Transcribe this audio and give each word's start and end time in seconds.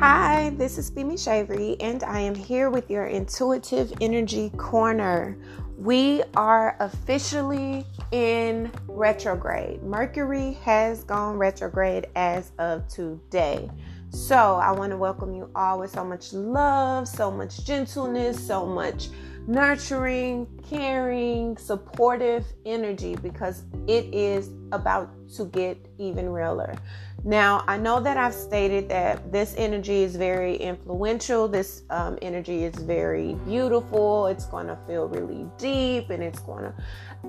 Hi, 0.00 0.48
this 0.56 0.78
is 0.78 0.90
Femi 0.90 1.22
Shavery, 1.22 1.76
and 1.78 2.02
I 2.02 2.20
am 2.20 2.34
here 2.34 2.70
with 2.70 2.88
your 2.88 3.04
Intuitive 3.04 3.92
Energy 4.00 4.48
Corner. 4.56 5.36
We 5.76 6.22
are 6.34 6.74
officially 6.80 7.84
in 8.10 8.72
retrograde. 8.88 9.82
Mercury 9.82 10.54
has 10.62 11.04
gone 11.04 11.36
retrograde 11.36 12.06
as 12.16 12.52
of 12.58 12.88
today. 12.88 13.70
So, 14.08 14.36
I 14.36 14.72
want 14.72 14.90
to 14.92 14.96
welcome 14.96 15.34
you 15.34 15.50
all 15.54 15.80
with 15.80 15.90
so 15.90 16.02
much 16.02 16.32
love, 16.32 17.06
so 17.06 17.30
much 17.30 17.66
gentleness, 17.66 18.42
so 18.42 18.64
much 18.64 19.10
nurturing, 19.46 20.46
caring, 20.68 21.56
supportive 21.56 22.46
energy 22.64 23.16
because 23.16 23.64
it 23.86 24.06
is 24.14 24.50
about 24.72 25.10
to 25.36 25.44
get 25.46 25.76
even 25.98 26.28
realer. 26.28 26.74
Now, 27.24 27.64
I 27.66 27.76
know 27.76 28.00
that 28.00 28.16
I've 28.16 28.34
stated 28.34 28.88
that 28.88 29.30
this 29.30 29.54
energy 29.58 30.02
is 30.02 30.16
very 30.16 30.56
influential. 30.56 31.48
This 31.48 31.82
um, 31.90 32.18
energy 32.22 32.64
is 32.64 32.74
very 32.76 33.34
beautiful. 33.46 34.26
It's 34.26 34.46
going 34.46 34.68
to 34.68 34.78
feel 34.86 35.06
really 35.06 35.46
deep 35.58 36.08
and 36.10 36.22
it's 36.22 36.40
going 36.40 36.64
to, 36.64 36.74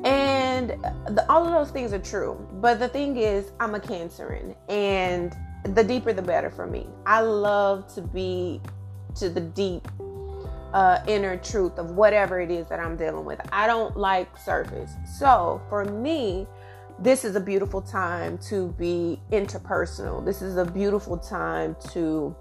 and 0.08 0.70
the, 1.16 1.26
all 1.30 1.46
of 1.46 1.52
those 1.52 1.72
things 1.72 1.92
are 1.92 2.00
true. 2.00 2.48
But 2.62 2.80
the 2.80 2.88
thing 2.88 3.18
is, 3.18 3.52
I'm 3.60 3.76
a 3.76 3.80
Cancerian 3.80 4.56
and 4.70 5.36
the 5.76 5.84
deeper 5.84 6.14
the 6.14 6.22
better 6.22 6.50
for 6.50 6.68
me. 6.68 6.88
I 7.06 7.22
love 7.22 7.94
to 7.96 8.02
be 8.02 8.62
to 9.16 9.30
the 9.30 9.42
deep 9.42 9.88
uh, 10.74 11.00
inner 11.08 11.36
truth 11.36 11.78
of 11.78 11.92
whatever 11.92 12.40
it 12.40 12.50
is 12.50 12.68
that 12.68 12.80
I'm 12.80 12.96
dealing 12.96 13.26
with. 13.26 13.42
I 13.52 13.68
don't 13.68 13.98
like 13.98 14.38
surface. 14.38 14.94
So 15.20 15.62
for 15.70 15.84
me, 15.84 16.48
this 17.02 17.26
is 17.26 17.36
a 17.36 17.40
beautiful 17.40 17.82
time 17.82 18.38
to 18.38 18.70
be 18.78 19.20
interpersonal. 19.32 20.24
This 20.24 20.42
is 20.42 20.58
a 20.58 20.66
beautiful 20.66 21.18
time 21.18 21.76
to 21.92 22.36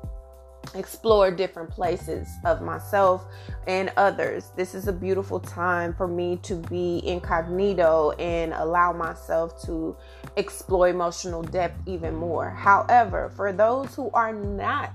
explore 0.75 1.31
different 1.31 1.71
places 1.71 2.29
of 2.45 2.61
myself 2.61 3.25
and 3.67 3.91
others. 3.97 4.51
This 4.57 4.75
is 4.75 4.87
a 4.87 4.93
beautiful 4.93 5.41
time 5.41 5.95
for 5.95 6.07
me 6.07 6.37
to 6.43 6.57
be 6.57 7.01
incognito 7.07 8.11
and 8.19 8.53
allow 8.53 8.93
myself 8.93 9.63
to 9.65 9.97
explore 10.37 10.89
emotional 10.89 11.43
depth 11.43 11.81
even 11.87 12.15
more. 12.15 12.51
However, 12.51 13.33
for 13.35 13.53
those 13.53 13.95
who 13.95 14.11
are 14.13 14.35
not 14.35 14.93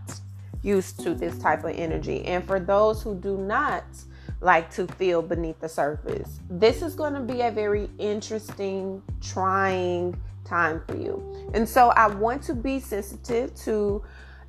used 0.65 0.99
to 1.01 1.13
this 1.13 1.37
type 1.37 1.63
of 1.63 1.71
energy. 1.75 2.25
And 2.25 2.43
for 2.45 2.59
those 2.59 3.01
who 3.01 3.15
do 3.15 3.37
not 3.37 3.85
like 4.45 4.69
to 4.69 4.87
feel 4.87 5.21
beneath 5.21 5.59
the 5.59 5.67
surface, 5.67 6.39
this 6.49 6.81
is 6.81 6.93
going 6.93 7.13
to 7.15 7.19
be 7.19 7.41
a 7.41 7.51
very 7.51 7.89
interesting, 7.97 9.01
trying 9.19 10.15
time 10.45 10.81
for 10.87 10.95
you. 10.95 11.49
And 11.53 11.67
so 11.67 11.89
I 11.89 12.07
want 12.07 12.43
to 12.43 12.53
be 12.53 12.79
sensitive 12.79 13.55
to 13.65 14.03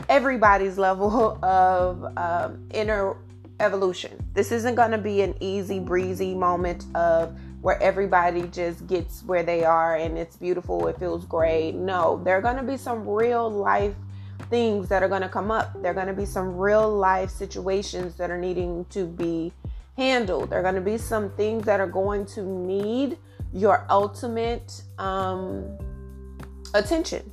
everybody's 0.08 0.76
level 0.76 1.38
of 1.44 2.16
um, 2.18 2.68
inner 2.74 3.16
evolution. 3.58 4.22
This 4.34 4.52
isn't 4.52 4.74
going 4.74 4.90
to 4.90 4.98
be 4.98 5.22
an 5.22 5.34
easy 5.40 5.80
breezy 5.80 6.34
moment 6.34 6.84
of 6.94 7.34
where 7.62 7.82
everybody 7.82 8.42
just 8.48 8.86
gets 8.86 9.22
where 9.24 9.42
they 9.42 9.64
are 9.64 9.96
and 9.96 10.18
it's 10.18 10.36
beautiful, 10.36 10.86
it 10.88 10.98
feels 10.98 11.24
great. 11.24 11.74
No, 11.74 12.20
there 12.22 12.36
are 12.36 12.42
going 12.42 12.56
to 12.56 12.62
be 12.62 12.76
some 12.76 13.08
real 13.08 13.50
life 13.50 13.94
things 14.50 14.90
that 14.90 15.02
are 15.02 15.08
going 15.08 15.22
to 15.22 15.28
come 15.28 15.50
up. 15.50 15.72
There 15.80 15.90
are 15.90 15.94
going 15.94 16.06
to 16.06 16.12
be 16.12 16.26
some 16.26 16.54
real 16.56 16.94
life 16.94 17.30
situations 17.30 18.14
that 18.16 18.30
are 18.30 18.38
needing 18.38 18.84
to 18.90 19.06
be 19.06 19.52
handled. 19.96 20.50
There 20.50 20.58
are 20.58 20.62
going 20.62 20.74
to 20.74 20.80
be 20.80 20.98
some 20.98 21.30
things 21.30 21.64
that 21.64 21.80
are 21.80 21.86
going 21.86 22.26
to 22.26 22.42
need 22.42 23.18
your 23.52 23.86
ultimate 23.88 24.82
um, 24.98 25.78
attention. 26.74 27.32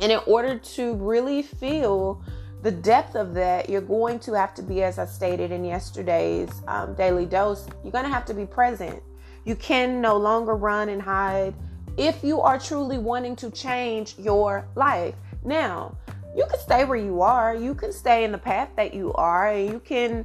And 0.00 0.12
in 0.12 0.20
order 0.26 0.58
to 0.58 0.94
really 0.94 1.42
feel 1.42 2.22
the 2.62 2.70
depth 2.70 3.14
of 3.14 3.34
that, 3.34 3.68
you're 3.68 3.80
going 3.80 4.18
to 4.20 4.32
have 4.32 4.54
to 4.54 4.62
be, 4.62 4.82
as 4.82 4.98
I 4.98 5.06
stated 5.06 5.52
in 5.52 5.64
yesterday's 5.64 6.50
um, 6.66 6.94
daily 6.94 7.26
dose, 7.26 7.66
you're 7.82 7.92
going 7.92 8.04
to 8.04 8.10
have 8.10 8.24
to 8.26 8.34
be 8.34 8.46
present. 8.46 9.02
You 9.44 9.54
can 9.54 10.00
no 10.00 10.16
longer 10.16 10.54
run 10.56 10.88
and 10.88 11.00
hide 11.00 11.54
if 11.96 12.24
you 12.24 12.40
are 12.40 12.58
truly 12.58 12.98
wanting 12.98 13.36
to 13.36 13.50
change 13.50 14.18
your 14.18 14.66
life. 14.74 15.14
Now, 15.44 15.96
you 16.34 16.44
can 16.50 16.58
stay 16.58 16.84
where 16.84 16.98
you 16.98 17.22
are. 17.22 17.54
You 17.54 17.74
can 17.74 17.92
stay 17.92 18.24
in 18.24 18.32
the 18.32 18.38
path 18.38 18.70
that 18.76 18.92
you 18.92 19.12
are, 19.12 19.48
and 19.48 19.70
you 19.70 19.78
can 19.78 20.24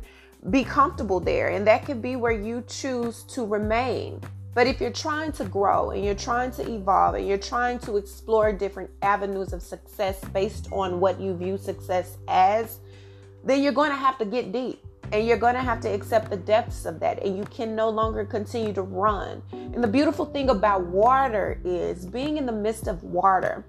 be 0.49 0.63
comfortable 0.63 1.19
there. 1.19 1.49
And 1.49 1.65
that 1.67 1.85
could 1.85 2.01
be 2.01 2.15
where 2.15 2.31
you 2.31 2.63
choose 2.67 3.23
to 3.23 3.45
remain. 3.45 4.21
But 4.53 4.67
if 4.67 4.81
you're 4.81 4.91
trying 4.91 5.31
to 5.33 5.45
grow 5.45 5.91
and 5.91 6.03
you're 6.03 6.15
trying 6.15 6.51
to 6.51 6.69
evolve 6.69 7.15
and 7.15 7.27
you're 7.27 7.37
trying 7.37 7.79
to 7.79 7.97
explore 7.97 8.51
different 8.51 8.89
avenues 9.01 9.53
of 9.53 9.61
success 9.61 10.19
based 10.33 10.67
on 10.71 10.99
what 10.99 11.19
you 11.19 11.35
view 11.35 11.57
success 11.57 12.17
as, 12.27 12.79
then 13.43 13.61
you're 13.61 13.73
going 13.73 13.91
to 13.91 13.95
have 13.95 14.17
to 14.17 14.25
get 14.25 14.51
deep 14.51 14.83
and 15.11 15.25
you're 15.25 15.37
going 15.37 15.55
to 15.55 15.61
have 15.61 15.79
to 15.81 15.87
accept 15.87 16.29
the 16.29 16.37
depths 16.37 16.85
of 16.85 16.99
that 16.99 17.23
and 17.23 17.37
you 17.37 17.43
can 17.45 17.75
no 17.75 17.89
longer 17.89 18.25
continue 18.25 18.73
to 18.73 18.81
run. 18.81 19.41
And 19.51 19.83
the 19.83 19.87
beautiful 19.87 20.25
thing 20.25 20.49
about 20.49 20.85
water 20.85 21.61
is 21.63 22.05
being 22.05 22.37
in 22.37 22.45
the 22.45 22.51
midst 22.51 22.87
of 22.87 23.03
water 23.03 23.65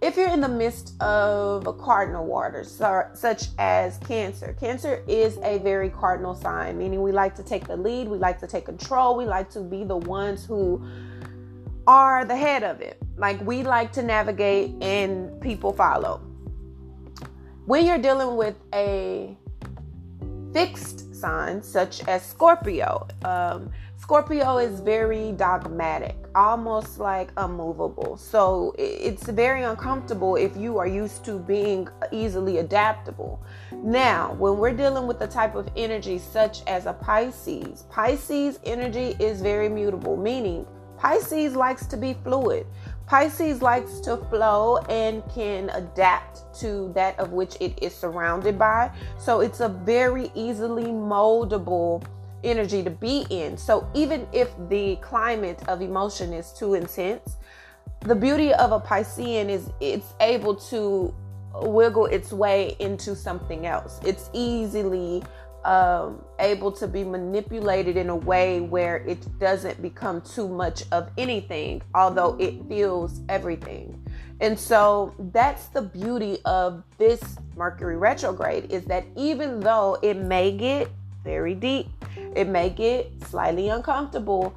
if 0.00 0.16
you're 0.16 0.28
in 0.28 0.40
the 0.40 0.48
midst 0.48 1.00
of 1.02 1.66
a 1.66 1.72
cardinal 1.72 2.24
water, 2.24 2.62
such 2.62 3.46
as 3.58 3.98
Cancer, 3.98 4.56
Cancer 4.60 5.02
is 5.08 5.38
a 5.42 5.58
very 5.58 5.90
cardinal 5.90 6.36
sign, 6.36 6.78
meaning 6.78 7.02
we 7.02 7.10
like 7.10 7.34
to 7.34 7.42
take 7.42 7.66
the 7.66 7.76
lead, 7.76 8.06
we 8.06 8.16
like 8.16 8.38
to 8.38 8.46
take 8.46 8.64
control, 8.64 9.16
we 9.16 9.24
like 9.24 9.50
to 9.50 9.60
be 9.60 9.82
the 9.82 9.96
ones 9.96 10.46
who 10.46 10.86
are 11.88 12.24
the 12.24 12.36
head 12.36 12.62
of 12.62 12.80
it. 12.80 13.02
Like 13.16 13.40
we 13.44 13.64
like 13.64 13.92
to 13.92 14.02
navigate 14.02 14.80
and 14.80 15.40
people 15.40 15.72
follow. 15.72 16.20
When 17.66 17.84
you're 17.84 17.98
dealing 17.98 18.36
with 18.36 18.54
a 18.72 19.36
fixed 20.52 21.12
sign, 21.14 21.60
such 21.60 22.06
as 22.06 22.24
Scorpio, 22.24 23.08
um, 23.24 23.70
Scorpio 24.00 24.58
is 24.58 24.78
very 24.78 25.32
dogmatic, 25.32 26.16
almost 26.34 27.00
like 27.00 27.30
unmovable. 27.36 28.16
So 28.16 28.72
it's 28.78 29.28
very 29.28 29.64
uncomfortable 29.64 30.36
if 30.36 30.56
you 30.56 30.78
are 30.78 30.86
used 30.86 31.24
to 31.24 31.38
being 31.40 31.88
easily 32.12 32.58
adaptable. 32.58 33.42
Now, 33.72 34.34
when 34.34 34.56
we're 34.56 34.72
dealing 34.72 35.08
with 35.08 35.18
the 35.18 35.26
type 35.26 35.56
of 35.56 35.68
energy 35.76 36.18
such 36.18 36.62
as 36.68 36.86
a 36.86 36.92
Pisces, 36.92 37.82
Pisces 37.90 38.60
energy 38.64 39.16
is 39.18 39.42
very 39.42 39.68
mutable, 39.68 40.16
meaning 40.16 40.64
Pisces 40.96 41.56
likes 41.56 41.84
to 41.86 41.96
be 41.96 42.14
fluid. 42.24 42.66
Pisces 43.06 43.62
likes 43.62 43.98
to 44.00 44.16
flow 44.16 44.78
and 44.88 45.22
can 45.34 45.70
adapt 45.70 46.54
to 46.60 46.92
that 46.94 47.18
of 47.18 47.32
which 47.32 47.56
it 47.60 47.76
is 47.82 47.94
surrounded 47.94 48.58
by. 48.58 48.92
So 49.18 49.40
it's 49.40 49.60
a 49.60 49.68
very 49.68 50.30
easily 50.36 50.84
moldable 50.84 52.04
energy 52.44 52.82
to 52.82 52.90
be 52.90 53.26
in. 53.30 53.56
So 53.56 53.88
even 53.94 54.26
if 54.32 54.50
the 54.68 54.96
climate 54.96 55.60
of 55.68 55.82
emotion 55.82 56.32
is 56.32 56.52
too 56.52 56.74
intense, 56.74 57.36
the 58.00 58.14
beauty 58.14 58.52
of 58.54 58.72
a 58.72 58.80
Piscean 58.80 59.48
is 59.48 59.70
it's 59.80 60.14
able 60.20 60.54
to 60.54 61.14
wiggle 61.62 62.06
its 62.06 62.32
way 62.32 62.76
into 62.78 63.16
something 63.16 63.66
else. 63.66 64.00
It's 64.04 64.30
easily 64.32 65.22
um, 65.64 66.24
able 66.38 66.70
to 66.72 66.86
be 66.86 67.04
manipulated 67.04 67.96
in 67.96 68.08
a 68.08 68.16
way 68.16 68.60
where 68.60 68.98
it 68.98 69.38
doesn't 69.38 69.82
become 69.82 70.20
too 70.20 70.48
much 70.48 70.84
of 70.92 71.10
anything, 71.18 71.82
although 71.94 72.36
it 72.38 72.64
feels 72.68 73.20
everything. 73.28 74.02
And 74.40 74.58
so 74.58 75.14
that's 75.32 75.66
the 75.66 75.82
beauty 75.82 76.38
of 76.44 76.84
this 76.96 77.20
Mercury 77.56 77.96
retrograde 77.96 78.70
is 78.70 78.84
that 78.84 79.04
even 79.16 79.58
though 79.58 79.98
it 80.00 80.16
may 80.16 80.56
get 80.56 80.88
very 81.28 81.54
deep, 81.54 81.88
it 82.34 82.48
may 82.48 82.70
get 82.70 83.12
slightly 83.26 83.68
uncomfortable. 83.68 84.54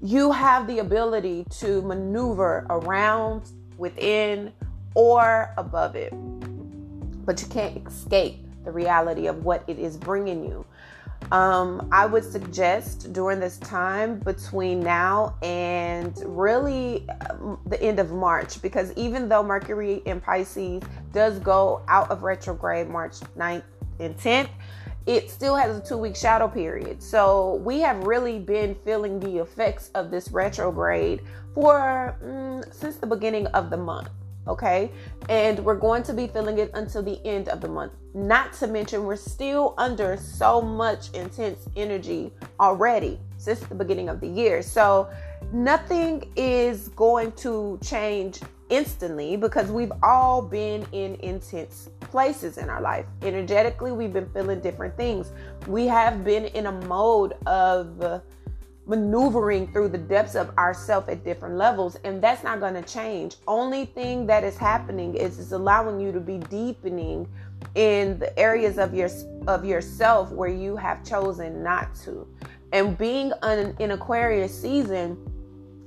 You 0.00 0.32
have 0.32 0.66
the 0.66 0.78
ability 0.78 1.44
to 1.60 1.82
maneuver 1.82 2.66
around, 2.70 3.50
within, 3.76 4.50
or 4.94 5.52
above 5.58 5.96
it. 5.96 6.14
But 7.26 7.42
you 7.42 7.48
can't 7.48 7.86
escape 7.86 8.38
the 8.64 8.72
reality 8.72 9.26
of 9.26 9.44
what 9.44 9.64
it 9.66 9.78
is 9.78 9.98
bringing 9.98 10.42
you. 10.46 10.64
Um, 11.30 11.86
I 11.92 12.06
would 12.06 12.24
suggest 12.24 13.12
during 13.12 13.38
this 13.38 13.58
time 13.58 14.18
between 14.20 14.80
now 14.80 15.36
and 15.42 16.18
really 16.24 17.06
um, 17.28 17.60
the 17.66 17.82
end 17.82 17.98
of 17.98 18.12
March, 18.12 18.62
because 18.62 18.94
even 18.96 19.28
though 19.28 19.42
Mercury 19.42 20.00
in 20.06 20.22
Pisces 20.22 20.82
does 21.12 21.38
go 21.38 21.82
out 21.86 22.10
of 22.10 22.22
retrograde 22.22 22.88
March 22.88 23.20
9th 23.36 23.64
and 24.00 24.16
10th, 24.16 24.48
it 25.06 25.30
still 25.30 25.56
has 25.56 25.76
a 25.76 25.80
two 25.80 25.96
week 25.96 26.16
shadow 26.16 26.48
period. 26.48 27.02
So 27.02 27.56
we 27.64 27.80
have 27.80 28.04
really 28.04 28.38
been 28.38 28.74
feeling 28.84 29.18
the 29.18 29.38
effects 29.38 29.90
of 29.94 30.10
this 30.10 30.30
retrograde 30.30 31.22
for 31.54 32.16
mm, 32.22 32.74
since 32.74 32.96
the 32.96 33.06
beginning 33.06 33.46
of 33.48 33.70
the 33.70 33.76
month. 33.76 34.10
Okay, 34.46 34.90
and 35.28 35.62
we're 35.62 35.76
going 35.76 36.02
to 36.04 36.14
be 36.14 36.26
feeling 36.26 36.58
it 36.58 36.70
until 36.72 37.02
the 37.02 37.20
end 37.26 37.50
of 37.50 37.60
the 37.60 37.68
month. 37.68 37.92
Not 38.14 38.54
to 38.54 38.66
mention, 38.66 39.04
we're 39.04 39.16
still 39.16 39.74
under 39.76 40.16
so 40.16 40.62
much 40.62 41.10
intense 41.12 41.68
energy 41.76 42.32
already 42.58 43.20
since 43.36 43.60
the 43.60 43.74
beginning 43.74 44.08
of 44.08 44.20
the 44.20 44.26
year. 44.26 44.62
So, 44.62 45.10
nothing 45.52 46.32
is 46.34 46.88
going 46.88 47.32
to 47.32 47.78
change 47.82 48.40
instantly 48.70 49.36
because 49.36 49.70
we've 49.70 49.92
all 50.02 50.42
been 50.42 50.86
in 50.92 51.14
intense 51.16 51.90
places 52.00 52.58
in 52.58 52.68
our 52.68 52.80
life. 52.80 53.06
Energetically, 53.22 53.92
we've 53.92 54.12
been 54.12 54.28
feeling 54.30 54.60
different 54.60 54.96
things. 54.96 55.32
We 55.66 55.86
have 55.86 56.24
been 56.24 56.46
in 56.46 56.66
a 56.66 56.72
mode 56.72 57.34
of 57.46 58.22
maneuvering 58.88 59.70
through 59.70 59.88
the 59.88 59.98
depths 59.98 60.34
of 60.34 60.56
ourself 60.56 61.08
at 61.10 61.22
different 61.22 61.56
levels 61.56 61.98
and 62.04 62.22
that's 62.22 62.42
not 62.42 62.58
going 62.58 62.72
to 62.72 62.82
change 62.82 63.36
only 63.46 63.84
thing 63.84 64.26
that 64.26 64.42
is 64.42 64.56
happening 64.56 65.14
is 65.14 65.38
it's 65.38 65.52
allowing 65.52 66.00
you 66.00 66.10
to 66.10 66.20
be 66.20 66.38
deepening 66.48 67.28
in 67.74 68.18
the 68.18 68.36
areas 68.38 68.78
of 68.78 68.94
your 68.94 69.10
of 69.46 69.62
yourself 69.62 70.32
where 70.32 70.48
you 70.48 70.74
have 70.74 71.04
chosen 71.04 71.62
not 71.62 71.94
to 71.94 72.26
and 72.72 72.96
being 72.96 73.30
an, 73.42 73.76
in 73.78 73.90
aquarius 73.90 74.58
season 74.58 75.18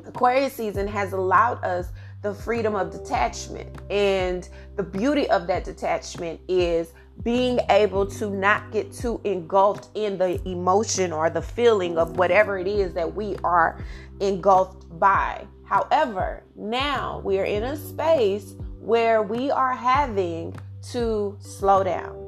aquarius 0.06 0.54
season 0.54 0.88
has 0.88 1.12
allowed 1.12 1.62
us 1.64 1.88
the 2.22 2.34
freedom 2.34 2.76
of 2.76 2.92
detachment 2.92 3.82
and 3.90 4.48
the 4.76 4.84
beauty 4.84 5.30
of 5.30 5.48
that 5.48 5.64
detachment 5.64 6.40
is 6.48 6.94
being 7.24 7.60
able 7.70 8.06
to 8.06 8.30
not 8.30 8.72
get 8.72 8.92
too 8.92 9.20
engulfed 9.24 9.90
in 9.96 10.18
the 10.18 10.42
emotion 10.48 11.12
or 11.12 11.30
the 11.30 11.42
feeling 11.42 11.98
of 11.98 12.18
whatever 12.18 12.58
it 12.58 12.68
is 12.68 12.94
that 12.94 13.14
we 13.14 13.36
are 13.44 13.84
engulfed 14.20 14.88
by. 15.00 15.46
However, 15.66 16.44
now 16.56 17.22
we 17.24 17.40
are 17.40 17.46
in 17.46 17.64
a 17.64 17.78
space 17.78 18.56
where 18.80 19.22
we 19.22 19.52
are 19.52 19.74
having 19.74 20.56
to 20.92 21.38
slow 21.40 21.84
down. 21.84 22.21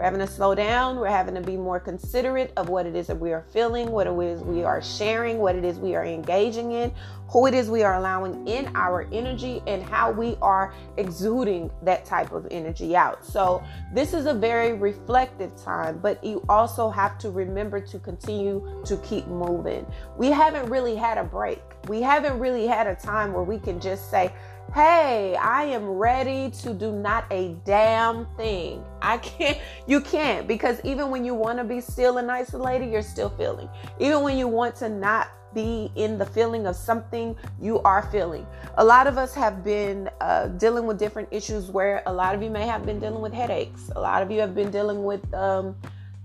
We're 0.00 0.04
having 0.04 0.20
to 0.20 0.26
slow 0.26 0.54
down. 0.54 0.96
We're 0.98 1.08
having 1.08 1.34
to 1.34 1.42
be 1.42 1.58
more 1.58 1.78
considerate 1.78 2.54
of 2.56 2.70
what 2.70 2.86
it 2.86 2.96
is 2.96 3.08
that 3.08 3.20
we 3.20 3.34
are 3.34 3.44
feeling, 3.52 3.90
what 3.90 4.06
it 4.06 4.18
is 4.18 4.40
we 4.40 4.64
are 4.64 4.80
sharing, 4.80 5.36
what 5.36 5.54
it 5.56 5.62
is 5.62 5.78
we 5.78 5.94
are 5.94 6.06
engaging 6.06 6.72
in, 6.72 6.90
who 7.28 7.46
it 7.46 7.52
is 7.52 7.68
we 7.68 7.82
are 7.82 7.96
allowing 7.96 8.48
in 8.48 8.74
our 8.74 9.06
energy, 9.12 9.62
and 9.66 9.82
how 9.82 10.10
we 10.10 10.38
are 10.40 10.72
exuding 10.96 11.70
that 11.82 12.06
type 12.06 12.32
of 12.32 12.48
energy 12.50 12.96
out. 12.96 13.26
So, 13.26 13.62
this 13.92 14.14
is 14.14 14.24
a 14.24 14.32
very 14.32 14.72
reflective 14.72 15.54
time, 15.62 15.98
but 15.98 16.24
you 16.24 16.42
also 16.48 16.88
have 16.88 17.18
to 17.18 17.30
remember 17.30 17.78
to 17.78 17.98
continue 17.98 18.82
to 18.86 18.96
keep 18.98 19.26
moving. 19.26 19.84
We 20.16 20.28
haven't 20.28 20.70
really 20.70 20.96
had 20.96 21.18
a 21.18 21.24
break. 21.24 21.60
We 21.88 22.00
haven't 22.00 22.38
really 22.38 22.66
had 22.66 22.86
a 22.86 22.94
time 22.94 23.34
where 23.34 23.44
we 23.44 23.58
can 23.58 23.78
just 23.78 24.10
say, 24.10 24.32
hey, 24.74 25.34
I 25.34 25.64
am 25.64 25.84
ready 25.84 26.50
to 26.62 26.72
do 26.72 26.92
not 26.92 27.24
a 27.32 27.56
damn 27.64 28.26
thing. 28.36 28.84
I 29.02 29.18
can't, 29.18 29.58
you 29.86 30.00
can't, 30.00 30.46
because 30.46 30.80
even 30.84 31.10
when 31.10 31.24
you 31.24 31.34
want 31.34 31.58
to 31.58 31.64
be 31.64 31.80
still 31.80 32.18
and 32.18 32.30
isolated, 32.30 32.90
you're 32.90 33.02
still 33.02 33.30
feeling. 33.30 33.68
Even 33.98 34.22
when 34.22 34.38
you 34.38 34.46
want 34.46 34.76
to 34.76 34.88
not 34.88 35.28
be 35.52 35.90
in 35.96 36.18
the 36.18 36.26
feeling 36.26 36.68
of 36.68 36.76
something 36.76 37.34
you 37.60 37.80
are 37.80 38.08
feeling. 38.12 38.46
A 38.76 38.84
lot 38.84 39.08
of 39.08 39.18
us 39.18 39.34
have 39.34 39.64
been 39.64 40.08
uh, 40.20 40.46
dealing 40.46 40.86
with 40.86 40.96
different 40.96 41.28
issues 41.32 41.70
where 41.70 42.04
a 42.06 42.12
lot 42.12 42.36
of 42.36 42.42
you 42.42 42.50
may 42.50 42.66
have 42.66 42.86
been 42.86 43.00
dealing 43.00 43.20
with 43.20 43.32
headaches. 43.32 43.90
A 43.96 44.00
lot 44.00 44.22
of 44.22 44.30
you 44.30 44.38
have 44.38 44.54
been 44.54 44.70
dealing 44.70 45.02
with, 45.02 45.34
um, 45.34 45.74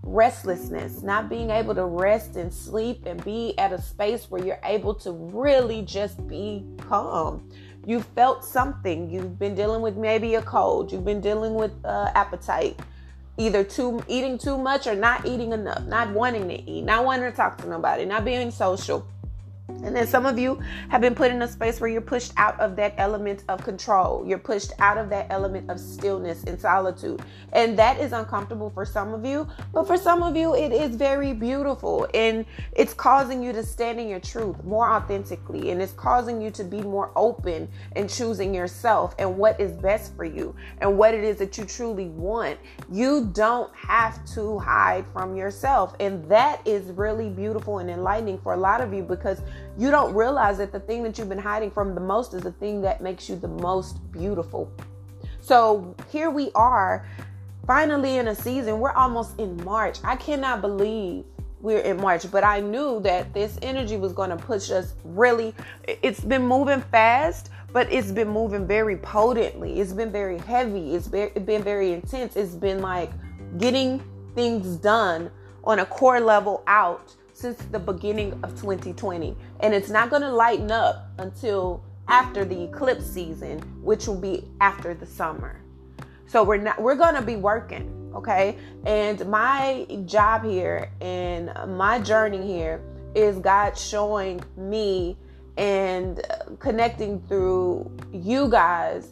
restlessness, 0.03 1.01
not 1.01 1.29
being 1.29 1.49
able 1.49 1.73
to 1.73 1.85
rest 1.85 2.35
and 2.35 2.53
sleep 2.53 3.07
and 3.07 3.23
be 3.25 3.57
at 3.57 3.73
a 3.73 3.81
space 3.81 4.29
where 4.29 4.45
you're 4.45 4.59
able 4.63 4.93
to 4.93 5.11
really 5.11 5.81
just 5.81 6.27
be 6.27 6.63
calm 6.77 7.49
you 7.85 8.01
felt 8.01 8.43
something. 8.43 9.09
You've 9.09 9.37
been 9.37 9.55
dealing 9.55 9.81
with 9.81 9.95
maybe 9.95 10.35
a 10.35 10.41
cold. 10.41 10.91
You've 10.91 11.05
been 11.05 11.21
dealing 11.21 11.53
with 11.55 11.71
uh, 11.83 12.11
appetite, 12.15 12.79
either 13.37 13.63
too 13.63 14.03
eating 14.07 14.37
too 14.37 14.57
much 14.57 14.87
or 14.87 14.95
not 14.95 15.25
eating 15.25 15.51
enough, 15.51 15.83
not 15.83 16.09
wanting 16.11 16.47
to 16.49 16.69
eat, 16.69 16.83
not 16.83 17.05
wanting 17.05 17.29
to 17.29 17.35
talk 17.35 17.57
to 17.59 17.67
nobody, 17.67 18.05
not 18.05 18.25
being 18.25 18.51
social. 18.51 19.07
And 19.67 19.95
then 19.95 20.07
some 20.07 20.25
of 20.25 20.37
you 20.37 20.59
have 20.89 21.01
been 21.01 21.15
put 21.15 21.31
in 21.31 21.41
a 21.41 21.47
space 21.47 21.79
where 21.79 21.89
you're 21.89 22.01
pushed 22.01 22.33
out 22.37 22.59
of 22.59 22.75
that 22.75 22.93
element 22.97 23.43
of 23.49 23.63
control. 23.63 24.23
You're 24.25 24.37
pushed 24.37 24.73
out 24.79 24.97
of 24.97 25.09
that 25.09 25.27
element 25.29 25.69
of 25.69 25.79
stillness 25.79 26.43
and 26.43 26.59
solitude. 26.59 27.21
And 27.53 27.77
that 27.79 27.99
is 27.99 28.11
uncomfortable 28.11 28.69
for 28.69 28.85
some 28.85 29.13
of 29.13 29.25
you. 29.25 29.47
But 29.73 29.87
for 29.87 29.97
some 29.97 30.21
of 30.21 30.35
you, 30.35 30.55
it 30.55 30.71
is 30.71 30.95
very 30.95 31.33
beautiful. 31.33 32.07
And 32.13 32.45
it's 32.73 32.93
causing 32.93 33.41
you 33.41 33.53
to 33.53 33.63
stand 33.63 33.99
in 33.99 34.07
your 34.07 34.19
truth 34.19 34.63
more 34.63 34.89
authentically. 34.89 35.71
And 35.71 35.81
it's 35.81 35.93
causing 35.93 36.41
you 36.41 36.51
to 36.51 36.63
be 36.63 36.81
more 36.81 37.11
open 37.15 37.67
and 37.95 38.09
choosing 38.09 38.53
yourself 38.53 39.15
and 39.17 39.37
what 39.37 39.59
is 39.59 39.71
best 39.71 40.15
for 40.15 40.25
you 40.25 40.55
and 40.79 40.97
what 40.97 41.13
it 41.13 41.23
is 41.23 41.37
that 41.37 41.57
you 41.57 41.65
truly 41.65 42.09
want. 42.09 42.59
You 42.91 43.29
don't 43.33 43.75
have 43.75 44.23
to 44.33 44.59
hide 44.59 45.05
from 45.11 45.35
yourself. 45.35 45.95
And 45.99 46.27
that 46.29 46.65
is 46.65 46.85
really 46.91 47.29
beautiful 47.29 47.79
and 47.79 47.89
enlightening 47.89 48.37
for 48.39 48.53
a 48.53 48.57
lot 48.57 48.81
of 48.81 48.93
you 48.93 49.01
because 49.01 49.41
you 49.77 49.91
don't 49.91 50.13
realize 50.13 50.57
that 50.59 50.71
the 50.71 50.79
thing 50.79 51.03
that 51.03 51.17
you've 51.17 51.29
been 51.29 51.37
hiding 51.37 51.71
from 51.71 51.95
the 51.95 52.01
most 52.01 52.33
is 52.33 52.41
the 52.41 52.51
thing 52.53 52.81
that 52.81 53.01
makes 53.01 53.27
you 53.29 53.35
the 53.35 53.47
most 53.47 53.99
beautiful. 54.11 54.71
So 55.41 55.95
here 56.09 56.29
we 56.29 56.51
are, 56.55 57.05
finally 57.67 58.17
in 58.17 58.29
a 58.29 58.35
season. 58.35 58.79
We're 58.79 58.91
almost 58.91 59.39
in 59.39 59.63
March. 59.63 59.99
I 60.03 60.15
cannot 60.15 60.61
believe 60.61 61.25
we're 61.61 61.79
in 61.79 61.97
March, 61.97 62.29
but 62.31 62.43
I 62.43 62.59
knew 62.59 62.99
that 63.01 63.33
this 63.33 63.57
energy 63.61 63.97
was 63.97 64.13
going 64.13 64.29
to 64.29 64.37
push 64.37 64.69
us 64.69 64.93
really. 65.03 65.53
It's 65.87 66.19
been 66.19 66.43
moving 66.43 66.81
fast, 66.81 67.49
but 67.73 67.91
it's 67.91 68.11
been 68.11 68.29
moving 68.29 68.67
very 68.67 68.97
potently. 68.97 69.79
It's 69.79 69.91
been 69.93 70.11
very 70.11 70.37
heavy. 70.37 70.93
It's 70.93 71.07
been 71.07 71.63
very 71.63 71.91
intense. 71.91 72.35
It's 72.35 72.53
been 72.53 72.81
like 72.81 73.11
getting 73.57 74.03
things 74.35 74.77
done 74.77 75.31
on 75.63 75.79
a 75.79 75.85
core 75.85 76.19
level 76.19 76.63
out 76.67 77.15
since 77.35 77.57
the 77.65 77.79
beginning 77.79 78.31
of 78.43 78.51
2020. 78.51 79.35
And 79.59 79.73
it's 79.73 79.89
not 79.89 80.09
going 80.09 80.21
to 80.21 80.31
lighten 80.31 80.71
up 80.71 81.09
until 81.17 81.83
after 82.07 82.45
the 82.45 82.63
eclipse 82.63 83.05
season, 83.05 83.59
which 83.83 84.07
will 84.07 84.19
be 84.19 84.45
after 84.61 84.93
the 84.93 85.05
summer. 85.05 85.61
So 86.27 86.43
we're 86.43 86.57
not 86.57 86.81
we're 86.81 86.95
going 86.95 87.15
to 87.15 87.21
be 87.21 87.35
working, 87.35 88.11
okay? 88.15 88.57
And 88.85 89.25
my 89.27 89.85
job 90.05 90.45
here 90.45 90.89
and 91.01 91.51
my 91.77 91.99
journey 91.99 92.45
here 92.47 92.81
is 93.13 93.37
God 93.37 93.77
showing 93.77 94.41
me 94.57 95.17
and 95.57 96.21
connecting 96.59 97.21
through 97.27 97.91
you 98.11 98.49
guys 98.49 99.09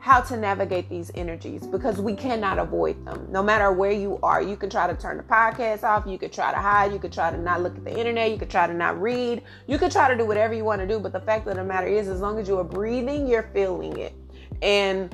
how 0.00 0.20
to 0.20 0.36
navigate 0.36 0.88
these 0.88 1.10
energies 1.14 1.66
because 1.66 2.00
we 2.00 2.14
cannot 2.14 2.58
avoid 2.58 3.04
them. 3.04 3.26
No 3.30 3.42
matter 3.42 3.72
where 3.72 3.90
you 3.90 4.18
are, 4.22 4.40
you 4.40 4.56
can 4.56 4.70
try 4.70 4.86
to 4.86 4.94
turn 4.94 5.16
the 5.16 5.24
podcast 5.24 5.82
off, 5.82 6.06
you 6.06 6.18
could 6.18 6.32
try 6.32 6.52
to 6.52 6.58
hide, 6.58 6.92
you 6.92 7.00
could 7.00 7.12
try 7.12 7.30
to 7.30 7.36
not 7.36 7.62
look 7.62 7.76
at 7.76 7.84
the 7.84 7.98
internet, 7.98 8.30
you 8.30 8.38
could 8.38 8.50
try 8.50 8.66
to 8.66 8.74
not 8.74 9.00
read, 9.00 9.42
you 9.66 9.76
could 9.76 9.90
try 9.90 10.08
to 10.08 10.16
do 10.16 10.24
whatever 10.24 10.54
you 10.54 10.64
want 10.64 10.80
to 10.80 10.86
do. 10.86 11.00
But 11.00 11.12
the 11.12 11.20
fact 11.20 11.48
of 11.48 11.56
the 11.56 11.64
matter 11.64 11.88
is, 11.88 12.08
as 12.08 12.20
long 12.20 12.38
as 12.38 12.46
you 12.46 12.56
are 12.58 12.64
breathing, 12.64 13.26
you're 13.26 13.50
feeling 13.52 13.98
it. 13.98 14.14
And 14.62 15.12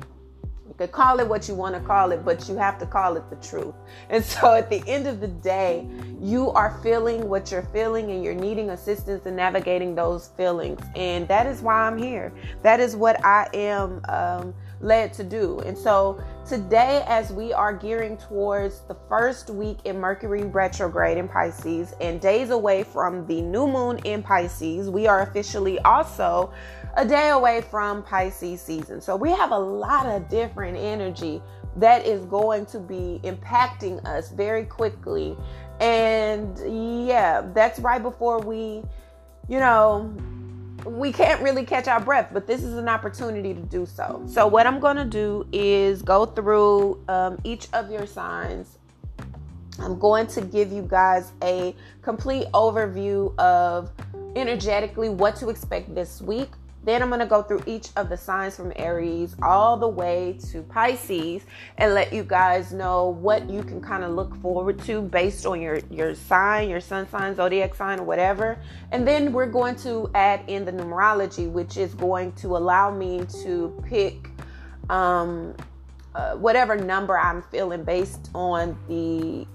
you 0.67 0.75
could 0.77 0.91
call 0.91 1.19
it 1.19 1.27
what 1.27 1.47
you 1.47 1.55
want 1.55 1.73
to 1.73 1.81
call 1.81 2.11
it, 2.11 2.23
but 2.23 2.47
you 2.47 2.55
have 2.55 2.77
to 2.77 2.85
call 2.85 3.17
it 3.17 3.27
the 3.31 3.37
truth. 3.37 3.73
And 4.11 4.23
so 4.33 4.53
at 4.53 4.69
the 4.69 4.83
end 4.87 5.07
of 5.07 5.19
the 5.19 5.27
day, 5.27 5.87
you 6.21 6.51
are 6.51 6.79
feeling 6.83 7.27
what 7.27 7.51
you're 7.51 7.67
feeling 7.73 8.11
and 8.11 8.23
you're 8.23 8.35
needing 8.35 8.69
assistance 8.69 9.25
in 9.25 9.35
navigating 9.35 9.95
those 9.95 10.27
feelings. 10.37 10.79
And 10.95 11.27
that 11.27 11.47
is 11.47 11.63
why 11.63 11.87
I'm 11.87 11.97
here. 11.97 12.31
That 12.61 12.79
is 12.79 12.95
what 12.95 13.23
I 13.25 13.49
am. 13.51 14.01
Um, 14.09 14.53
led 14.85 15.11
to 15.13 15.23
do. 15.23 15.59
And 15.61 15.77
so 15.77 16.23
today, 16.47 17.03
as 17.07 17.33
we 17.33 17.51
are 17.51 17.73
gearing 17.73 18.17
towards 18.17 18.81
the 18.81 18.95
first 19.09 19.49
week 19.49 19.79
in 19.83 19.99
Mercury 19.99 20.43
retrograde 20.43 21.17
in 21.17 21.27
Pisces 21.27 21.93
and 21.99 22.21
days 22.21 22.51
away 22.51 22.83
from 22.83 23.25
the 23.25 23.41
new 23.41 23.67
moon 23.67 23.97
in 24.05 24.21
Pisces, 24.21 24.89
we 24.89 25.07
are 25.07 25.21
officially 25.21 25.79
also 25.79 26.53
a 26.95 27.05
day 27.05 27.29
away 27.29 27.61
from 27.61 28.03
Pisces 28.03 28.61
season. 28.61 29.01
So 29.01 29.15
we 29.15 29.31
have 29.31 29.51
a 29.51 29.59
lot 29.59 30.05
of 30.05 30.29
different 30.29 30.77
energy 30.77 31.41
that 31.77 32.05
is 32.05 32.23
going 32.25 32.65
to 32.67 32.79
be 32.79 33.19
impacting 33.23 34.05
us 34.05 34.31
very 34.31 34.63
quickly. 34.65 35.35
And 35.81 36.57
yeah, 37.07 37.41
that's 37.53 37.79
right 37.79 38.01
before 38.01 38.39
we, 38.39 38.83
you 39.49 39.59
know, 39.59 40.15
we 40.85 41.11
can't 41.11 41.41
really 41.41 41.65
catch 41.65 41.87
our 41.87 41.99
breath, 41.99 42.29
but 42.31 42.47
this 42.47 42.63
is 42.63 42.75
an 42.75 42.87
opportunity 42.87 43.53
to 43.53 43.61
do 43.61 43.85
so. 43.85 44.23
So, 44.27 44.47
what 44.47 44.67
I'm 44.67 44.79
going 44.79 44.97
to 44.97 45.05
do 45.05 45.47
is 45.51 46.01
go 46.01 46.25
through 46.25 47.03
um, 47.07 47.39
each 47.43 47.67
of 47.73 47.91
your 47.91 48.05
signs. 48.05 48.77
I'm 49.79 49.99
going 49.99 50.27
to 50.27 50.41
give 50.41 50.71
you 50.71 50.83
guys 50.83 51.33
a 51.43 51.75
complete 52.01 52.47
overview 52.53 53.37
of 53.37 53.91
energetically 54.35 55.09
what 55.09 55.35
to 55.37 55.49
expect 55.49 55.93
this 55.93 56.21
week. 56.21 56.49
Then 56.85 57.01
I'm 57.01 57.09
going 57.09 57.19
to 57.19 57.25
go 57.25 57.41
through 57.41 57.63
each 57.65 57.89
of 57.95 58.09
the 58.09 58.15
signs 58.15 58.55
from 58.55 58.71
Aries 58.75 59.35
all 59.41 59.75
the 59.75 59.87
way 59.87 60.37
to 60.51 60.61
Pisces 60.61 61.41
and 61.79 61.95
let 61.95 62.13
you 62.13 62.23
guys 62.23 62.71
know 62.71 63.09
what 63.09 63.49
you 63.49 63.63
can 63.63 63.81
kind 63.81 64.03
of 64.03 64.11
look 64.11 64.39
forward 64.39 64.79
to 64.83 65.01
based 65.01 65.47
on 65.47 65.59
your 65.59 65.79
your 65.89 66.13
sign, 66.13 66.69
your 66.69 66.79
sun 66.79 67.09
sign, 67.09 67.35
zodiac 67.35 67.73
sign, 67.73 68.05
whatever. 68.05 68.59
And 68.91 69.07
then 69.07 69.33
we're 69.33 69.47
going 69.47 69.75
to 69.77 70.11
add 70.13 70.41
in 70.47 70.63
the 70.63 70.71
numerology, 70.71 71.49
which 71.49 71.75
is 71.75 71.95
going 71.95 72.33
to 72.33 72.55
allow 72.55 72.91
me 72.91 73.25
to 73.41 73.83
pick 73.87 74.29
um, 74.91 75.55
uh, 76.13 76.35
whatever 76.35 76.75
number 76.75 77.17
I'm 77.17 77.41
feeling 77.41 77.83
based 77.83 78.29
on 78.35 78.77
the 78.87 79.47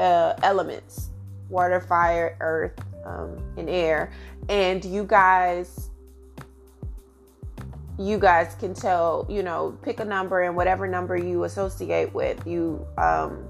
uh, 0.00 0.34
elements 0.42 1.08
water, 1.48 1.80
fire, 1.80 2.36
earth, 2.40 2.78
um, 3.04 3.36
and 3.56 3.68
air. 3.68 4.12
And 4.48 4.84
you 4.84 5.04
guys 5.04 5.90
you 7.98 8.18
guys 8.18 8.54
can 8.58 8.74
tell, 8.74 9.26
you 9.28 9.42
know, 9.42 9.78
pick 9.82 10.00
a 10.00 10.04
number 10.04 10.42
and 10.42 10.56
whatever 10.56 10.86
number 10.86 11.16
you 11.16 11.44
associate 11.44 12.12
with, 12.12 12.44
you 12.46 12.86
um, 12.98 13.48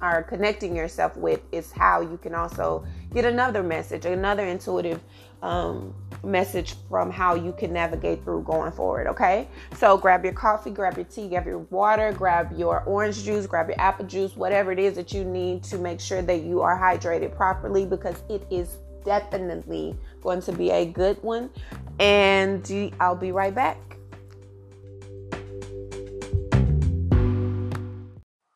are 0.00 0.22
connecting 0.22 0.74
yourself 0.74 1.16
with, 1.16 1.40
is 1.52 1.70
how 1.72 2.00
you 2.00 2.18
can 2.18 2.34
also 2.34 2.84
get 3.12 3.24
another 3.24 3.62
message, 3.62 4.06
another 4.06 4.46
intuitive 4.46 5.00
um, 5.42 5.94
message 6.24 6.74
from 6.88 7.10
how 7.10 7.34
you 7.34 7.52
can 7.52 7.72
navigate 7.72 8.24
through 8.24 8.42
going 8.42 8.72
forward. 8.72 9.06
Okay, 9.06 9.46
so 9.76 9.96
grab 9.96 10.24
your 10.24 10.32
coffee, 10.32 10.70
grab 10.70 10.96
your 10.96 11.04
tea, 11.04 11.28
grab 11.28 11.46
your 11.46 11.58
water, 11.58 12.12
grab 12.12 12.52
your 12.56 12.82
orange 12.84 13.22
juice, 13.24 13.46
grab 13.46 13.68
your 13.68 13.80
apple 13.80 14.06
juice, 14.06 14.36
whatever 14.36 14.72
it 14.72 14.78
is 14.78 14.94
that 14.94 15.12
you 15.12 15.24
need 15.24 15.62
to 15.64 15.78
make 15.78 16.00
sure 16.00 16.22
that 16.22 16.42
you 16.42 16.60
are 16.62 16.78
hydrated 16.78 17.36
properly 17.36 17.84
because 17.84 18.22
it 18.28 18.44
is 18.50 18.78
definitely 19.04 19.96
going 20.22 20.42
to 20.42 20.52
be 20.52 20.70
a 20.70 20.84
good 20.84 21.22
one. 21.22 21.50
And 21.98 22.92
I'll 23.00 23.16
be 23.16 23.32
right 23.32 23.54
back. 23.54 23.78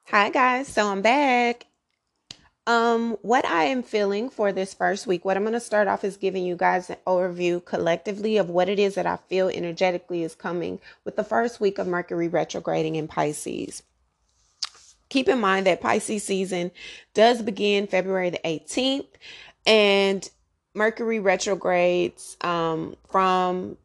Hi 0.09 0.29
guys, 0.29 0.69
so 0.69 0.89
I'm 0.89 1.01
back 1.01 1.67
um, 2.67 3.17
what 3.23 3.45
I 3.45 3.65
am 3.65 3.83
feeling 3.83 4.31
for 4.31 4.53
this 4.53 4.73
first 4.73 5.07
week, 5.07 5.25
what 5.25 5.37
I'm 5.37 5.43
going 5.43 5.53
to 5.55 5.61
start 5.61 5.89
off 5.89 6.05
is 6.05 6.17
giving 6.17 6.45
you 6.45 6.55
guys 6.55 6.91
an 6.91 6.97
overview 7.07 7.65
collectively 7.65 8.37
of 8.37 8.51
what 8.51 8.69
it 8.69 8.79
is 8.79 8.95
that 8.95 9.07
I 9.07 9.17
feel 9.29 9.49
energetically 9.49 10.23
is 10.23 10.35
coming 10.35 10.79
with 11.05 11.17
the 11.17 11.25
first 11.25 11.61
week 11.61 11.79
of 11.79 11.89
Mercury 11.89 12.29
retrograding 12.29 12.95
in 12.97 13.09
Pisces. 13.09 13.83
Keep 15.09 15.29
in 15.29 15.41
mind 15.41 15.67
that 15.67 15.81
Pisces 15.81 16.23
season 16.23 16.71
does 17.15 17.43
begin 17.43 17.87
February 17.87 18.31
the 18.31 18.41
18th, 18.45 19.09
and 19.67 20.29
Mercury 20.75 21.19
retrogrades 21.19 22.37
um, 22.41 22.97
from 23.11 23.77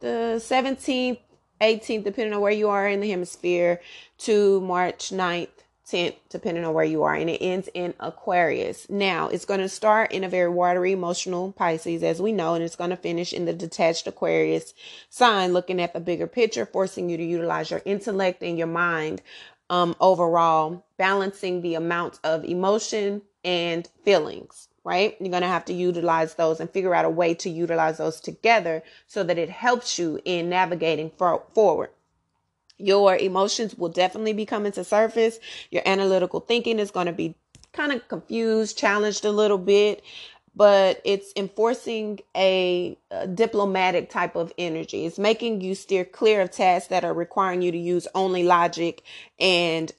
the 0.00 0.36
17th, 0.38 1.18
18th, 1.60 2.04
depending 2.04 2.32
on 2.32 2.40
where 2.40 2.52
you 2.52 2.68
are 2.68 2.88
in 2.88 3.00
the 3.00 3.10
hemisphere, 3.10 3.80
to 4.18 4.60
March 4.60 5.10
9th 5.10 5.48
10th, 5.90 6.16
depending 6.28 6.64
on 6.64 6.72
where 6.72 6.84
you 6.84 7.02
are, 7.02 7.14
and 7.14 7.28
it 7.28 7.42
ends 7.42 7.68
in 7.74 7.94
Aquarius. 8.00 8.88
Now, 8.88 9.28
it's 9.28 9.44
going 9.44 9.60
to 9.60 9.68
start 9.68 10.12
in 10.12 10.24
a 10.24 10.28
very 10.28 10.48
watery, 10.48 10.92
emotional 10.92 11.52
Pisces, 11.52 12.02
as 12.02 12.22
we 12.22 12.32
know, 12.32 12.54
and 12.54 12.62
it's 12.62 12.76
going 12.76 12.90
to 12.90 12.96
finish 12.96 13.32
in 13.32 13.44
the 13.44 13.52
detached 13.52 14.06
Aquarius 14.06 14.72
sign, 15.08 15.52
looking 15.52 15.80
at 15.80 15.92
the 15.92 16.00
bigger 16.00 16.26
picture, 16.26 16.66
forcing 16.66 17.08
you 17.10 17.16
to 17.16 17.24
utilize 17.24 17.70
your 17.70 17.82
intellect 17.84 18.42
and 18.42 18.56
your 18.56 18.66
mind 18.66 19.20
um, 19.68 19.96
overall, 20.00 20.84
balancing 20.96 21.62
the 21.62 21.74
amount 21.74 22.20
of 22.22 22.44
emotion 22.44 23.22
and 23.44 23.88
feelings. 24.04 24.68
Right? 24.82 25.16
You're 25.20 25.30
going 25.30 25.42
to 25.42 25.48
have 25.48 25.66
to 25.66 25.74
utilize 25.74 26.34
those 26.34 26.58
and 26.58 26.70
figure 26.70 26.94
out 26.94 27.04
a 27.04 27.10
way 27.10 27.34
to 27.34 27.50
utilize 27.50 27.98
those 27.98 28.20
together 28.20 28.82
so 29.06 29.22
that 29.22 29.36
it 29.36 29.50
helps 29.50 29.98
you 29.98 30.20
in 30.24 30.48
navigating 30.48 31.10
for, 31.18 31.44
forward 31.54 31.90
your 32.80 33.16
emotions 33.16 33.76
will 33.76 33.88
definitely 33.88 34.32
be 34.32 34.46
coming 34.46 34.72
to 34.72 34.84
surface. 34.84 35.38
Your 35.70 35.82
analytical 35.86 36.40
thinking 36.40 36.78
is 36.78 36.90
going 36.90 37.06
to 37.06 37.12
be 37.12 37.34
kind 37.72 37.92
of 37.92 38.06
confused, 38.08 38.78
challenged 38.78 39.24
a 39.24 39.30
little 39.30 39.58
bit, 39.58 40.02
but 40.56 41.00
it's 41.04 41.32
enforcing 41.36 42.20
a, 42.36 42.98
a, 43.10 43.26
diplomatic 43.28 44.10
type 44.10 44.34
of 44.34 44.52
energy. 44.58 45.06
It's 45.06 45.18
making 45.18 45.60
you 45.60 45.74
steer 45.74 46.04
clear 46.04 46.40
of 46.40 46.50
tasks 46.50 46.88
that 46.88 47.04
are 47.04 47.14
requiring 47.14 47.62
you 47.62 47.70
to 47.70 47.78
use 47.78 48.08
only 48.14 48.42
logic 48.42 49.02
and 49.38 49.92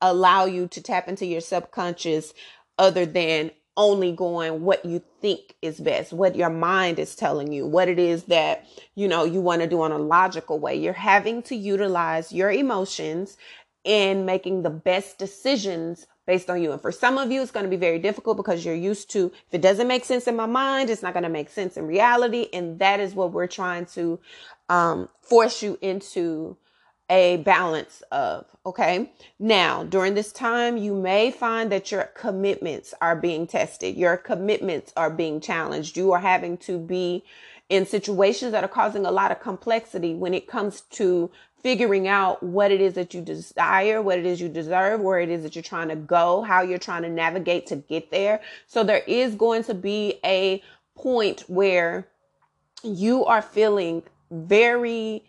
allow 0.00 0.44
you 0.44 0.68
to 0.68 0.80
tap 0.80 1.08
into 1.08 1.26
your 1.26 1.40
subconscious 1.40 2.32
other 2.78 3.04
than 3.04 3.50
only 3.78 4.12
going 4.12 4.62
what 4.62 4.84
you 4.84 5.02
think 5.22 5.54
is 5.62 5.80
best, 5.80 6.12
what 6.12 6.36
your 6.36 6.50
mind 6.50 6.98
is 6.98 7.14
telling 7.14 7.52
you, 7.52 7.64
what 7.64 7.88
it 7.88 7.98
is 7.98 8.24
that, 8.24 8.66
you 8.96 9.06
know, 9.08 9.24
you 9.24 9.40
want 9.40 9.62
to 9.62 9.68
do 9.68 9.84
in 9.84 9.92
a 9.92 9.98
logical 9.98 10.58
way. 10.58 10.74
You're 10.74 10.92
having 10.92 11.42
to 11.44 11.54
utilize 11.54 12.32
your 12.32 12.50
emotions 12.50 13.38
in 13.84 14.26
making 14.26 14.62
the 14.62 14.70
best 14.70 15.16
decisions 15.16 16.08
based 16.26 16.50
on 16.50 16.60
you. 16.60 16.72
And 16.72 16.82
for 16.82 16.92
some 16.92 17.16
of 17.16 17.30
you, 17.30 17.40
it's 17.40 17.52
going 17.52 17.64
to 17.64 17.70
be 17.70 17.76
very 17.76 18.00
difficult 18.00 18.36
because 18.36 18.64
you're 18.64 18.74
used 18.74 19.10
to, 19.12 19.32
if 19.46 19.54
it 19.54 19.62
doesn't 19.62 19.88
make 19.88 20.04
sense 20.04 20.26
in 20.26 20.36
my 20.36 20.46
mind, 20.46 20.90
it's 20.90 21.02
not 21.02 21.14
going 21.14 21.22
to 21.22 21.30
make 21.30 21.48
sense 21.48 21.76
in 21.76 21.86
reality. 21.86 22.48
And 22.52 22.80
that 22.80 22.98
is 22.98 23.14
what 23.14 23.32
we're 23.32 23.46
trying 23.46 23.86
to 23.86 24.18
um, 24.68 25.08
force 25.22 25.62
you 25.62 25.78
into 25.80 26.58
a 27.10 27.38
balance 27.38 28.02
of. 28.12 28.46
Okay. 28.66 29.10
Now, 29.38 29.82
during 29.84 30.14
this 30.14 30.32
time, 30.32 30.76
you 30.76 30.94
may 30.94 31.30
find 31.30 31.72
that 31.72 31.90
your 31.90 32.04
commitments 32.14 32.92
are 33.00 33.16
being 33.16 33.46
tested. 33.46 33.96
Your 33.96 34.16
commitments 34.16 34.92
are 34.96 35.10
being 35.10 35.40
challenged. 35.40 35.96
You 35.96 36.12
are 36.12 36.20
having 36.20 36.58
to 36.58 36.78
be 36.78 37.24
in 37.68 37.86
situations 37.86 38.52
that 38.52 38.64
are 38.64 38.68
causing 38.68 39.06
a 39.06 39.10
lot 39.10 39.30
of 39.30 39.40
complexity 39.40 40.14
when 40.14 40.34
it 40.34 40.46
comes 40.46 40.82
to 40.82 41.30
figuring 41.62 42.06
out 42.06 42.42
what 42.42 42.70
it 42.70 42.80
is 42.80 42.94
that 42.94 43.12
you 43.14 43.20
desire, 43.20 44.00
what 44.00 44.18
it 44.18 44.24
is 44.24 44.40
you 44.40 44.48
deserve, 44.48 45.00
where 45.00 45.18
it 45.18 45.28
is 45.28 45.42
that 45.42 45.56
you're 45.56 45.62
trying 45.62 45.88
to 45.88 45.96
go, 45.96 46.42
how 46.42 46.62
you're 46.62 46.78
trying 46.78 47.02
to 47.02 47.08
navigate 47.08 47.66
to 47.66 47.76
get 47.76 48.10
there. 48.10 48.40
So 48.66 48.84
there 48.84 49.02
is 49.06 49.34
going 49.34 49.64
to 49.64 49.74
be 49.74 50.20
a 50.24 50.62
point 50.94 51.40
where 51.48 52.06
you 52.82 53.24
are 53.24 53.42
feeling 53.42 54.02
very 54.30 55.27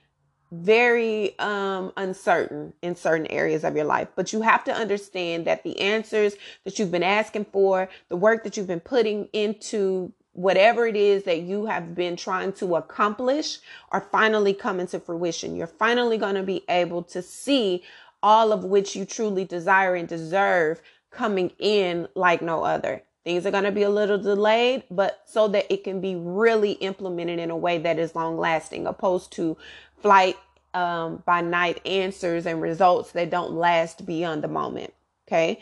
very 0.51 1.37
um 1.39 1.91
uncertain 1.97 2.73
in 2.81 2.95
certain 2.95 3.27
areas 3.27 3.63
of 3.63 3.75
your 3.75 3.85
life 3.85 4.07
but 4.15 4.33
you 4.33 4.41
have 4.41 4.63
to 4.63 4.73
understand 4.73 5.45
that 5.45 5.63
the 5.63 5.79
answers 5.79 6.33
that 6.63 6.79
you've 6.79 6.91
been 6.91 7.03
asking 7.03 7.45
for 7.45 7.87
the 8.07 8.15
work 8.15 8.43
that 8.43 8.57
you've 8.57 8.65
been 8.65 8.79
putting 8.79 9.27
into 9.31 10.11
whatever 10.33 10.87
it 10.87 10.95
is 10.95 11.23
that 11.23 11.41
you 11.41 11.65
have 11.65 11.93
been 11.93 12.15
trying 12.15 12.53
to 12.53 12.75
accomplish 12.77 13.59
are 13.91 14.07
finally 14.11 14.53
coming 14.53 14.87
to 14.87 14.99
fruition. 14.99 15.55
You're 15.55 15.67
finally 15.67 16.17
going 16.17 16.35
to 16.35 16.43
be 16.43 16.63
able 16.69 17.03
to 17.03 17.21
see 17.21 17.83
all 18.23 18.53
of 18.53 18.63
which 18.63 18.95
you 18.95 19.03
truly 19.05 19.43
desire 19.43 19.95
and 19.95 20.07
deserve 20.07 20.81
coming 21.11 21.51
in 21.59 22.07
like 22.15 22.41
no 22.41 22.63
other 22.63 23.03
Things 23.23 23.45
are 23.45 23.51
going 23.51 23.65
to 23.65 23.71
be 23.71 23.83
a 23.83 23.89
little 23.89 24.17
delayed, 24.17 24.83
but 24.89 25.21
so 25.25 25.47
that 25.49 25.71
it 25.71 25.83
can 25.83 26.01
be 26.01 26.15
really 26.15 26.73
implemented 26.73 27.39
in 27.39 27.51
a 27.51 27.57
way 27.57 27.77
that 27.77 27.99
is 27.99 28.15
long 28.15 28.37
lasting, 28.37 28.87
opposed 28.87 29.31
to 29.33 29.57
flight 30.01 30.37
um, 30.73 31.21
by 31.25 31.41
night 31.41 31.85
answers 31.85 32.45
and 32.45 32.61
results 32.61 33.11
that 33.11 33.29
don't 33.29 33.53
last 33.53 34.05
beyond 34.05 34.43
the 34.43 34.47
moment. 34.47 34.93
Okay. 35.27 35.59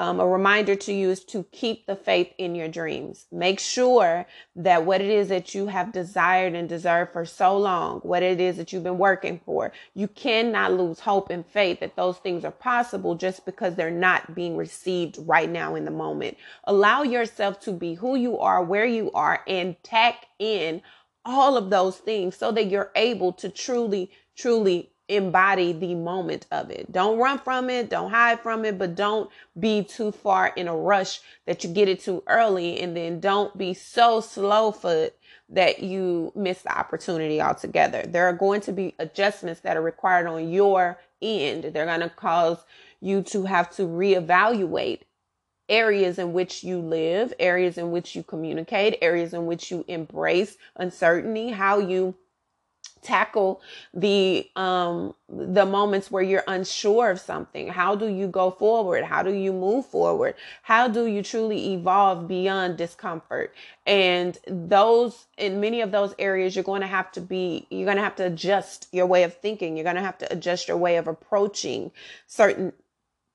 Um, 0.00 0.18
a 0.18 0.26
reminder 0.26 0.76
to 0.76 0.94
you 0.94 1.10
is 1.10 1.22
to 1.24 1.44
keep 1.52 1.84
the 1.84 1.94
faith 1.94 2.32
in 2.38 2.54
your 2.54 2.68
dreams. 2.68 3.26
Make 3.30 3.60
sure 3.60 4.26
that 4.56 4.86
what 4.86 5.02
it 5.02 5.10
is 5.10 5.28
that 5.28 5.54
you 5.54 5.66
have 5.66 5.92
desired 5.92 6.54
and 6.54 6.66
deserved 6.66 7.12
for 7.12 7.26
so 7.26 7.58
long, 7.58 8.00
what 8.00 8.22
it 8.22 8.40
is 8.40 8.56
that 8.56 8.72
you've 8.72 8.82
been 8.82 8.96
working 8.96 9.42
for, 9.44 9.72
you 9.92 10.08
cannot 10.08 10.72
lose 10.72 11.00
hope 11.00 11.28
and 11.28 11.44
faith 11.44 11.80
that 11.80 11.96
those 11.96 12.16
things 12.16 12.46
are 12.46 12.50
possible 12.50 13.14
just 13.14 13.44
because 13.44 13.74
they're 13.74 13.90
not 13.90 14.34
being 14.34 14.56
received 14.56 15.18
right 15.18 15.50
now 15.50 15.74
in 15.74 15.84
the 15.84 15.90
moment. 15.90 16.38
Allow 16.64 17.02
yourself 17.02 17.60
to 17.60 17.72
be 17.72 17.92
who 17.92 18.16
you 18.16 18.38
are, 18.38 18.64
where 18.64 18.86
you 18.86 19.12
are, 19.12 19.42
and 19.46 19.76
tack 19.82 20.24
in 20.38 20.80
all 21.26 21.58
of 21.58 21.68
those 21.68 21.98
things 21.98 22.36
so 22.36 22.50
that 22.52 22.70
you're 22.70 22.90
able 22.96 23.34
to 23.34 23.50
truly, 23.50 24.10
truly 24.34 24.92
embody 25.10 25.72
the 25.72 25.94
moment 25.94 26.46
of 26.50 26.70
it. 26.70 26.90
Don't 26.92 27.18
run 27.18 27.38
from 27.38 27.68
it, 27.68 27.90
don't 27.90 28.10
hide 28.10 28.40
from 28.40 28.64
it, 28.64 28.78
but 28.78 28.94
don't 28.94 29.30
be 29.58 29.82
too 29.82 30.12
far 30.12 30.52
in 30.56 30.68
a 30.68 30.76
rush 30.76 31.20
that 31.46 31.64
you 31.64 31.70
get 31.70 31.88
it 31.88 32.00
too 32.00 32.22
early 32.26 32.80
and 32.80 32.96
then 32.96 33.20
don't 33.20 33.56
be 33.58 33.74
so 33.74 34.20
slow 34.20 34.70
foot 34.70 35.14
that 35.48 35.82
you 35.82 36.32
miss 36.36 36.62
the 36.62 36.76
opportunity 36.76 37.40
altogether. 37.40 38.02
There 38.06 38.26
are 38.26 38.32
going 38.32 38.60
to 38.62 38.72
be 38.72 38.94
adjustments 38.98 39.60
that 39.62 39.76
are 39.76 39.82
required 39.82 40.26
on 40.28 40.50
your 40.50 40.98
end. 41.20 41.64
They're 41.64 41.86
going 41.86 42.00
to 42.00 42.08
cause 42.08 42.58
you 43.00 43.22
to 43.22 43.44
have 43.44 43.70
to 43.76 43.82
reevaluate 43.82 45.00
areas 45.68 46.18
in 46.18 46.32
which 46.32 46.62
you 46.62 46.78
live, 46.78 47.32
areas 47.38 47.78
in 47.78 47.90
which 47.90 48.14
you 48.14 48.22
communicate, 48.22 48.98
areas 49.00 49.32
in 49.32 49.46
which 49.46 49.70
you 49.70 49.84
embrace 49.88 50.56
uncertainty, 50.76 51.50
how 51.50 51.78
you 51.78 52.14
tackle 53.02 53.60
the 53.94 54.48
um 54.56 55.14
the 55.28 55.64
moments 55.64 56.10
where 56.10 56.22
you're 56.22 56.44
unsure 56.48 57.10
of 57.10 57.20
something. 57.20 57.68
How 57.68 57.94
do 57.94 58.08
you 58.08 58.26
go 58.26 58.50
forward? 58.50 59.04
How 59.04 59.22
do 59.22 59.32
you 59.32 59.52
move 59.52 59.86
forward? 59.86 60.34
How 60.62 60.88
do 60.88 61.06
you 61.06 61.22
truly 61.22 61.72
evolve 61.74 62.26
beyond 62.26 62.76
discomfort? 62.76 63.54
And 63.86 64.36
those 64.46 65.26
in 65.38 65.60
many 65.60 65.80
of 65.80 65.92
those 65.92 66.14
areas 66.18 66.56
you're 66.56 66.64
going 66.64 66.82
to 66.82 66.86
have 66.86 67.12
to 67.12 67.20
be 67.20 67.66
you're 67.70 67.84
going 67.86 67.96
to 67.96 68.02
have 68.02 68.16
to 68.16 68.26
adjust 68.26 68.88
your 68.92 69.06
way 69.06 69.22
of 69.22 69.34
thinking. 69.34 69.76
You're 69.76 69.84
going 69.84 69.96
to 69.96 70.02
have 70.02 70.18
to 70.18 70.32
adjust 70.32 70.68
your 70.68 70.76
way 70.76 70.96
of 70.96 71.06
approaching 71.06 71.92
certain 72.26 72.72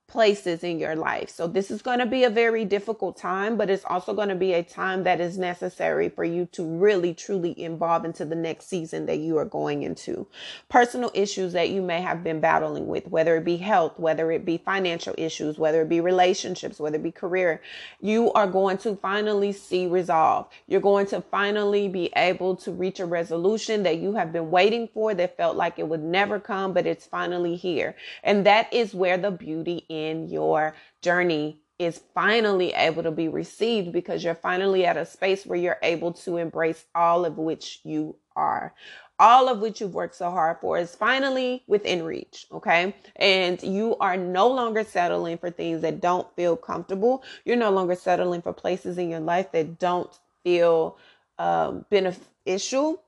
places 0.07 0.63
in 0.63 0.79
your 0.79 0.95
life. 0.95 1.29
So 1.29 1.47
this 1.47 1.71
is 1.71 1.81
going 1.81 1.99
to 1.99 2.05
be 2.05 2.23
a 2.23 2.29
very 2.29 2.63
difficult 2.63 3.17
time, 3.17 3.57
but 3.57 3.69
it's 3.69 3.85
also 3.85 4.13
going 4.13 4.29
to 4.29 4.35
be 4.35 4.53
a 4.53 4.63
time 4.63 5.03
that 5.03 5.19
is 5.19 5.37
necessary 5.37 6.09
for 6.09 6.23
you 6.23 6.45
to 6.53 6.63
really 6.63 7.13
truly 7.13 7.51
evolve 7.63 8.05
into 8.05 8.23
the 8.23 8.35
next 8.35 8.67
season 8.67 9.07
that 9.07 9.17
you 9.17 9.37
are 9.37 9.45
going 9.45 9.83
into. 9.83 10.27
Personal 10.69 11.11
issues 11.13 11.53
that 11.53 11.69
you 11.69 11.81
may 11.81 12.01
have 12.01 12.23
been 12.23 12.39
battling 12.39 12.87
with, 12.87 13.07
whether 13.07 13.35
it 13.35 13.45
be 13.45 13.57
health, 13.57 13.97
whether 13.97 14.31
it 14.31 14.45
be 14.45 14.57
financial 14.57 15.15
issues, 15.17 15.57
whether 15.57 15.81
it 15.81 15.89
be 15.89 15.99
relationships, 16.01 16.79
whether 16.79 16.97
it 16.97 17.03
be 17.03 17.11
career, 17.11 17.61
you 17.99 18.31
are 18.33 18.47
going 18.47 18.77
to 18.77 18.95
finally 18.97 19.51
see 19.51 19.87
resolve. 19.87 20.47
You're 20.67 20.81
going 20.81 21.07
to 21.07 21.21
finally 21.21 21.87
be 21.87 22.11
able 22.15 22.55
to 22.57 22.71
reach 22.71 22.99
a 22.99 23.05
resolution 23.05 23.83
that 23.83 23.97
you 23.97 24.13
have 24.13 24.31
been 24.31 24.51
waiting 24.51 24.87
for 24.93 25.13
that 25.15 25.37
felt 25.37 25.57
like 25.57 25.79
it 25.79 25.87
would 25.87 26.03
never 26.03 26.39
come, 26.39 26.73
but 26.73 26.85
it's 26.85 27.05
finally 27.05 27.55
here. 27.55 27.95
And 28.23 28.45
that 28.45 28.71
is 28.71 28.93
where 28.93 29.17
the 29.17 29.31
beauty 29.31 29.85
in 29.95 30.29
your 30.29 30.75
journey 31.01 31.59
is 31.77 32.01
finally 32.13 32.73
able 32.73 33.03
to 33.03 33.11
be 33.11 33.27
received 33.27 33.91
because 33.91 34.23
you're 34.23 34.35
finally 34.35 34.85
at 34.85 34.97
a 34.97 35.05
space 35.05 35.45
where 35.45 35.59
you're 35.59 35.79
able 35.83 36.13
to 36.13 36.37
embrace 36.37 36.85
all 36.95 37.25
of 37.25 37.37
which 37.37 37.79
you 37.83 38.15
are. 38.35 38.73
All 39.19 39.47
of 39.47 39.59
which 39.59 39.79
you've 39.79 39.93
worked 39.93 40.15
so 40.15 40.29
hard 40.29 40.57
for 40.59 40.77
is 40.77 40.95
finally 40.95 41.63
within 41.67 42.03
reach. 42.03 42.47
Okay. 42.51 42.95
And 43.15 43.61
you 43.63 43.95
are 43.97 44.17
no 44.17 44.47
longer 44.47 44.83
settling 44.83 45.37
for 45.37 45.49
things 45.49 45.81
that 45.81 46.01
don't 46.01 46.27
feel 46.35 46.57
comfortable. 46.57 47.23
You're 47.45 47.55
no 47.57 47.71
longer 47.71 47.95
settling 47.95 48.41
for 48.41 48.53
places 48.53 48.97
in 48.97 49.09
your 49.09 49.21
life 49.21 49.51
that 49.53 49.79
don't 49.79 50.11
feel 50.43 50.97
um, 51.37 51.85
beneficial. 51.89 53.01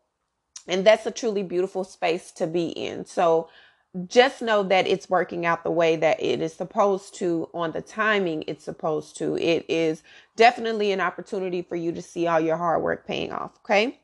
And 0.67 0.85
that's 0.85 1.05
a 1.05 1.11
truly 1.11 1.43
beautiful 1.43 1.83
space 1.83 2.31
to 2.33 2.47
be 2.47 2.67
in. 2.69 3.05
So 3.05 3.49
just 4.07 4.41
know 4.41 4.63
that 4.63 4.87
it's 4.87 5.09
working 5.09 5.45
out 5.45 5.63
the 5.63 5.71
way 5.71 5.95
that 5.95 6.21
it 6.21 6.41
is 6.41 6.53
supposed 6.53 7.15
to 7.15 7.49
on 7.53 7.71
the 7.71 7.81
timing 7.81 8.43
it's 8.47 8.63
supposed 8.63 9.17
to. 9.17 9.37
It 9.37 9.65
is 9.67 10.03
definitely 10.35 10.91
an 10.91 11.01
opportunity 11.01 11.61
for 11.61 11.75
you 11.75 11.91
to 11.93 12.01
see 12.01 12.27
all 12.27 12.39
your 12.39 12.57
hard 12.57 12.83
work 12.83 13.07
paying 13.07 13.31
off. 13.31 13.57
Okay. 13.59 13.99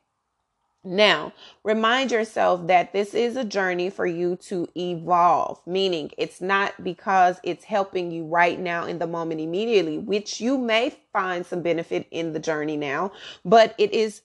Now, 0.85 1.31
remind 1.63 2.11
yourself 2.11 2.67
that 2.67 2.91
this 2.91 3.13
is 3.13 3.37
a 3.37 3.45
journey 3.45 3.89
for 3.89 4.05
you 4.05 4.35
to 4.47 4.67
evolve, 4.75 5.61
meaning 5.65 6.11
it's 6.17 6.41
not 6.41 6.83
because 6.83 7.37
it's 7.41 7.63
helping 7.63 8.11
you 8.11 8.25
right 8.25 8.59
now 8.59 8.85
in 8.85 8.99
the 8.99 9.07
moment 9.07 9.39
immediately, 9.39 9.97
which 9.97 10.41
you 10.41 10.57
may 10.57 10.93
find 11.13 11.45
some 11.45 11.61
benefit 11.61 12.05
in 12.11 12.33
the 12.33 12.39
journey 12.39 12.75
now, 12.75 13.13
but 13.45 13.73
it 13.77 13.93
is 13.93 14.23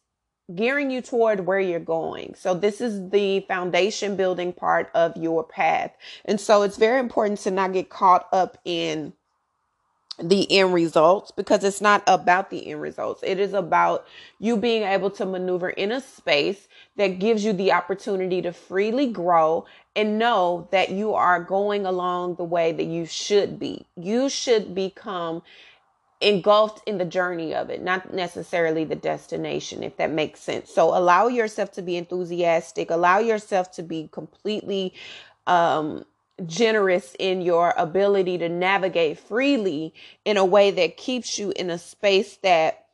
gearing 0.55 0.91
you 0.91 1.03
toward 1.03 1.47
where 1.47 1.61
you're 1.61 1.81
going. 1.81 2.35
So 2.37 2.55
this 2.55 2.81
is 2.81 3.11
the 3.11 3.41
foundation 3.41 4.17
building 4.17 4.53
part 4.53 4.91
of 4.95 5.17
your 5.17 5.45
path. 5.45 5.93
And 6.25 6.41
so 6.41 6.63
it's 6.63 6.77
very 6.77 7.01
important 7.01 7.41
to 7.41 7.51
not 7.51 7.73
get 7.73 7.91
caught 7.91 8.29
up 8.33 8.59
in 8.65 9.13
the 10.21 10.51
end 10.51 10.75
results 10.75 11.31
because 11.31 11.63
it's 11.63 11.81
not 11.81 12.03
about 12.07 12.51
the 12.51 12.71
end 12.71 12.81
results. 12.81 13.23
It 13.25 13.39
is 13.39 13.53
about 13.53 14.07
you 14.41 14.57
being 14.57 14.83
able 14.83 15.11
to 15.13 15.27
maneuver 15.27 15.71
in 15.71 15.93
a 15.93 16.01
space 16.01 16.67
that 16.97 17.21
gives 17.21 17.45
you 17.45 17.53
the 17.53 17.73
opportunity 17.73 18.43
to 18.43 18.53
freely 18.53 19.07
grow 19.07 19.65
and 19.95 20.19
know 20.19 20.69
that 20.73 20.91
you 20.91 21.15
are 21.15 21.43
going 21.43 21.87
along 21.87 22.35
the 22.35 22.45
way 22.45 22.73
that 22.73 22.85
you 22.85 23.07
should 23.07 23.59
be. 23.59 23.87
You 23.97 24.29
should 24.29 24.75
become 24.75 25.43
engulfed 26.21 26.87
in 26.87 26.99
the 26.99 27.05
journey 27.05 27.55
of 27.55 27.71
it, 27.71 27.83
not 27.83 28.13
necessarily 28.13 28.85
the 28.85 28.97
destination, 28.97 29.83
if 29.83 29.97
that 29.97 30.11
makes 30.11 30.41
sense. 30.41 30.71
So 30.71 30.97
allow 30.97 31.29
yourself 31.29 31.73
to 31.73 31.83
be 31.83 31.97
enthusiastic, 31.97 32.91
allow 32.91 33.19
yourself 33.19 33.71
to 33.73 33.83
be 33.83 34.09
completely 34.11 34.95
um, 35.47 36.05
generous 36.45 37.15
in 37.19 37.41
your 37.41 37.73
ability 37.77 38.39
to 38.39 38.49
navigate 38.49 39.19
freely 39.19 39.95
in 40.25 40.37
a 40.37 40.45
way 40.45 40.71
that 40.73 40.97
keeps 40.97 41.39
you 41.39 41.53
in 41.55 41.71
a 41.71 41.79
space 41.79 42.37
that 42.39 42.87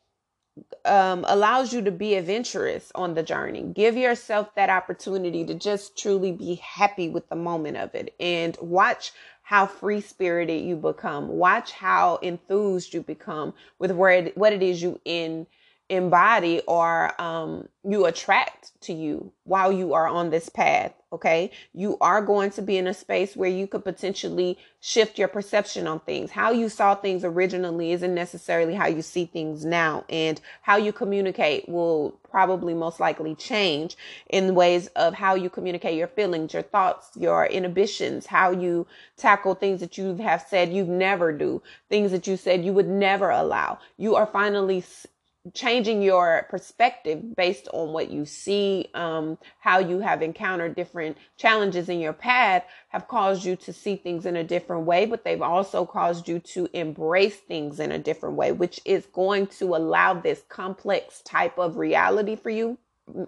um, 0.84 1.24
allows 1.26 1.72
you 1.72 1.82
to 1.82 1.90
be 1.90 2.14
adventurous 2.14 2.92
on 2.94 3.14
the 3.14 3.22
journey. 3.22 3.62
Give 3.62 3.96
yourself 3.96 4.54
that 4.54 4.70
opportunity 4.70 5.44
to 5.46 5.54
just 5.54 5.98
truly 5.98 6.30
be 6.30 6.56
happy 6.56 7.08
with 7.08 7.28
the 7.28 7.36
moment 7.36 7.76
of 7.76 7.94
it 7.94 8.14
and 8.20 8.56
watch 8.60 9.12
how 9.44 9.66
free 9.66 10.00
spirited 10.00 10.64
you 10.64 10.74
become. 10.74 11.28
Watch 11.28 11.72
how 11.72 12.16
enthused 12.16 12.94
you 12.94 13.02
become 13.02 13.54
with 13.78 13.92
where 13.92 14.10
it, 14.10 14.36
what 14.36 14.52
it 14.54 14.62
is 14.62 14.82
you 14.82 15.00
in 15.04 15.46
embody 15.88 16.60
or 16.66 17.20
um, 17.20 17.68
you 17.84 18.06
attract 18.06 18.72
to 18.80 18.92
you 18.92 19.32
while 19.44 19.70
you 19.70 19.92
are 19.92 20.08
on 20.08 20.30
this 20.30 20.48
path. 20.48 20.92
Okay. 21.12 21.52
You 21.72 21.96
are 22.00 22.20
going 22.20 22.50
to 22.52 22.62
be 22.62 22.76
in 22.76 22.88
a 22.88 22.94
space 22.94 23.36
where 23.36 23.48
you 23.48 23.68
could 23.68 23.84
potentially 23.84 24.58
shift 24.80 25.16
your 25.16 25.28
perception 25.28 25.86
on 25.86 26.00
things. 26.00 26.32
How 26.32 26.50
you 26.50 26.68
saw 26.68 26.96
things 26.96 27.22
originally 27.24 27.92
isn't 27.92 28.14
necessarily 28.14 28.74
how 28.74 28.88
you 28.88 29.00
see 29.00 29.26
things 29.26 29.64
now. 29.64 30.04
And 30.08 30.40
how 30.62 30.76
you 30.76 30.92
communicate 30.92 31.68
will 31.68 32.18
probably 32.28 32.74
most 32.74 32.98
likely 32.98 33.36
change 33.36 33.96
in 34.28 34.56
ways 34.56 34.88
of 34.96 35.14
how 35.14 35.36
you 35.36 35.48
communicate 35.48 35.96
your 35.96 36.08
feelings, 36.08 36.52
your 36.52 36.62
thoughts, 36.62 37.10
your 37.16 37.46
inhibitions, 37.46 38.26
how 38.26 38.50
you 38.50 38.84
tackle 39.16 39.54
things 39.54 39.78
that 39.80 39.96
you 39.96 40.16
have 40.16 40.44
said 40.48 40.72
you 40.72 40.84
never 40.84 41.32
do, 41.32 41.62
things 41.88 42.10
that 42.10 42.26
you 42.26 42.36
said 42.36 42.64
you 42.64 42.72
would 42.72 42.88
never 42.88 43.30
allow. 43.30 43.78
You 43.98 44.16
are 44.16 44.26
finally 44.26 44.82
changing 45.52 46.00
your 46.00 46.46
perspective 46.48 47.36
based 47.36 47.68
on 47.72 47.92
what 47.92 48.10
you 48.10 48.24
see, 48.24 48.88
um, 48.94 49.36
how 49.60 49.78
you 49.78 49.98
have 49.98 50.22
encountered 50.22 50.74
different 50.74 51.18
challenges 51.36 51.88
in 51.88 52.00
your 52.00 52.14
path 52.14 52.64
have 52.88 53.06
caused 53.08 53.44
you 53.44 53.54
to 53.56 53.72
see 53.72 53.96
things 53.96 54.24
in 54.24 54.36
a 54.36 54.44
different 54.44 54.86
way, 54.86 55.04
but 55.04 55.22
they've 55.24 55.42
also 55.42 55.84
caused 55.84 56.28
you 56.28 56.38
to 56.38 56.68
embrace 56.72 57.36
things 57.36 57.78
in 57.78 57.92
a 57.92 57.98
different 57.98 58.36
way, 58.36 58.52
which 58.52 58.80
is 58.86 59.04
going 59.06 59.46
to 59.46 59.76
allow 59.76 60.14
this 60.14 60.42
complex 60.48 61.20
type 61.22 61.58
of 61.58 61.76
reality 61.76 62.36
for 62.36 62.50
you 62.50 62.78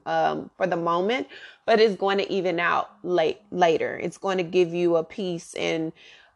um, 0.06 0.50
for 0.56 0.66
the 0.66 0.76
moment, 0.76 1.26
but 1.66 1.80
it's 1.80 1.96
going 1.96 2.18
to 2.18 2.32
even 2.32 2.58
out 2.58 2.90
late 3.02 3.40
later. 3.50 3.98
It's 3.98 4.18
going 4.18 4.38
to 4.38 4.44
give 4.44 4.72
you 4.72 4.96
a 4.96 5.04
peace 5.04 5.54
and 5.54 5.92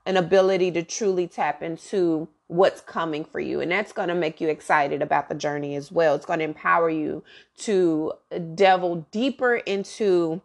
an 0.07 0.17
ability 0.17 0.71
to 0.73 0.83
truly 0.83 1.27
tap 1.27 1.63
into 1.63 2.29
what's 2.47 2.81
coming 2.81 3.25
for 3.25 3.39
you. 3.39 3.61
And 3.61 3.71
that's 3.71 3.93
going 3.93 4.09
to 4.09 4.15
make 4.15 4.41
you 4.41 4.49
excited 4.49 5.03
about 5.03 5.29
the 5.29 5.35
journey 5.35 5.77
as 5.77 5.93
well. 5.93 6.15
It's 6.15 6.27
going 6.27 6.41
to 6.41 6.45
empower 6.45 6.91
you 6.91 7.23
to 7.59 8.13
delve 8.55 9.11
deeper 9.11 9.57
into 9.57 10.41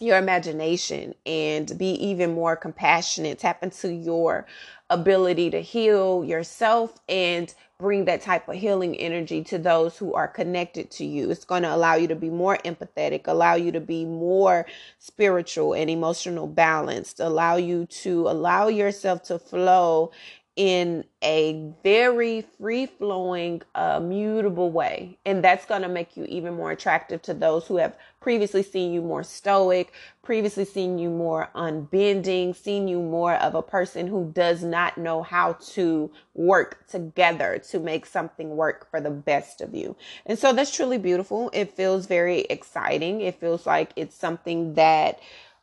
your 0.00 0.18
imagination 0.18 1.14
and 1.24 1.76
be 1.78 1.92
even 1.92 2.34
more 2.34 2.56
compassionate, 2.56 3.38
tap 3.38 3.62
into 3.62 3.92
your 3.92 4.46
ability 4.90 5.50
to 5.50 5.60
heal 5.60 6.24
yourself 6.24 6.98
and 7.08 7.54
bring 7.78 8.04
that 8.04 8.22
type 8.22 8.48
of 8.48 8.54
healing 8.54 8.96
energy 8.96 9.42
to 9.44 9.58
those 9.58 9.98
who 9.98 10.14
are 10.14 10.28
connected 10.28 10.90
to 10.92 11.04
you. 11.04 11.30
It's 11.30 11.44
going 11.44 11.62
to 11.64 11.74
allow 11.74 11.94
you 11.94 12.08
to 12.08 12.14
be 12.14 12.30
more 12.30 12.58
empathetic, 12.64 13.22
allow 13.26 13.54
you 13.54 13.72
to 13.72 13.80
be 13.80 14.04
more 14.04 14.66
spiritual 14.98 15.74
and 15.74 15.90
emotional 15.90 16.46
balanced, 16.46 17.20
allow 17.20 17.56
you 17.56 17.86
to 17.86 18.28
allow 18.28 18.68
yourself 18.68 19.22
to 19.24 19.38
flow 19.38 20.12
in 20.56 21.04
a 21.20 21.72
very 21.82 22.42
free 22.58 22.86
flowing, 22.86 23.60
uh, 23.74 23.98
mutable 23.98 24.70
way. 24.70 25.18
And 25.26 25.42
that's 25.42 25.66
going 25.66 25.82
to 25.82 25.88
make 25.88 26.16
you 26.16 26.24
even 26.26 26.54
more 26.54 26.70
attractive 26.70 27.22
to 27.22 27.34
those 27.34 27.66
who 27.66 27.78
have 27.78 27.96
previously 28.20 28.62
seen 28.62 28.92
you 28.92 29.02
more 29.02 29.24
stoic, 29.24 29.92
previously 30.22 30.64
seen 30.64 30.96
you 30.98 31.10
more 31.10 31.50
unbending, 31.56 32.54
seen 32.54 32.86
you 32.86 33.00
more 33.00 33.34
of 33.34 33.56
a 33.56 33.62
person 33.62 34.06
who 34.06 34.30
does 34.32 34.62
not 34.62 34.96
know 34.96 35.22
how 35.22 35.54
to 35.54 36.10
work 36.34 36.86
together 36.86 37.58
to 37.70 37.80
make 37.80 38.06
something 38.06 38.50
work 38.50 38.88
for 38.90 39.00
the 39.00 39.10
best 39.10 39.60
of 39.60 39.74
you. 39.74 39.96
And 40.24 40.38
so 40.38 40.52
that's 40.52 40.74
truly 40.74 40.98
beautiful. 40.98 41.50
It 41.52 41.72
feels 41.72 42.06
very 42.06 42.40
exciting. 42.42 43.20
It 43.20 43.40
feels 43.40 43.66
like 43.66 43.90
it's 43.96 44.14
something 44.14 44.74
that 44.74 45.18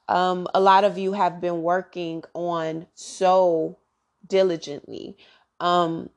um, 0.10 0.47
a 0.54 0.60
lot 0.60 0.84
of 0.84 0.97
you 0.97 1.13
have 1.13 1.39
been 1.39 1.62
working 1.62 2.23
on 2.34 2.88
so 2.93 3.77
diligently. 4.32 5.17
Um, 5.60 6.10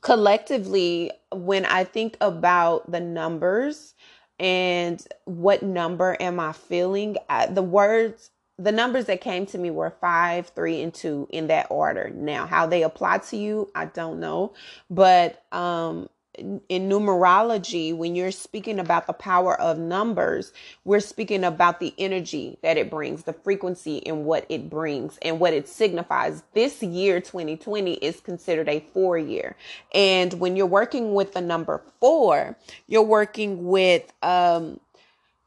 collectively, 0.00 1.10
when 1.32 1.66
I 1.66 1.84
think 1.84 2.16
about 2.20 2.90
the 2.90 3.00
numbers 3.00 3.94
and 4.38 5.04
what 5.24 5.62
number 5.62 6.16
am 6.20 6.38
I 6.38 6.52
feeling, 6.52 7.16
I, 7.28 7.46
the 7.46 7.62
words, 7.62 8.30
the 8.56 8.72
numbers 8.72 9.06
that 9.06 9.20
came 9.20 9.46
to 9.46 9.58
me 9.58 9.70
were 9.70 9.90
five, 10.00 10.48
three, 10.54 10.80
and 10.80 10.94
two 10.94 11.26
in 11.30 11.48
that 11.48 11.66
order. 11.70 12.10
Now, 12.14 12.46
how 12.46 12.66
they 12.66 12.84
apply 12.84 13.18
to 13.18 13.36
you, 13.36 13.70
I 13.74 13.86
don't 13.86 14.20
know, 14.20 14.54
but 14.88 15.42
um, 15.52 16.08
in 16.38 16.88
numerology, 16.88 17.96
when 17.96 18.14
you're 18.14 18.30
speaking 18.30 18.78
about 18.78 19.06
the 19.06 19.12
power 19.12 19.60
of 19.60 19.78
numbers, 19.78 20.52
we're 20.84 21.00
speaking 21.00 21.44
about 21.44 21.80
the 21.80 21.94
energy 21.98 22.58
that 22.62 22.76
it 22.76 22.90
brings, 22.90 23.24
the 23.24 23.32
frequency 23.32 24.06
and 24.06 24.24
what 24.24 24.46
it 24.48 24.68
brings 24.68 25.18
and 25.22 25.40
what 25.40 25.52
it 25.52 25.68
signifies. 25.68 26.42
This 26.54 26.82
year, 26.82 27.20
2020, 27.20 27.94
is 27.94 28.20
considered 28.20 28.68
a 28.68 28.80
four 28.92 29.18
year. 29.18 29.56
And 29.92 30.34
when 30.34 30.56
you're 30.56 30.66
working 30.66 31.14
with 31.14 31.34
the 31.34 31.40
number 31.40 31.82
four, 32.00 32.56
you're 32.86 33.02
working 33.02 33.66
with, 33.66 34.12
um, 34.22 34.80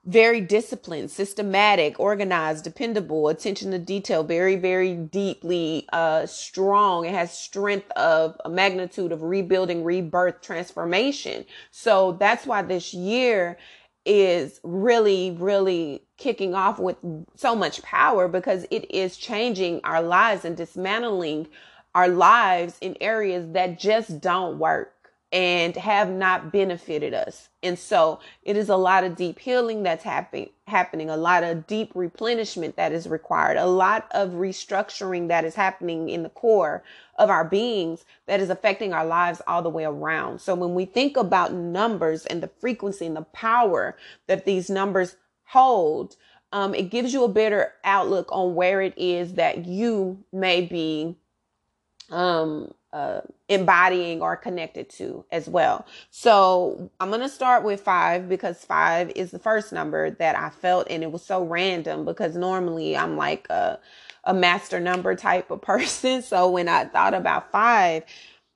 very 0.07 0.39
disciplined, 0.39 1.11
systematic, 1.11 1.99
organized, 1.99 2.63
dependable, 2.63 3.27
attention 3.27 3.71
to 3.71 3.77
detail, 3.77 4.23
very, 4.23 4.55
very 4.55 4.95
deeply 4.95 5.85
uh, 5.91 6.25
strong. 6.25 7.05
It 7.05 7.13
has 7.13 7.37
strength 7.37 7.91
of 7.91 8.39
a 8.45 8.49
magnitude 8.49 9.11
of 9.11 9.21
rebuilding, 9.21 9.83
rebirth, 9.83 10.41
transformation. 10.41 11.45
So 11.71 12.13
that's 12.13 12.45
why 12.45 12.61
this 12.61 12.93
year 12.93 13.57
is 14.05 14.61
really, 14.63 15.35
really 15.37 16.03
kicking 16.15 16.55
off 16.55 16.79
with 16.79 16.95
so 17.35 17.53
much 17.53 17.81
power 17.81 18.29
because 18.29 18.65
it 18.71 18.89
is 18.89 19.17
changing 19.17 19.81
our 19.83 20.01
lives 20.01 20.45
and 20.45 20.55
dismantling 20.55 21.47
our 21.93 22.07
lives 22.07 22.77
in 22.79 22.95
areas 23.01 23.51
that 23.51 23.77
just 23.77 24.21
don't 24.21 24.57
work 24.59 24.93
and 25.31 25.75
have 25.75 26.09
not 26.09 26.53
benefited 26.53 27.13
us. 27.13 27.49
And 27.61 27.77
so 27.77 28.19
it 28.43 28.55
is 28.55 28.69
a 28.69 28.77
lot 28.77 29.03
of 29.03 29.17
deep 29.17 29.39
healing 29.39 29.83
that's 29.83 30.03
happening 30.03 30.49
happening, 30.67 31.09
a 31.09 31.17
lot 31.17 31.43
of 31.43 31.65
deep 31.67 31.91
replenishment 31.95 32.75
that 32.75 32.91
is 32.91 33.07
required, 33.07 33.57
a 33.57 33.65
lot 33.65 34.07
of 34.11 34.31
restructuring 34.31 35.27
that 35.29 35.45
is 35.45 35.55
happening 35.55 36.09
in 36.09 36.23
the 36.23 36.29
core 36.29 36.83
of 37.17 37.29
our 37.29 37.45
beings 37.45 38.05
that 38.25 38.39
is 38.39 38.49
affecting 38.49 38.93
our 38.93 39.05
lives 39.05 39.41
all 39.47 39.61
the 39.61 39.69
way 39.69 39.85
around. 39.85 40.39
So 40.39 40.55
when 40.55 40.75
we 40.75 40.85
think 40.85 41.17
about 41.17 41.53
numbers 41.53 42.25
and 42.25 42.43
the 42.43 42.49
frequency 42.59 43.05
and 43.05 43.15
the 43.15 43.21
power 43.21 43.97
that 44.27 44.45
these 44.45 44.69
numbers 44.69 45.15
hold, 45.45 46.15
um, 46.51 46.73
it 46.73 46.89
gives 46.89 47.13
you 47.13 47.23
a 47.23 47.29
better 47.29 47.73
outlook 47.83 48.29
on 48.31 48.55
where 48.55 48.81
it 48.81 48.93
is 48.97 49.33
that 49.33 49.65
you 49.65 50.23
may 50.31 50.61
be 50.61 51.15
um, 52.09 52.73
uh, 52.93 53.21
embodying 53.49 54.21
or 54.21 54.35
connected 54.35 54.89
to 54.89 55.25
as 55.31 55.47
well. 55.47 55.85
So 56.09 56.89
I'm 56.99 57.09
going 57.09 57.21
to 57.21 57.29
start 57.29 57.63
with 57.63 57.81
five 57.81 58.29
because 58.29 58.63
five 58.63 59.11
is 59.15 59.31
the 59.31 59.39
first 59.39 59.73
number 59.73 60.11
that 60.11 60.35
I 60.37 60.49
felt, 60.49 60.87
and 60.89 61.03
it 61.03 61.11
was 61.11 61.23
so 61.23 61.43
random 61.43 62.05
because 62.05 62.35
normally 62.35 62.95
I'm 62.95 63.17
like 63.17 63.47
a, 63.49 63.79
a 64.23 64.33
master 64.33 64.79
number 64.79 65.15
type 65.15 65.51
of 65.51 65.61
person. 65.63 66.21
So 66.21 66.49
when 66.49 66.67
I 66.69 66.85
thought 66.85 67.13
about 67.13 67.51
five, 67.51 68.03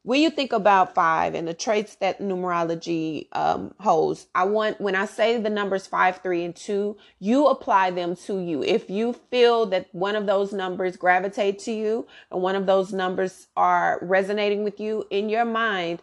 when 0.03 0.19
you 0.19 0.31
think 0.31 0.51
about 0.51 0.95
five 0.95 1.35
and 1.35 1.47
the 1.47 1.53
traits 1.53 1.95
that 1.95 2.19
numerology 2.19 3.27
um, 3.33 3.73
holds, 3.79 4.27
I 4.33 4.45
want 4.45 4.81
when 4.81 4.95
I 4.95 5.05
say 5.05 5.37
the 5.37 5.49
numbers 5.49 5.85
five, 5.85 6.21
three, 6.23 6.43
and 6.43 6.55
two, 6.55 6.97
you 7.19 7.47
apply 7.47 7.91
them 7.91 8.15
to 8.25 8.39
you. 8.39 8.63
If 8.63 8.89
you 8.89 9.13
feel 9.13 9.67
that 9.67 9.93
one 9.93 10.15
of 10.15 10.25
those 10.25 10.53
numbers 10.53 10.97
gravitate 10.97 11.59
to 11.59 11.71
you 11.71 12.07
and 12.31 12.41
one 12.41 12.55
of 12.55 12.65
those 12.65 12.91
numbers 12.91 13.47
are 13.55 13.99
resonating 14.01 14.63
with 14.63 14.79
you 14.79 15.05
in 15.11 15.29
your 15.29 15.45
mind, 15.45 16.01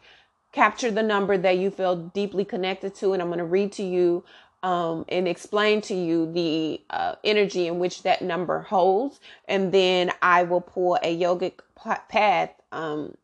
capture 0.53 0.93
the 0.93 1.03
number 1.03 1.37
that 1.37 1.59
you 1.59 1.71
feel 1.71 1.97
deeply 1.97 2.45
connected 2.45 2.95
to, 2.97 3.13
and 3.13 3.21
I'm 3.21 3.29
going 3.29 3.39
to 3.39 3.45
read 3.45 3.73
to 3.73 3.83
you 3.83 4.25
um, 4.63 5.05
and 5.09 5.27
explain 5.27 5.81
to 5.83 5.95
you 5.95 6.33
the 6.33 6.81
uh, 6.91 7.17
energy 7.25 7.67
in 7.67 7.81
which 7.81 8.05
that 8.05 8.23
number 8.23 8.63
holds, 8.63 9.19
and 9.49 9.73
then 9.73 10.13
I 10.23 10.45
will 10.45 10.61
pull 10.61 10.99
a 11.03 11.17
yogic 11.17 11.61
path. 12.09 12.51
Um, 12.71 13.17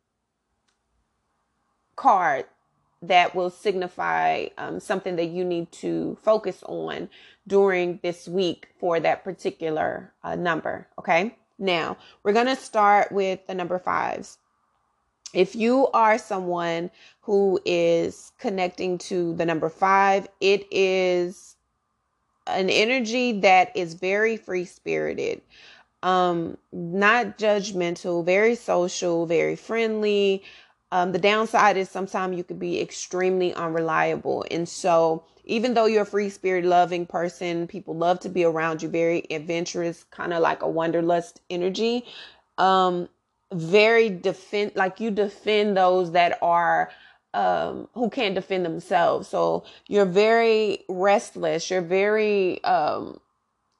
card 1.95 2.45
that 3.01 3.35
will 3.35 3.49
signify 3.49 4.47
um, 4.57 4.79
something 4.79 5.15
that 5.15 5.25
you 5.25 5.43
need 5.43 5.71
to 5.71 6.17
focus 6.23 6.63
on 6.63 7.09
during 7.47 7.99
this 8.01 8.27
week 8.27 8.69
for 8.79 8.99
that 8.99 9.23
particular 9.23 10.11
uh, 10.23 10.35
number. 10.35 10.87
Okay. 10.97 11.35
Now 11.57 11.97
we're 12.23 12.33
going 12.33 12.47
to 12.47 12.55
start 12.55 13.11
with 13.11 13.45
the 13.47 13.55
number 13.55 13.79
fives. 13.79 14.37
If 15.33 15.55
you 15.55 15.87
are 15.87 16.17
someone 16.17 16.91
who 17.21 17.59
is 17.65 18.31
connecting 18.39 18.97
to 18.99 19.33
the 19.35 19.45
number 19.45 19.69
five, 19.69 20.27
it 20.39 20.65
is 20.71 21.55
an 22.47 22.69
energy 22.69 23.39
that 23.41 23.75
is 23.75 23.95
very 23.95 24.37
free 24.37 24.65
spirited, 24.65 25.41
um, 26.03 26.57
not 26.71 27.37
judgmental, 27.37 28.23
very 28.23 28.55
social, 28.55 29.25
very 29.25 29.55
friendly, 29.55 30.43
um, 30.95 31.11
the 31.11 31.19
downside 31.19 31.75
is 31.75 31.89
sometimes 31.89 32.37
you 32.37 32.45
could 32.45 32.57
be 32.57 32.79
extremely 32.79 33.53
unreliable. 33.53 34.45
And 34.49 34.67
so, 34.67 35.25
even 35.43 35.73
though 35.73 35.87
you're 35.87 36.03
a 36.03 36.05
free 36.05 36.29
spirit 36.29 36.63
loving 36.63 37.05
person, 37.05 37.67
people 37.67 37.97
love 37.97 38.21
to 38.21 38.29
be 38.29 38.45
around 38.45 38.81
you, 38.81 38.87
very 38.87 39.25
adventurous, 39.29 40.05
kind 40.05 40.31
of 40.31 40.41
like 40.41 40.61
a 40.61 40.69
wanderlust 40.69 41.41
energy. 41.49 42.05
Um, 42.57 43.09
very 43.53 44.09
defend, 44.09 44.71
like 44.75 45.01
you 45.01 45.11
defend 45.11 45.75
those 45.75 46.13
that 46.13 46.39
are 46.41 46.89
um, 47.33 47.89
who 47.93 48.09
can't 48.09 48.33
defend 48.33 48.63
themselves. 48.65 49.27
So 49.27 49.65
you're 49.87 50.05
very 50.05 50.85
restless. 50.87 51.69
You're 51.69 51.81
very 51.81 52.63
um, 52.63 53.19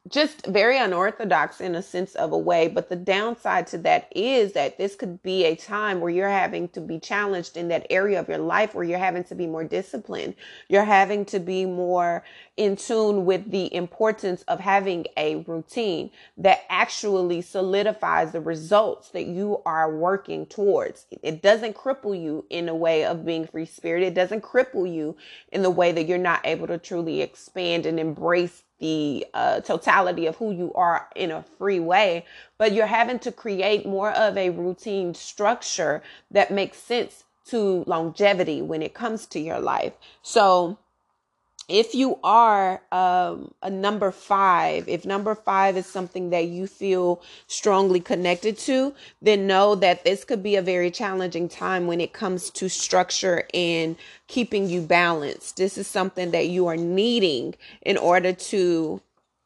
just 0.07 0.45
very 0.45 0.77
unorthodox 0.77 1.59
in 1.59 1.73
a 1.73 1.81
sense 1.81 2.13
of 2.15 2.31
a 2.31 2.37
way. 2.37 2.67
But 2.67 2.89
the 2.89 2.95
downside 2.95 3.65
to 3.67 3.77
that 3.79 4.07
is 4.15 4.53
that 4.53 4.77
this 4.77 4.95
could 4.95 5.23
be 5.23 5.45
a 5.45 5.55
time 5.55 5.99
where 5.99 6.11
you're 6.11 6.29
having 6.29 6.67
to 6.69 6.81
be 6.81 6.99
challenged 6.99 7.57
in 7.57 7.69
that 7.69 7.87
area 7.89 8.19
of 8.19 8.29
your 8.29 8.37
life 8.37 8.75
where 8.75 8.83
you're 8.83 8.99
having 8.99 9.23
to 9.25 9.35
be 9.35 9.47
more 9.47 9.63
disciplined. 9.63 10.35
You're 10.69 10.83
having 10.83 11.25
to 11.25 11.39
be 11.39 11.65
more 11.65 12.23
in 12.55 12.75
tune 12.75 13.25
with 13.25 13.49
the 13.49 13.73
importance 13.73 14.43
of 14.43 14.59
having 14.59 15.07
a 15.17 15.37
routine 15.37 16.11
that 16.37 16.61
actually 16.69 17.41
solidifies 17.41 18.31
the 18.31 18.41
results 18.41 19.09
that 19.09 19.25
you 19.25 19.61
are 19.65 19.91
working 19.91 20.45
towards. 20.45 21.07
It 21.23 21.41
doesn't 21.41 21.75
cripple 21.75 22.19
you 22.19 22.45
in 22.51 22.69
a 22.69 22.75
way 22.75 23.05
of 23.05 23.25
being 23.25 23.47
free 23.47 23.65
spirit. 23.65 24.03
It 24.03 24.13
doesn't 24.13 24.41
cripple 24.41 24.91
you 24.91 25.17
in 25.51 25.63
the 25.63 25.71
way 25.71 25.91
that 25.91 26.07
you're 26.07 26.17
not 26.19 26.45
able 26.45 26.67
to 26.67 26.77
truly 26.77 27.21
expand 27.21 27.87
and 27.87 27.99
embrace 27.99 28.61
the 28.79 29.25
uh, 29.33 29.61
totality 29.61 30.25
of 30.25 30.35
who 30.37 30.51
you 30.51 30.73
are 30.73 31.07
in 31.15 31.31
a 31.31 31.43
free 31.57 31.79
way, 31.79 32.25
but 32.57 32.73
you're 32.73 32.85
having 32.85 33.19
to 33.19 33.31
create 33.31 33.85
more 33.85 34.11
of 34.11 34.37
a 34.37 34.49
routine 34.49 35.13
structure 35.13 36.03
that 36.31 36.51
makes 36.51 36.77
sense 36.77 37.23
to 37.45 37.83
longevity 37.87 38.61
when 38.61 38.81
it 38.81 38.93
comes 38.93 39.25
to 39.27 39.39
your 39.39 39.59
life. 39.59 39.93
So, 40.21 40.77
if 41.67 41.95
you 41.95 42.19
are 42.23 42.81
um, 42.91 43.53
a 43.63 43.69
number 43.69 44.11
five, 44.11 44.87
if 44.87 45.05
number 45.05 45.33
five 45.33 45.77
is 45.77 45.85
something 45.85 46.29
that 46.29 46.45
you 46.47 46.67
feel 46.67 47.21
strongly 47.47 47.99
connected 47.99 48.57
to, 48.59 48.93
then 49.21 49.47
know 49.47 49.75
that 49.75 50.03
this 50.03 50.23
could 50.23 50.43
be 50.43 50.55
a 50.55 50.61
very 50.61 50.91
challenging 50.91 51.49
time 51.49 51.87
when 51.87 51.99
it 51.99 52.13
comes 52.13 52.49
to 52.51 52.69
structure 52.69 53.47
and 53.53 53.95
keeping 54.27 54.69
you 54.69 54.81
balanced. 54.81 55.57
This 55.57 55.77
is 55.77 55.87
something 55.87 56.31
that 56.31 56.47
you 56.47 56.67
are 56.67 56.77
needing 56.77 57.55
in 57.81 57.97
order 57.97 58.33
to 58.33 59.01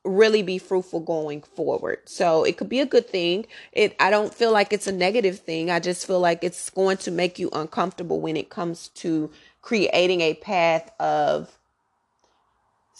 really 0.06 0.42
be 0.42 0.58
fruitful 0.58 1.02
going 1.02 1.42
forward. 1.42 2.00
So 2.06 2.44
it 2.44 2.58
could 2.58 2.70
be 2.70 2.80
a 2.80 2.86
good 2.86 3.08
thing. 3.08 3.46
It 3.72 3.96
I 4.00 4.10
don't 4.10 4.34
feel 4.34 4.52
like 4.52 4.74
it's 4.74 4.88
a 4.88 4.92
negative 4.92 5.40
thing. 5.40 5.70
I 5.70 5.80
just 5.80 6.08
feel 6.08 6.20
like 6.20 6.44
it's 6.44 6.70
going 6.70 6.98
to 6.98 7.12
make 7.12 7.38
you 7.38 7.50
uncomfortable 7.54 8.20
when 8.20 8.38
it 8.38 8.50
comes 8.50 8.90
to 8.96 9.30
creating 9.62 10.22
a 10.22 10.34
path 10.36 10.90
of 11.00 11.59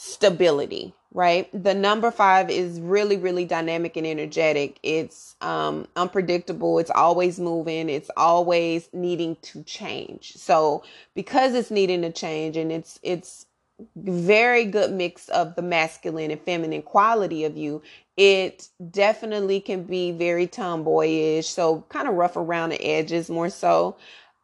stability 0.02 0.94
right? 1.14 1.50
The 1.64 1.74
number 1.74 2.12
five 2.12 2.50
is 2.50 2.80
really 2.80 3.18
really 3.18 3.46
dynamic 3.46 3.98
and 3.98 4.06
energetic. 4.06 4.80
It's 4.84 5.36
um 5.42 5.88
unpredictable. 5.96 6.80
It's 6.80 6.92
always 6.92 7.40
moving. 7.40 7.90
It's 7.90 8.12
always 8.16 8.90
needing 8.94 9.36
to 9.44 9.64
change. 9.64 10.34
So 10.36 10.84
because 11.16 11.54
it's 11.56 11.72
needing 11.72 12.02
to 12.04 12.12
change 12.12 12.58
and 12.58 12.72
it's 12.72 13.00
it's 13.04 13.48
very 13.96 14.66
good 14.66 14.92
mix 14.92 15.30
of 15.30 15.56
the 15.56 15.62
masculine 15.62 16.32
and 16.32 16.42
feminine 16.42 16.82
quality 16.82 17.46
of 17.46 17.56
you 17.58 17.82
it 18.18 18.68
definitely 18.92 19.62
can 19.62 19.84
be 19.84 20.12
very 20.12 20.46
tomboyish. 20.46 21.48
So 21.48 21.86
kind 21.90 22.08
of 22.08 22.16
rough 22.16 22.36
around 22.36 22.70
the 22.70 22.82
edges 22.86 23.30
more 23.30 23.50
so. 23.50 23.98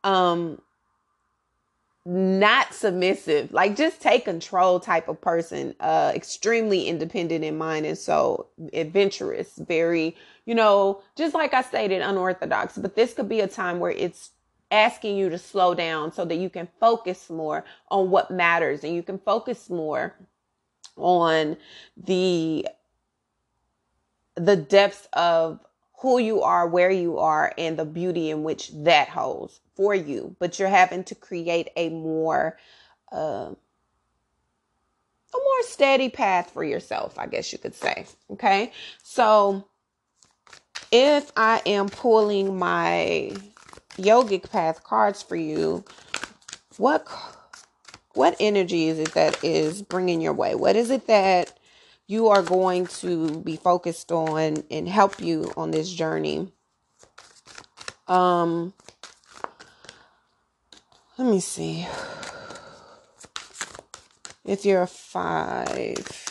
Um 0.03 0.61
not 2.05 2.73
submissive, 2.73 3.51
like 3.51 3.75
just 3.75 3.99
take 3.99 4.25
control 4.25 4.79
type 4.79 5.07
of 5.07 5.19
person, 5.19 5.75
uh, 5.79 6.11
extremely 6.13 6.87
independent 6.87 7.43
in 7.43 7.57
mind 7.57 7.85
and 7.85 7.97
so 7.97 8.47
adventurous, 8.73 9.57
very, 9.57 10.15
you 10.45 10.53
know, 10.53 11.01
just 11.17 11.33
like 11.33 11.53
I 11.55 11.63
stated, 11.63 12.03
unorthodox. 12.03 12.77
But 12.77 12.95
this 12.95 13.15
could 13.15 13.27
be 13.27 13.39
a 13.39 13.47
time 13.47 13.79
where 13.79 13.91
it's 13.91 14.31
asking 14.69 15.17
you 15.17 15.29
to 15.29 15.37
slow 15.37 15.73
down 15.73 16.11
so 16.11 16.25
that 16.25 16.35
you 16.35 16.49
can 16.49 16.67
focus 16.79 17.29
more 17.29 17.65
on 17.89 18.11
what 18.11 18.29
matters 18.29 18.83
and 18.83 18.93
you 18.93 19.01
can 19.01 19.17
focus 19.17 19.69
more 19.69 20.15
on 20.97 21.57
the 21.97 22.67
the 24.35 24.55
depths 24.55 25.07
of 25.13 25.59
who 25.99 26.19
you 26.19 26.41
are, 26.41 26.67
where 26.67 26.91
you 26.91 27.19
are, 27.19 27.53
and 27.57 27.77
the 27.77 27.85
beauty 27.85 28.29
in 28.29 28.43
which 28.43 28.71
that 28.73 29.09
holds 29.09 29.59
for 29.75 29.95
you, 29.95 30.35
but 30.39 30.59
you're 30.59 30.67
having 30.67 31.03
to 31.05 31.15
create 31.15 31.69
a 31.75 31.89
more 31.89 32.57
uh, 33.11 33.51
a 35.33 35.37
more 35.37 35.63
steady 35.63 36.09
path 36.09 36.51
for 36.51 36.63
yourself, 36.63 37.17
I 37.19 37.27
guess 37.27 37.51
you 37.51 37.59
could 37.59 37.75
say. 37.75 38.05
Okay, 38.31 38.71
so 39.03 39.65
if 40.91 41.31
I 41.35 41.61
am 41.65 41.89
pulling 41.89 42.57
my 42.57 43.33
yogic 43.97 44.49
path 44.51 44.83
cards 44.83 45.21
for 45.21 45.35
you, 45.35 45.83
what 46.77 47.07
what 48.13 48.35
energy 48.39 48.87
is 48.87 48.99
it 48.99 49.13
that 49.13 49.43
is 49.43 49.81
bringing 49.81 50.21
your 50.21 50.33
way? 50.33 50.55
What 50.55 50.75
is 50.75 50.89
it 50.89 51.07
that 51.07 51.54
you 52.07 52.27
are 52.27 52.43
going 52.43 52.87
to 52.87 53.41
be 53.41 53.55
focused 53.55 54.11
on 54.11 54.63
and 54.69 54.87
help 54.87 55.19
you 55.19 55.51
on 55.57 55.71
this 55.71 55.91
journey? 55.91 56.51
Um, 58.07 58.73
let 61.17 61.27
me 61.27 61.39
see. 61.39 61.87
If 64.43 64.63
you're 64.63 64.83
a 64.83 64.87
five, 64.87 66.25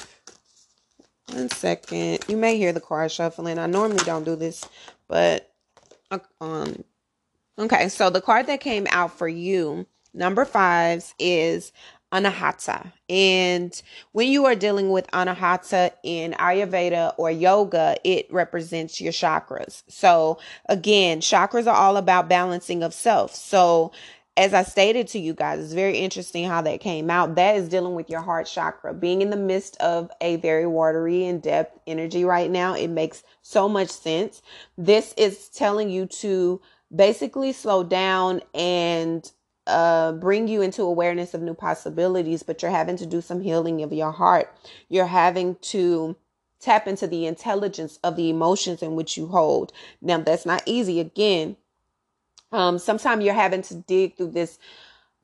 one 1.34 1.48
second. 1.50 2.24
You 2.28 2.37
may 2.37 2.56
hear 2.56 2.72
the 2.72 2.80
car 2.80 3.08
shuffling. 3.08 3.58
I 3.58 3.66
normally 3.66 4.04
don't 4.04 4.24
do 4.24 4.37
this, 4.37 4.64
but 5.08 5.52
uh, 6.10 6.18
um, 6.40 6.84
okay. 7.58 7.88
So 7.88 8.10
the 8.10 8.20
card 8.20 8.46
that 8.46 8.60
came 8.60 8.87
out 8.90 9.18
for 9.18 9.28
you, 9.28 9.87
number 10.12 10.44
fives, 10.44 11.14
is 11.18 11.72
Anahata. 12.14 12.92
And 13.09 13.83
when 14.12 14.29
you 14.29 14.46
are 14.46 14.55
dealing 14.55 14.90
with 14.90 15.11
Anahata 15.11 15.90
in 16.05 16.33
Ayurveda 16.33 17.14
or 17.18 17.31
yoga, 17.31 17.96
it 18.05 18.33
represents 18.33 19.00
your 19.00 19.12
chakras. 19.12 19.83
So 19.88 20.38
again, 20.66 21.20
chakras 21.20 21.66
are 21.66 21.74
all 21.74 21.96
about 21.96 22.29
balancing 22.29 22.85
of 22.85 22.94
self. 22.94 23.35
So 23.35 23.90
as 24.37 24.55
I 24.55 24.62
stated 24.62 25.09
to 25.09 25.18
you 25.18 25.35
guys, 25.35 25.61
it's 25.61 25.72
very 25.72 25.98
interesting 25.98 26.44
how 26.44 26.61
that 26.62 26.81
came 26.81 27.11
out. 27.11 27.35
That 27.35 27.57
is 27.57 27.68
dealing 27.68 27.94
with 27.94 28.09
your 28.09 28.20
heart 28.20 28.46
chakra. 28.46 28.94
Being 28.94 29.20
in 29.20 29.31
the 29.31 29.37
midst 29.37 29.77
of 29.79 30.11
a 30.20 30.37
very 30.37 30.66
watery 30.66 31.27
and 31.27 31.42
depth 31.42 31.79
energy 31.87 32.24
right 32.24 32.50
now, 32.50 32.74
it 32.74 32.88
makes 32.88 33.24
so 33.42 33.68
much 33.68 33.90
sense. 33.90 34.40
This 34.79 35.14
is 35.16 35.48
telling 35.48 35.90
you 35.90 36.07
to 36.07 36.61
basically 36.94 37.53
slow 37.53 37.83
down 37.83 38.40
and 38.55 39.31
uh, 39.66 40.12
bring 40.12 40.48
you 40.48 40.62
into 40.62 40.83
awareness 40.83 41.35
of 41.35 41.42
new 41.42 41.55
possibilities, 41.55 42.42
but 42.42 42.62
you're 42.62 42.70
having 42.70 42.96
to 42.96 43.07
do 43.07 43.20
some 43.20 43.40
healing 43.40 43.83
of 43.83 43.92
your 43.92 44.12
heart. 44.12 44.55
You're 44.88 45.07
having 45.07 45.57
to 45.57 46.16
tap 46.61 46.87
into 46.87 47.07
the 47.07 47.27
intelligence 47.27 47.98
of 48.03 48.16
the 48.16 48.31
emotions 48.31 48.83
in 48.83 48.94
which 48.94 49.16
you 49.16 49.27
hold. 49.29 49.72
Now, 50.00 50.18
that's 50.18 50.46
not 50.46 50.62
easy. 50.66 51.00
Again, 51.00 51.57
um, 52.53 52.79
sometimes 52.79 53.24
you're 53.24 53.35
having 53.35 53.62
to 53.62 53.74
dig 53.74 54.16
through 54.16 54.31
this 54.31 54.59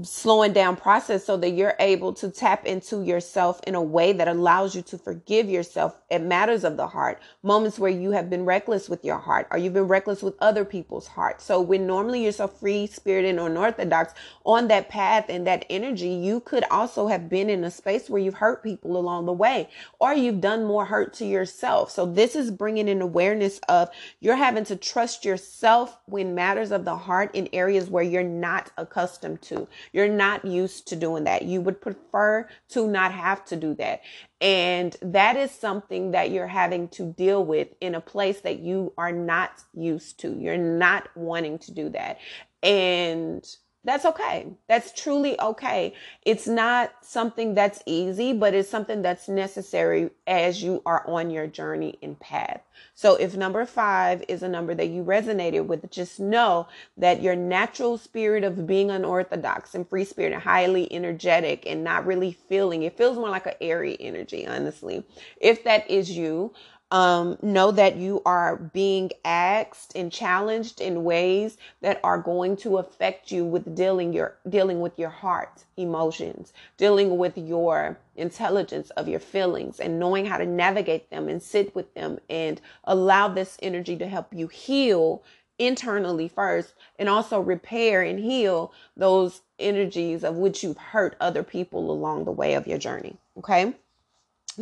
slowing 0.03 0.53
down 0.53 0.77
process 0.77 1.25
so 1.25 1.37
that 1.37 1.51
you're 1.51 1.75
able 1.79 2.13
to 2.13 2.31
tap 2.31 2.65
into 2.67 3.03
yourself 3.03 3.61
in 3.67 3.75
a 3.75 3.83
way 3.83 4.13
that 4.13 4.29
allows 4.29 4.75
you 4.75 4.83
to 4.83 4.99
forgive 4.99 5.49
yourself 5.49 6.01
at 6.11 6.23
matters 6.23 6.65
of 6.65 6.77
the 6.77 6.87
heart 6.87 7.21
moments 7.43 7.79
where 7.79 7.91
you 7.91 8.11
have 8.11 8.31
been 8.31 8.45
reckless 8.45 8.89
with 8.89 9.05
your 9.05 9.19
heart 9.19 9.47
or 9.51 9.59
you've 9.59 9.73
been 9.73 9.89
reckless 9.89 10.23
with 10.23 10.35
other 10.41 10.65
people's 10.65 11.07
heart. 11.07 11.41
So 11.41 11.61
when 11.61 11.87
normally 11.87 12.23
you're 12.23 12.33
so 12.33 12.49
free 12.49 12.87
spirited 12.87 13.39
or 13.39 13.49
unorthodox 13.49 14.15
on 14.45 14.69
that 14.69 14.89
path 14.89 15.27
and 15.29 15.47
that 15.47 15.65
energy 15.69 16.09
you 16.09 16.41
could 16.41 16.65
also 16.71 17.07
have 17.07 17.29
been 17.29 17.51
in 17.51 17.65
a 17.65 17.71
space 17.71 18.09
where 18.09 18.21
you've 18.21 18.35
hurt 18.35 18.63
people 18.63 18.97
along 18.97 19.27
the 19.27 19.33
way 19.33 19.69
or 19.99 20.15
you've 20.15 20.41
done 20.41 20.65
more 20.65 20.85
hurt 20.85 21.13
to 21.15 21.27
yourself. 21.27 21.91
So 21.91 22.07
this 22.07 22.35
is 22.35 22.51
bringing 22.51 22.89
an 22.89 23.03
awareness 23.03 23.61
of 23.69 23.91
you're 24.21 24.37
having 24.37 24.65
to 24.65 24.77
trust 24.77 25.25
yourself 25.25 25.99
when 26.07 26.35
matters 26.35 26.73
of 26.73 26.85
the 26.85 26.97
heart 26.97 27.35
in 27.35 27.49
areas 27.53 27.91
where 27.91 28.05
you're 28.05 28.23
not 28.23 28.71
accustomed 28.77 29.43
to 29.43 29.69
you're 29.93 30.09
not 30.09 30.45
used 30.45 30.89
to 30.89 30.97
doing 30.97 31.25
that. 31.25 31.43
You 31.43 31.61
would 31.61 31.81
prefer 31.81 32.49
to 32.71 32.87
not 32.87 33.13
have 33.13 33.45
to 33.47 33.57
do 33.57 33.75
that. 33.75 34.03
And 34.41 34.97
that 35.03 35.37
is 35.37 35.51
something 35.51 36.13
that 36.13 36.31
you're 36.31 36.47
having 36.47 36.89
to 36.91 37.13
deal 37.13 37.45
with 37.45 37.69
in 37.81 37.95
a 37.95 38.01
place 38.01 38.41
that 38.43 38.61
you 38.61 38.93
are 38.97 39.13
not 39.13 39.63
used 39.75 40.21
to. 40.21 40.39
You're 40.39 40.57
not 40.57 41.09
wanting 41.17 41.59
to 41.61 41.73
do 41.73 41.89
that. 41.91 42.19
And 42.63 43.45
that's 43.83 44.05
okay. 44.05 44.47
That's 44.69 44.93
truly 44.93 45.41
okay. 45.41 45.95
It's 46.27 46.47
not 46.47 46.93
something 47.01 47.55
that's 47.55 47.83
easy, 47.87 48.35
but 48.35 48.53
it's 48.53 48.69
something 48.69 49.01
that's 49.01 49.27
necessary 49.27 50.11
as 50.27 50.63
you 50.63 50.83
are 50.85 51.09
on 51.09 51.31
your 51.31 51.47
journey 51.47 51.99
and 52.03 52.19
path. 52.21 52.61
So 52.95 53.15
if 53.15 53.35
number 53.37 53.65
five 53.65 54.23
is 54.29 54.43
a 54.43 54.49
number 54.49 54.75
that 54.75 54.89
you 54.89 55.03
resonated 55.03 55.65
with, 55.67 55.91
just 55.91 56.21
know 56.21 56.69
that 56.99 57.23
your 57.23 57.35
natural 57.35 57.97
spirit 57.97 58.45
of 58.45 58.67
being 58.67 58.91
unorthodox 58.91 59.75
and 59.75 59.89
free 59.89 60.05
spirit 60.05 60.35
and 60.35 60.43
highly 60.43 60.93
energetic 60.93 61.65
and 61.67 61.83
not 61.83 62.07
really 62.07 62.33
feeling, 62.33 62.83
it 62.83 62.99
feels 62.99 63.17
more 63.17 63.31
like 63.31 63.47
an 63.47 63.55
airy 63.63 63.97
energy, 63.99 64.47
honestly. 64.47 65.07
If 65.41 65.65
that 65.65 65.91
is 65.91 66.11
you, 66.11 66.53
um, 66.91 67.39
know 67.43 67.71
that 67.71 67.97
you 67.97 68.21
are 68.27 68.57
being 68.57 69.11
asked 69.25 69.93
and 69.95 70.11
challenged 70.11 70.81
in 70.81 71.05
ways 71.05 71.57
that 71.83 72.01
are 72.03 72.19
going 72.19 72.57
to 72.59 72.79
affect 72.79 73.31
you 73.31 73.45
with 73.45 73.75
dealing 73.75 74.13
your 74.13 74.37
dealing 74.49 74.81
with 74.81 74.99
your 74.99 75.11
heart 75.11 75.65
emotions 75.77 76.53
dealing 76.77 77.17
with 77.17 77.37
your 77.39 77.99
intelligence 78.17 78.91
of 78.91 79.09
your 79.09 79.21
feelings 79.21 79.79
and 79.81 79.99
knowing 79.99 80.27
how 80.27 80.37
to 80.37 80.47
navigate 80.47 81.11
them 81.11 81.29
and 81.29 81.43
sit 81.43 81.75
with 81.75 81.93
them 81.95 82.19
and 82.29 82.61
allow 82.85 83.29
this 83.29 83.57
energy 83.63 83.97
to 83.97 84.07
help 84.07 84.29
you 84.33 84.49
heal 84.49 85.23
internally 85.59 86.27
first 86.27 86.75
and 86.99 87.09
also 87.09 87.39
repair 87.39 88.03
and 88.03 88.19
heal 88.19 88.73
those 88.97 89.43
energies 89.59 90.25
of 90.25 90.37
which 90.37 90.63
you've 90.63 90.79
hurt 90.79 91.15
other 91.21 91.43
people 91.43 91.91
along 91.91 92.25
the 92.25 92.33
way 92.33 92.55
of 92.55 92.67
your 92.67 92.79
journey 92.79 93.17
okay 93.37 93.75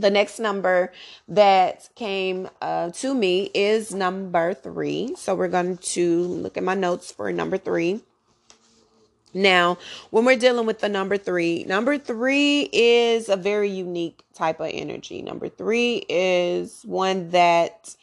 the 0.00 0.10
next 0.10 0.38
number 0.38 0.92
that 1.28 1.88
came 1.94 2.48
uh, 2.60 2.90
to 2.90 3.14
me 3.14 3.50
is 3.54 3.94
number 3.94 4.54
three. 4.54 5.14
So 5.16 5.34
we're 5.34 5.48
going 5.48 5.78
to 5.78 6.22
look 6.22 6.56
at 6.56 6.64
my 6.64 6.74
notes 6.74 7.12
for 7.12 7.32
number 7.32 7.58
three. 7.58 8.00
Now, 9.34 9.78
when 10.10 10.24
we're 10.24 10.38
dealing 10.38 10.66
with 10.66 10.80
the 10.80 10.88
number 10.88 11.18
three, 11.18 11.64
number 11.64 11.98
three 11.98 12.68
is 12.72 13.28
a 13.28 13.36
very 13.36 13.70
unique 13.70 14.22
type 14.34 14.58
of 14.60 14.70
energy. 14.72 15.20
Number 15.20 15.48
three 15.48 16.04
is 16.08 16.82
one 16.84 17.30
that 17.30 17.94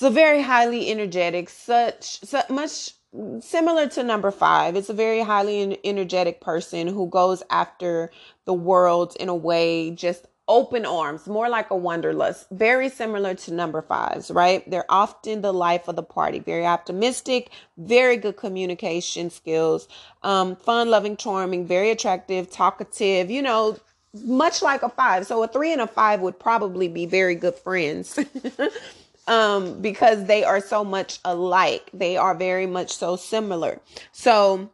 a 0.00 0.10
very 0.10 0.42
highly 0.42 0.90
energetic, 0.90 1.48
such, 1.48 2.20
such 2.20 2.48
much 2.50 2.92
similar 3.40 3.88
to 3.88 4.02
number 4.02 4.30
five. 4.30 4.76
It's 4.76 4.88
a 4.88 4.94
very 4.94 5.22
highly 5.22 5.78
energetic 5.84 6.40
person 6.40 6.86
who 6.86 7.08
goes 7.08 7.42
after 7.50 8.10
the 8.44 8.54
world 8.54 9.16
in 9.18 9.28
a 9.28 9.34
way 9.34 9.90
just 9.90 10.26
open 10.48 10.86
arms, 10.86 11.26
more 11.26 11.48
like 11.48 11.70
a 11.70 11.76
wanderlust, 11.76 12.46
very 12.50 12.88
similar 12.88 13.34
to 13.34 13.52
number 13.52 13.82
fives, 13.82 14.30
right? 14.30 14.68
They're 14.68 14.90
often 14.90 15.42
the 15.42 15.52
life 15.52 15.86
of 15.88 15.96
the 15.96 16.02
party, 16.02 16.38
very 16.38 16.66
optimistic, 16.66 17.50
very 17.76 18.16
good 18.16 18.36
communication 18.36 19.30
skills, 19.30 19.88
um, 20.22 20.56
fun, 20.56 20.90
loving, 20.90 21.16
charming, 21.16 21.66
very 21.66 21.90
attractive, 21.90 22.50
talkative, 22.50 23.30
you 23.30 23.42
know, 23.42 23.78
much 24.24 24.62
like 24.62 24.82
a 24.82 24.88
five. 24.88 25.26
So 25.26 25.42
a 25.42 25.48
three 25.48 25.72
and 25.72 25.82
a 25.82 25.86
five 25.86 26.20
would 26.20 26.40
probably 26.40 26.88
be 26.88 27.06
very 27.06 27.34
good 27.34 27.54
friends. 27.54 28.18
um, 29.28 29.80
because 29.80 30.24
they 30.24 30.42
are 30.42 30.60
so 30.60 30.82
much 30.82 31.20
alike. 31.24 31.90
They 31.92 32.16
are 32.16 32.34
very 32.34 32.66
much 32.66 32.96
so 32.96 33.16
similar. 33.16 33.80
So 34.10 34.70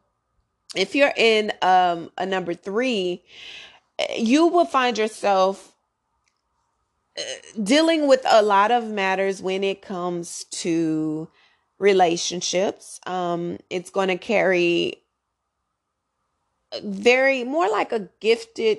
if 0.76 0.94
you're 0.94 1.12
in 1.16 1.52
um, 1.60 2.10
a 2.16 2.24
number 2.24 2.54
three, 2.54 3.22
you 4.16 4.46
will 4.46 4.64
find 4.64 4.98
yourself 4.98 5.74
uh, 7.18 7.22
dealing 7.62 8.08
with 8.08 8.22
a 8.28 8.42
lot 8.42 8.70
of 8.70 8.88
matters 8.88 9.40
when 9.40 9.62
it 9.62 9.82
comes 9.82 10.44
to 10.44 11.28
relationships. 11.78 13.00
Um, 13.06 13.58
it's 13.70 13.90
going 13.90 14.08
to 14.08 14.18
carry 14.18 15.04
very 16.82 17.44
more 17.44 17.68
like 17.68 17.92
a 17.92 18.08
gifted 18.20 18.78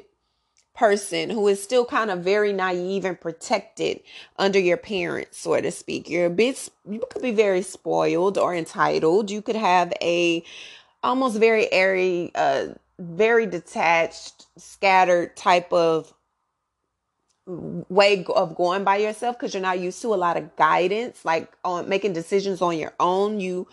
person 0.76 1.30
who 1.30 1.48
is 1.48 1.64
still 1.64 1.86
kind 1.86 2.12
of 2.12 2.20
very 2.20 2.52
naive 2.52 3.06
and 3.06 3.20
protected 3.20 4.02
under 4.38 4.60
your 4.60 4.78
parents, 4.78 5.38
so 5.40 5.60
to 5.60 5.72
speak. 5.72 6.10
You're 6.10 6.26
a 6.26 6.30
bit, 6.30 6.70
you 6.90 7.02
could 7.10 7.22
be 7.22 7.32
very 7.32 7.62
spoiled 7.62 8.38
or 8.38 8.54
entitled. 8.54 9.32
You 9.32 9.42
could 9.42 9.56
have 9.56 9.94
a 10.02 10.44
almost 11.02 11.38
very 11.38 11.72
airy, 11.72 12.32
uh, 12.36 12.68
very 13.00 13.46
detached, 13.46 14.46
scattered 14.58 15.36
type 15.36 15.72
of 15.74 16.14
way 17.48 18.26
of 18.36 18.56
going 18.56 18.84
by 18.84 18.98
yourself 18.98 19.38
because 19.38 19.54
you're 19.54 19.62
not 19.62 19.80
used 19.80 20.02
to 20.02 20.14
a 20.14 20.16
lot 20.16 20.38
of 20.38 20.56
guidance, 20.56 21.24
like 21.24 21.52
on 21.64 21.88
making 21.88 22.14
decisions 22.14 22.62
on 22.62 22.78
your 22.78 22.94
own. 23.00 23.40
You 23.40 23.68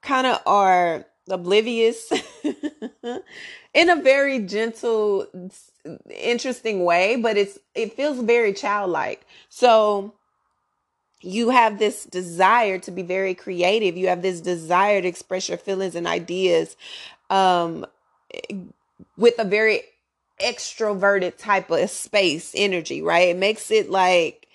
kind 0.00 0.26
of 0.26 0.40
are 0.46 1.04
oblivious 1.28 2.10
in 3.74 3.90
a 3.90 3.96
very 3.96 4.40
gentle, 4.40 5.26
interesting 6.10 6.84
way, 6.84 7.16
but 7.16 7.36
it's 7.36 7.58
it 7.74 7.94
feels 7.94 8.20
very 8.20 8.52
childlike. 8.52 9.26
So 9.48 10.14
you 11.20 11.50
have 11.50 11.78
this 11.78 12.04
desire 12.04 12.78
to 12.78 12.90
be 12.90 13.02
very 13.02 13.34
creative. 13.34 13.96
You 13.96 14.08
have 14.08 14.22
this 14.22 14.40
desire 14.40 15.02
to 15.02 15.08
express 15.08 15.48
your 15.48 15.58
feelings 15.58 15.94
and 15.94 16.06
ideas 16.06 16.76
um, 17.28 17.84
with 19.16 19.38
a 19.38 19.44
very 19.44 19.82
extroverted 20.40 21.36
type 21.36 21.70
of 21.70 21.90
space 21.90 22.52
energy, 22.54 23.02
right? 23.02 23.28
It 23.28 23.36
makes 23.36 23.70
it 23.70 23.90
like 23.90 24.48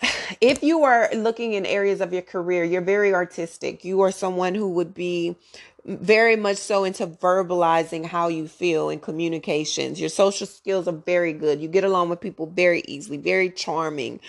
if 0.40 0.62
you 0.62 0.84
are 0.84 1.10
looking 1.14 1.52
in 1.52 1.66
areas 1.66 2.00
of 2.00 2.12
your 2.12 2.22
career, 2.22 2.64
you're 2.64 2.80
very 2.80 3.14
artistic. 3.14 3.84
You 3.84 4.00
are 4.02 4.12
someone 4.12 4.54
who 4.54 4.68
would 4.70 4.94
be 4.94 5.36
very 5.84 6.36
much 6.36 6.58
so 6.58 6.84
into 6.84 7.06
verbalizing 7.06 8.04
how 8.04 8.28
you 8.28 8.46
feel 8.46 8.90
in 8.90 9.00
communications. 9.00 9.98
Your 9.98 10.10
social 10.10 10.46
skills 10.46 10.86
are 10.86 10.92
very 10.92 11.32
good. 11.32 11.60
You 11.60 11.68
get 11.68 11.84
along 11.84 12.10
with 12.10 12.20
people 12.20 12.46
very 12.46 12.82
easily, 12.86 13.16
very 13.16 13.50
charming 13.50 14.20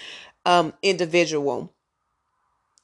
um 0.46 0.74
individual. 0.82 1.72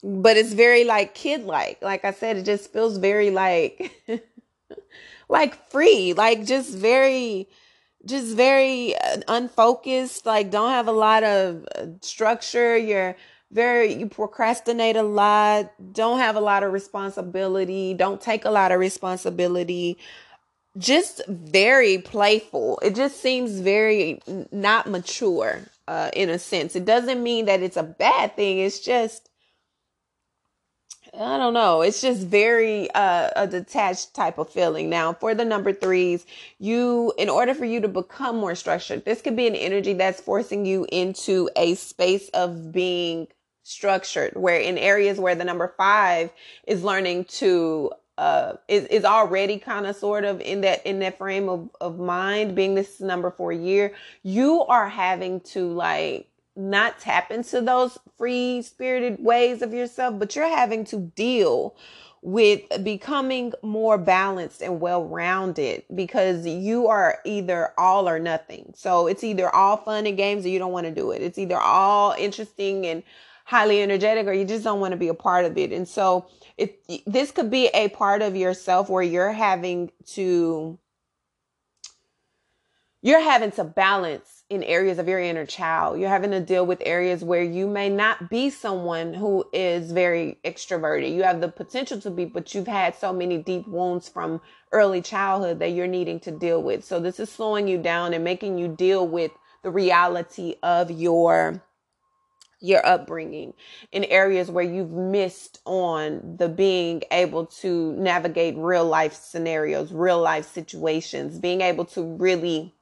But 0.04 0.38
it's 0.38 0.54
very 0.54 0.84
like 0.84 1.16
kid 1.16 1.44
like. 1.44 1.82
Like 1.82 2.06
I 2.06 2.12
said, 2.12 2.38
it 2.38 2.44
just 2.44 2.72
feels 2.72 2.98
very 2.98 3.32
like 3.32 3.92
like 5.30 5.70
free, 5.70 6.13
like 6.13 6.46
just 6.46 6.76
very 6.76 7.48
just 8.06 8.36
very 8.36 8.96
uh, 8.96 9.18
unfocused, 9.28 10.26
like 10.26 10.50
don't 10.52 10.70
have 10.72 10.88
a 10.88 10.92
lot 10.92 11.24
of 11.24 11.66
uh, 11.76 11.88
structure. 12.02 12.78
You're 12.78 13.16
very 13.52 13.94
you 13.94 14.08
procrastinate 14.08 14.96
a 14.96 15.04
lot, 15.04 15.72
don't 15.94 16.20
have 16.20 16.36
a 16.36 16.42
lot 16.42 16.63
of 16.63 16.74
responsibility, 16.74 17.94
don't 17.94 18.22
take 18.22 18.46
a 18.46 18.52
lot 18.52 18.72
of 18.72 18.80
responsibility. 18.80 19.98
Just 20.78 21.22
very 21.28 21.98
playful. 21.98 22.80
It 22.84 22.96
just 22.96 23.22
seems 23.22 23.60
very 23.60 24.22
not 24.52 24.88
mature 24.88 25.62
uh 25.88 26.12
in 26.13 26.30
a 26.30 26.40
sense. 26.40 26.76
It 26.76 26.86
doesn't 26.86 27.24
mean 27.24 27.46
that 27.46 27.62
it's 27.62 27.78
a 27.78 27.84
bad 27.84 28.36
thing. 28.36 28.60
It's 28.60 28.80
just 28.80 29.27
I 31.20 31.38
don't 31.38 31.54
know. 31.54 31.82
It's 31.82 32.02
just 32.02 32.28
very 32.28 32.92
uh, 32.92 33.32
a 33.36 33.48
detached 33.48 34.14
type 34.14 34.38
of 34.38 34.52
feeling. 34.52 34.88
Now, 34.90 35.14
for 35.14 35.34
the 35.34 35.46
number 35.46 35.74
threes, 35.74 36.28
you, 36.60 37.12
in 37.18 37.28
order 37.28 37.56
for 37.56 37.66
you 37.66 37.82
to 37.82 37.88
become 37.88 38.38
more 38.38 38.54
structured, 38.54 39.04
this 39.04 39.22
could 39.22 39.36
be 39.36 39.48
an 39.48 39.56
energy 39.56 39.94
that's 39.94 40.22
forcing 40.22 40.66
you 40.66 40.86
into 40.92 41.50
a 41.56 41.74
space 41.74 42.30
of 42.30 42.72
being 42.72 43.28
structured, 43.64 44.34
where 44.36 44.60
in 44.60 44.78
areas 44.78 45.20
where 45.20 45.34
the 45.34 45.44
number 45.44 45.74
five 45.76 46.30
is 46.66 46.84
learning 46.84 47.26
to 47.26 47.92
uh 48.18 48.54
is, 48.68 48.86
is 48.86 49.06
already 49.06 49.60
kind 49.60 49.86
of 49.86 49.96
sort 49.96 50.24
of 50.24 50.42
in 50.42 50.62
that 50.62 50.84
in 50.88 51.00
that 51.00 51.18
frame 51.20 51.48
of, 51.48 51.70
of 51.80 52.00
mind 52.00 52.56
being 52.56 52.74
this 52.74 53.00
number 53.00 53.30
four 53.30 53.52
year 53.52 53.94
you 54.24 54.64
are 54.64 54.90
having 54.90 55.40
to 55.40 55.72
like 55.72 56.28
not 56.58 57.00
tap 57.00 57.32
into 57.32 57.62
those 57.62 57.98
free 58.17 58.62
spirited 58.62 59.24
ways 59.24 59.62
of 59.62 59.74
yourself, 59.74 60.17
but 60.20 60.36
you're 60.36 60.50
having 60.50 60.84
to 60.86 60.98
deal 61.15 61.76
with 62.22 62.62
becoming 62.84 63.54
more 63.62 63.98
balanced 63.98 64.62
and 64.62 64.82
well 64.82 65.06
rounded 65.06 65.84
because 65.93 66.46
you 66.46 66.88
are 66.88 67.20
either 67.24 67.72
all 67.78 68.10
or 68.10 68.20
nothing. 68.20 68.74
So 68.76 69.08
it's 69.08 69.24
either 69.24 69.54
all 69.54 69.78
fun 69.78 70.08
and 70.08 70.17
games 70.17 70.46
or 70.46 70.50
you 70.50 70.60
don't 70.60 70.72
want 70.72 70.88
to 70.88 70.91
do 70.91 71.12
it. 71.12 71.22
It's 71.22 71.38
either 71.38 71.58
all 71.58 72.15
interesting 72.17 72.86
and 72.88 73.04
highly 73.46 73.82
energetic 73.82 74.28
or 74.28 74.34
you 74.34 74.46
just 74.46 74.63
don't 74.63 74.80
want 74.80 74.91
to 74.91 74.98
be 74.98 75.08
a 75.08 75.13
part 75.13 75.46
of 75.46 75.58
it. 75.58 75.72
And 75.72 75.88
so 75.88 76.28
this 77.06 77.32
could 77.32 77.50
be 77.50 77.67
a 77.67 77.88
part 77.89 78.22
of 78.22 78.36
yourself 78.36 78.89
where 78.89 79.04
you're 79.04 79.32
having 79.32 79.91
to 80.08 80.78
you're 83.02 83.22
having 83.22 83.52
to 83.52 83.63
balance 83.63 84.37
in 84.50 84.64
areas 84.64 84.98
of 84.98 85.08
your 85.10 85.20
inner 85.20 85.46
child. 85.46 86.00
You're 86.00 86.10
having 86.10 86.32
to 86.32 86.40
deal 86.40 86.66
with 86.66 86.82
areas 86.86 87.24
where 87.24 87.44
you 87.44 87.68
may 87.68 87.90
not 87.90 88.30
be 88.30 88.50
someone 88.50 89.14
who 89.14 89.46
is 89.52 89.92
very 89.92 90.40
extroverted. 90.46 91.14
You 91.14 91.24
have 91.24 91.42
the 91.42 91.50
potential 91.50 92.00
to 92.02 92.10
be, 92.10 92.26
but 92.26 92.56
you've 92.56 92.68
had 92.68 92.96
so 92.96 93.12
many 93.12 93.40
deep 93.40 93.68
wounds 93.68 94.08
from 94.08 94.40
early 94.72 95.02
childhood 95.02 95.60
that 95.60 95.70
you're 95.70 95.88
needing 95.88 96.20
to 96.22 96.32
deal 96.32 96.64
with. 96.64 96.86
So 96.86 97.00
this 97.00 97.20
is 97.20 97.30
slowing 97.30 97.68
you 97.68 97.78
down 97.78 98.14
and 98.14 98.24
making 98.24 98.58
you 98.58 98.70
deal 98.70 99.06
with 99.06 99.32
the 99.64 99.72
reality 99.72 100.56
of 100.64 100.92
your 100.92 101.62
your 102.60 102.84
upbringing 102.84 103.54
in 103.92 104.04
areas 104.06 104.50
where 104.50 104.66
you've 104.66 104.90
missed 104.90 105.60
on 105.66 106.38
the 106.38 106.50
being 106.50 107.04
able 107.12 107.46
to 107.46 107.94
navigate 107.98 108.56
real 108.58 108.86
life 108.86 109.14
scenarios, 109.14 109.94
real 109.94 110.20
life 110.20 110.46
situations, 110.52 111.38
being 111.38 111.62
able 111.62 111.86
to 111.86 112.02
really 112.02 112.74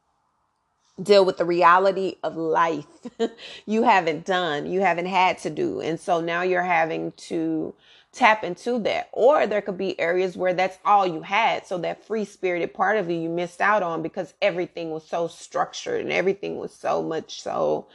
deal 1.01 1.25
with 1.25 1.37
the 1.37 1.45
reality 1.45 2.15
of 2.23 2.37
life 2.37 2.87
you 3.65 3.83
haven't 3.83 4.25
done, 4.25 4.65
you 4.65 4.81
haven't 4.81 5.07
had 5.07 5.37
to 5.39 5.49
do. 5.49 5.81
And 5.81 5.99
so 5.99 6.21
now 6.21 6.41
you're 6.41 6.63
having 6.63 7.11
to 7.13 7.73
tap 8.13 8.43
into 8.43 8.79
that. 8.79 9.09
Or 9.11 9.47
there 9.47 9.61
could 9.61 9.77
be 9.77 9.99
areas 9.99 10.37
where 10.37 10.53
that's 10.53 10.79
all 10.85 11.05
you 11.05 11.21
had. 11.21 11.67
So 11.67 11.77
that 11.79 12.05
free 12.05 12.25
spirited 12.25 12.73
part 12.73 12.97
of 12.97 13.09
you 13.09 13.17
you 13.17 13.29
missed 13.29 13.61
out 13.61 13.83
on 13.83 14.01
because 14.01 14.33
everything 14.41 14.91
was 14.91 15.05
so 15.05 15.27
structured 15.27 16.01
and 16.01 16.13
everything 16.13 16.57
was 16.57 16.73
so 16.73 17.03
much 17.03 17.41
so 17.41 17.87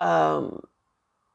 um 0.00 0.62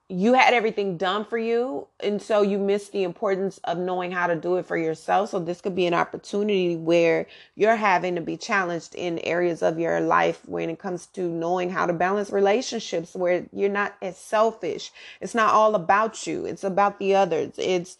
you 0.09 0.33
had 0.33 0.53
everything 0.53 0.97
done 0.97 1.25
for 1.25 1.37
you 1.37 1.87
and 2.01 2.21
so 2.21 2.41
you 2.41 2.59
missed 2.59 2.91
the 2.91 3.03
importance 3.03 3.59
of 3.63 3.77
knowing 3.77 4.11
how 4.11 4.27
to 4.27 4.35
do 4.35 4.57
it 4.57 4.65
for 4.65 4.77
yourself. 4.77 5.29
So 5.29 5.39
this 5.39 5.61
could 5.61 5.75
be 5.75 5.85
an 5.85 5.93
opportunity 5.93 6.75
where 6.75 7.25
you're 7.55 7.77
having 7.77 8.15
to 8.15 8.21
be 8.21 8.35
challenged 8.35 8.95
in 8.95 9.19
areas 9.19 9.63
of 9.63 9.79
your 9.79 10.01
life 10.01 10.41
when 10.45 10.69
it 10.69 10.77
comes 10.77 11.07
to 11.07 11.21
knowing 11.21 11.69
how 11.69 11.85
to 11.85 11.93
balance 11.93 12.31
relationships 12.31 13.15
where 13.15 13.45
you're 13.53 13.69
not 13.69 13.95
as 14.01 14.17
selfish. 14.17 14.91
It's 15.21 15.35
not 15.35 15.53
all 15.53 15.73
about 15.73 16.27
you 16.27 16.45
it's 16.45 16.63
about 16.63 16.99
the 16.99 17.15
others. 17.15 17.53
It's 17.57 17.97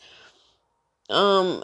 um 1.10 1.64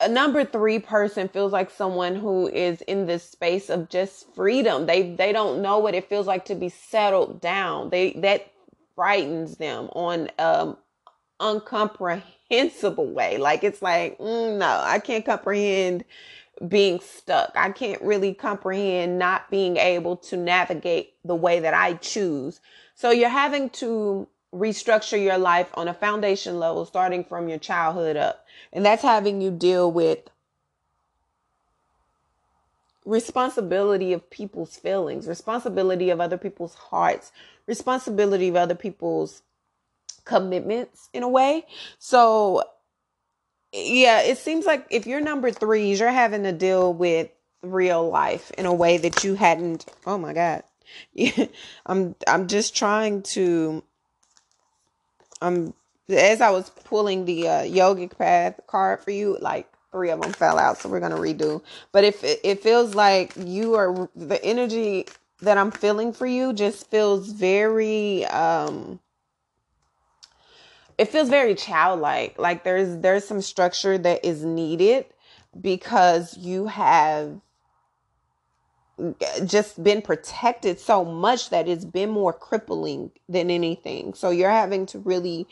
a 0.00 0.08
number 0.08 0.44
three 0.44 0.78
person 0.78 1.28
feels 1.28 1.52
like 1.52 1.70
someone 1.70 2.16
who 2.16 2.48
is 2.48 2.82
in 2.82 3.06
this 3.06 3.28
space 3.28 3.70
of 3.70 3.88
just 3.88 4.32
freedom. 4.34 4.86
They 4.86 5.14
they 5.14 5.32
don't 5.32 5.60
know 5.60 5.78
what 5.78 5.94
it 5.94 6.08
feels 6.08 6.26
like 6.26 6.44
to 6.46 6.54
be 6.54 6.68
settled 6.68 7.40
down. 7.40 7.90
They 7.90 8.12
that 8.12 8.52
frightens 8.96 9.58
them 9.58 9.88
on 9.92 10.30
um 10.38 10.76
uncomprehensible 11.40 13.12
way. 13.12 13.38
Like 13.38 13.62
it's 13.62 13.82
like, 13.82 14.18
mm, 14.18 14.58
no, 14.58 14.80
I 14.82 14.98
can't 14.98 15.24
comprehend 15.24 16.04
being 16.66 17.00
stuck. 17.00 17.52
I 17.54 17.70
can't 17.70 18.00
really 18.02 18.32
comprehend 18.32 19.18
not 19.18 19.50
being 19.50 19.76
able 19.76 20.16
to 20.16 20.36
navigate 20.36 21.14
the 21.24 21.34
way 21.34 21.60
that 21.60 21.74
I 21.74 21.94
choose. 21.94 22.60
So 22.94 23.10
you're 23.10 23.28
having 23.28 23.70
to 23.70 24.26
restructure 24.54 25.22
your 25.22 25.36
life 25.36 25.68
on 25.74 25.86
a 25.88 25.94
foundation 25.94 26.58
level 26.58 26.86
starting 26.86 27.24
from 27.24 27.48
your 27.48 27.58
childhood 27.58 28.16
up. 28.16 28.46
And 28.72 28.86
that's 28.86 29.02
having 29.02 29.42
you 29.42 29.50
deal 29.50 29.92
with 29.92 30.20
responsibility 33.06 34.12
of 34.12 34.28
people's 34.28 34.76
feelings, 34.76 35.26
responsibility 35.28 36.10
of 36.10 36.20
other 36.20 36.36
people's 36.36 36.74
hearts, 36.74 37.32
responsibility 37.66 38.48
of 38.48 38.56
other 38.56 38.74
people's 38.74 39.42
commitments 40.24 41.08
in 41.14 41.22
a 41.22 41.28
way. 41.28 41.64
So 41.98 42.64
yeah, 43.72 44.20
it 44.20 44.38
seems 44.38 44.66
like 44.66 44.86
if 44.90 45.06
you're 45.06 45.20
number 45.20 45.50
threes, 45.50 46.00
you're 46.00 46.10
having 46.10 46.42
to 46.42 46.52
deal 46.52 46.92
with 46.92 47.30
real 47.62 48.08
life 48.10 48.50
in 48.58 48.66
a 48.66 48.74
way 48.74 48.98
that 48.98 49.24
you 49.24 49.34
hadn't. 49.34 49.86
Oh 50.06 50.18
my 50.18 50.32
God. 50.32 50.64
Yeah, 51.12 51.46
I'm 51.86 52.16
I'm 52.26 52.48
just 52.48 52.76
trying 52.76 53.22
to 53.22 53.82
I'm 55.40 55.74
as 56.08 56.40
I 56.40 56.50
was 56.50 56.70
pulling 56.70 57.24
the 57.24 57.48
uh, 57.48 57.62
yogic 57.62 58.18
path 58.18 58.60
card 58.66 59.00
for 59.00 59.10
you, 59.10 59.38
like 59.40 59.68
three 59.96 60.10
of 60.10 60.20
them 60.20 60.34
fell 60.34 60.58
out, 60.58 60.76
so 60.76 60.90
we're 60.90 61.00
gonna 61.00 61.16
redo. 61.16 61.62
But 61.90 62.04
if 62.04 62.22
it, 62.22 62.62
feels 62.62 62.94
like 62.94 63.32
you 63.34 63.76
are 63.76 64.10
the 64.14 64.44
energy 64.44 65.06
that 65.40 65.56
I'm 65.56 65.70
feeling 65.70 66.12
for 66.12 66.26
you 66.26 66.52
just 66.52 66.90
feels 66.90 67.30
very 67.30 68.26
um 68.26 69.00
it 70.98 71.08
feels 71.08 71.30
very 71.30 71.54
childlike. 71.54 72.38
Like 72.38 72.62
there's 72.62 72.98
there's 72.98 73.26
some 73.26 73.40
structure 73.40 73.96
that 73.96 74.22
is 74.22 74.44
needed 74.44 75.06
because 75.58 76.36
you 76.36 76.66
have 76.66 77.40
just 79.46 79.82
been 79.82 80.02
protected 80.02 80.78
so 80.78 81.04
much 81.06 81.48
that 81.50 81.68
it's 81.68 81.84
been 81.86 82.10
more 82.10 82.34
crippling 82.34 83.12
than 83.30 83.50
anything. 83.50 84.12
So 84.12 84.28
you're 84.28 84.50
having 84.50 84.84
to 84.86 84.98
really 84.98 85.46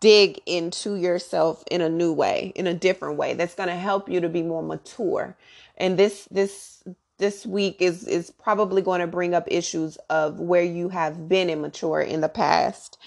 dig 0.00 0.40
into 0.46 0.94
yourself 0.96 1.62
in 1.70 1.80
a 1.80 1.88
new 1.88 2.12
way, 2.12 2.52
in 2.54 2.66
a 2.66 2.74
different 2.74 3.16
way 3.16 3.34
that's 3.34 3.54
going 3.54 3.68
to 3.68 3.74
help 3.74 4.08
you 4.08 4.20
to 4.20 4.28
be 4.28 4.42
more 4.42 4.62
mature. 4.62 5.36
And 5.76 5.98
this 5.98 6.26
this 6.30 6.82
this 7.18 7.44
week 7.46 7.80
is 7.80 8.06
is 8.06 8.30
probably 8.30 8.82
going 8.82 9.00
to 9.00 9.06
bring 9.06 9.34
up 9.34 9.44
issues 9.48 9.96
of 10.08 10.40
where 10.40 10.62
you 10.62 10.88
have 10.88 11.28
been 11.28 11.50
immature 11.50 12.00
in 12.00 12.20
the 12.20 12.28
past. 12.28 12.98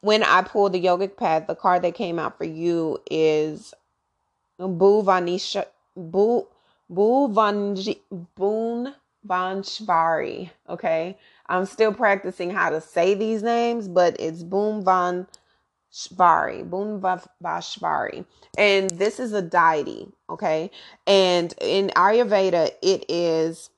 When 0.00 0.22
I 0.22 0.42
pulled 0.42 0.72
the 0.72 0.82
yogic 0.82 1.16
path, 1.16 1.46
the 1.46 1.54
card 1.54 1.82
that 1.82 1.94
came 1.94 2.18
out 2.18 2.38
for 2.38 2.44
you 2.44 2.98
is 3.10 3.74
Bu 4.58 5.02
Vanisha 5.02 5.66
Bu 5.96 6.46
Bu 6.88 7.28
Vanji 7.28 7.98
Boon 8.36 8.94
Vanshvari. 9.26 10.50
Okay. 10.68 11.18
I'm 11.46 11.66
still 11.66 11.92
practicing 11.92 12.50
how 12.50 12.70
to 12.70 12.80
say 12.80 13.14
these 13.14 13.42
names, 13.42 13.88
but 13.88 14.16
it's 14.18 14.42
Boom 14.42 14.84
Van 14.84 15.26
Shvari, 15.92 16.68
Boom 16.68 17.00
Vashvari. 17.42 18.24
And 18.56 18.90
this 18.90 19.20
is 19.20 19.32
a 19.32 19.42
deity, 19.42 20.08
okay? 20.30 20.70
And 21.06 21.54
in 21.60 21.88
Ayurveda, 21.90 22.70
it 22.82 23.04
is 23.08 23.70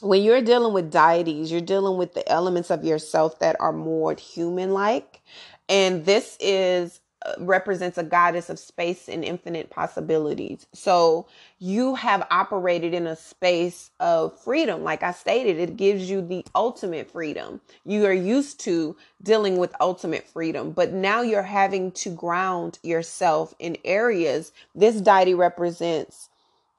when 0.00 0.22
you're 0.22 0.42
dealing 0.42 0.74
with 0.74 0.90
deities, 0.90 1.50
you're 1.50 1.60
dealing 1.60 1.96
with 1.96 2.14
the 2.14 2.28
elements 2.28 2.70
of 2.70 2.84
yourself 2.84 3.38
that 3.38 3.56
are 3.60 3.72
more 3.72 4.14
human 4.14 4.72
like. 4.72 5.22
And 5.68 6.04
this 6.04 6.36
is 6.40 7.00
represents 7.38 7.98
a 7.98 8.02
goddess 8.02 8.50
of 8.50 8.58
space 8.58 9.08
and 9.08 9.24
infinite 9.24 9.70
possibilities. 9.70 10.66
So 10.72 11.26
you 11.58 11.94
have 11.94 12.26
operated 12.30 12.94
in 12.94 13.06
a 13.06 13.16
space 13.16 13.90
of 14.00 14.38
freedom. 14.40 14.82
Like 14.82 15.02
I 15.02 15.12
stated, 15.12 15.58
it 15.58 15.76
gives 15.76 16.08
you 16.10 16.20
the 16.20 16.44
ultimate 16.54 17.10
freedom. 17.10 17.60
You 17.84 18.04
are 18.06 18.12
used 18.12 18.60
to 18.60 18.96
dealing 19.22 19.56
with 19.56 19.74
ultimate 19.80 20.26
freedom, 20.26 20.72
but 20.72 20.92
now 20.92 21.22
you're 21.22 21.42
having 21.42 21.92
to 21.92 22.10
ground 22.10 22.78
yourself 22.82 23.54
in 23.58 23.78
areas. 23.84 24.52
This 24.74 25.00
deity 25.00 25.34
represents 25.34 26.28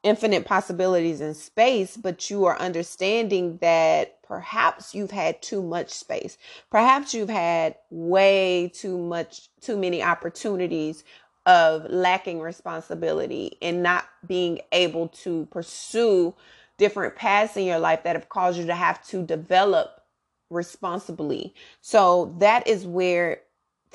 infinite 0.03 0.45
possibilities 0.45 1.21
in 1.21 1.33
space, 1.33 1.97
but 1.97 2.29
you 2.29 2.45
are 2.45 2.59
understanding 2.59 3.57
that 3.61 4.21
perhaps 4.23 4.93
you've 4.93 5.11
had 5.11 5.41
too 5.41 5.61
much 5.61 5.89
space. 5.89 6.37
Perhaps 6.69 7.13
you've 7.13 7.29
had 7.29 7.75
way 7.89 8.71
too 8.73 8.97
much, 8.97 9.49
too 9.61 9.77
many 9.77 10.03
opportunities 10.03 11.03
of 11.45 11.85
lacking 11.89 12.41
responsibility 12.41 13.57
and 13.61 13.81
not 13.81 14.05
being 14.27 14.59
able 14.71 15.07
to 15.07 15.47
pursue 15.51 16.33
different 16.77 17.15
paths 17.15 17.57
in 17.57 17.65
your 17.65 17.79
life 17.79 18.03
that 18.03 18.15
have 18.15 18.29
caused 18.29 18.59
you 18.59 18.65
to 18.65 18.75
have 18.75 19.05
to 19.07 19.23
develop 19.23 20.01
responsibly. 20.49 21.53
So 21.81 22.35
that 22.39 22.67
is 22.67 22.85
where 22.85 23.41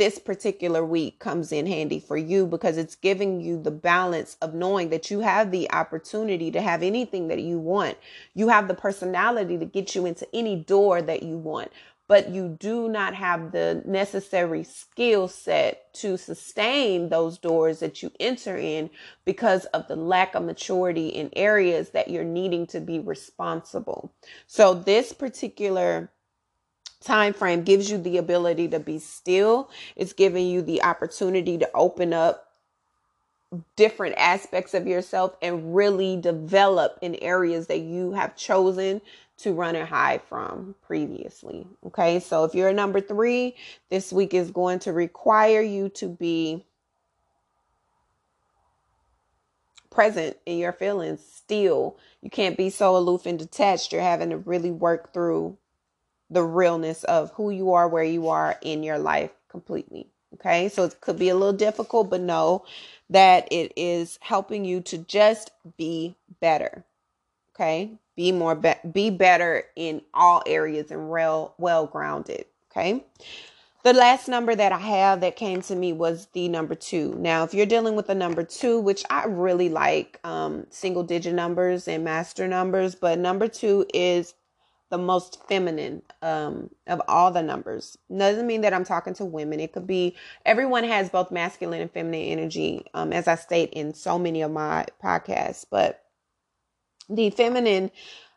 this 0.03 0.18
particular 0.18 0.84
week 0.84 1.20
comes 1.20 1.53
in 1.53 1.64
handy 1.64 2.00
for 2.00 2.16
you 2.16 2.44
because 2.44 2.76
it's 2.76 2.96
giving 2.96 3.40
you 3.40 3.57
the 3.62 3.70
balance 3.70 4.36
of 4.42 4.53
knowing 4.53 4.90
that 4.90 5.12
you 5.12 5.20
have 5.20 5.53
the 5.53 5.70
opportunity 5.70 6.50
to 6.50 6.61
have 6.61 6.82
anything 6.82 7.28
that 7.28 7.40
you 7.40 7.57
want. 7.57 7.96
You 8.34 8.48
have 8.48 8.66
the 8.66 8.74
personality 8.74 9.57
to 9.59 9.64
get 9.64 9.94
you 9.94 10.05
into 10.05 10.26
any 10.34 10.57
door 10.57 11.03
that 11.03 11.22
you 11.22 11.36
want, 11.38 11.70
but 12.09 12.30
you 12.30 12.57
do 12.59 12.88
not 12.88 13.14
have 13.14 13.53
the 13.53 13.80
necessary 13.86 14.64
skill 14.64 15.28
set 15.28 15.94
to 15.94 16.16
sustain 16.16 17.09
those 17.09 17.38
doors 17.38 17.78
that 17.78 18.03
you 18.03 18.11
enter 18.18 18.57
in 18.57 18.90
because 19.24 19.66
of 19.66 19.86
the 19.86 19.94
lack 19.94 20.34
of 20.34 20.42
maturity 20.42 21.11
in 21.11 21.30
areas 21.36 21.90
that 21.90 22.09
you're 22.09 22.24
needing 22.24 22.66
to 22.66 22.80
be 22.80 22.98
responsible. 22.98 24.12
So 24.48 24.74
this 24.74 25.12
particular 25.12 26.11
time 27.03 27.32
frame 27.32 27.62
gives 27.62 27.90
you 27.90 27.98
the 27.98 28.16
ability 28.18 28.68
to 28.68 28.78
be 28.80 28.98
still 28.98 29.70
it's 29.96 30.12
giving 30.12 30.46
you 30.46 30.62
the 30.62 30.82
opportunity 30.82 31.59
to 31.59 31.70
open 31.74 32.12
up 32.12 32.53
different 33.76 34.14
aspects 34.16 34.74
of 34.74 34.86
yourself 34.86 35.36
and 35.42 35.74
really 35.74 36.16
develop 36.16 36.98
in 37.03 37.14
areas 37.16 37.66
that 37.66 37.80
you 37.80 38.12
have 38.12 38.34
chosen 38.36 39.00
to 39.38 39.53
run 39.53 39.74
and 39.76 39.88
hide 39.88 40.22
from 40.22 40.74
previously. 40.82 41.66
Okay, 41.86 42.20
so 42.20 42.44
if 42.44 42.55
you're 42.55 42.72
number 42.72 43.00
three, 43.00 43.57
this 43.90 44.12
week 44.12 44.34
is 44.34 44.50
going 44.50 44.78
to 44.80 44.92
require 44.92 45.61
you 45.61 45.88
to 45.90 46.09
be 46.09 46.64
present 49.90 50.36
in 50.46 50.59
your 50.59 50.72
feelings 50.72 51.20
still. 51.22 51.98
You 52.22 52.30
can't 52.30 52.57
be 52.57 52.70
so 52.70 52.96
aloof 52.96 53.26
and 53.26 53.38
detached. 53.38 53.92
You're 53.92 54.00
having 54.00 54.30
to 54.30 54.38
really 54.38 54.70
work 54.70 55.12
through 55.12 55.59
the 56.33 56.43
realness 56.43 57.05
of 57.05 57.30
who 57.33 57.51
you 57.51 57.72
are, 57.72 57.89
where 57.89 58.05
you 58.05 58.28
are 58.28 58.59
in 58.62 58.83
your 58.83 58.99
life 58.99 59.30
completely. 59.49 60.09
Okay, 60.35 60.68
so 60.68 60.85
it 60.85 61.01
could 61.01 61.18
be 61.18 61.28
a 61.28 61.35
little 61.35 61.53
difficult, 61.53 62.09
but 62.09 62.20
know 62.20 62.64
that 63.11 63.47
it 63.51 63.72
is 63.76 64.18
helping 64.22 64.64
you 64.64 64.80
to 64.80 64.99
just 64.99 65.51
be 65.76 66.16
better. 66.41 66.85
Okay, 67.55 67.93
be 68.16 68.33
more 68.33 68.55
be, 68.55 68.72
be 68.91 69.11
better 69.11 69.64
in 69.76 70.01
all 70.14 70.43
areas 70.47 70.91
and 70.91 71.11
well 71.11 71.55
well 71.59 71.87
grounded. 71.87 72.47
Okay. 72.70 73.05
The 73.85 73.93
last 73.93 74.28
number 74.28 74.55
that 74.55 74.70
I 74.70 74.78
have 74.78 75.20
that 75.22 75.35
came 75.35 75.61
to 75.62 75.74
me 75.74 75.93
was 75.93 76.28
the 76.35 76.49
number 76.49 76.76
two. 76.76 77.16
Now, 77.18 77.43
if 77.43 77.53
you're 77.53 77.66
dealing 77.66 77.97
with 77.97 78.07
the 78.07 78.14
number 78.14 78.45
two, 78.45 78.78
which 78.78 79.03
I 79.11 79.24
really 79.26 79.68
like 79.68 80.20
um, 80.22 80.68
single 80.70 81.03
digit 81.03 81.35
numbers 81.35 81.89
and 81.89 82.05
master 82.05 82.47
numbers, 82.47 82.95
but 82.95 83.18
number 83.18 83.49
two 83.49 83.85
is 83.93 84.35
the 84.93 84.99
most 84.99 85.40
feminine 85.49 86.03
um, 86.20 86.68
of 86.86 87.01
all 87.09 87.30
the 87.30 87.43
numbers. 87.43 87.97
Doesn't 88.14 88.47
mean 88.47 88.61
that 88.61 88.74
I'm 88.74 88.84
talking 88.84 89.14
to 89.14 89.24
women. 89.24 89.59
It 89.59 89.72
could 89.72 89.86
be 89.86 90.14
everyone 90.45 90.84
has 90.84 91.09
both 91.09 91.30
masculine 91.30 91.80
and 91.80 91.90
feminine 91.90 92.26
energy, 92.26 92.84
um, 92.93 93.11
as 93.11 93.26
I 93.26 93.36
state 93.36 93.70
in 93.72 93.95
so 93.95 94.18
many 94.18 94.43
of 94.43 94.51
my 94.51 94.84
podcasts. 95.03 95.64
But 95.68 96.05
the 97.09 97.30
feminine, 97.30 97.90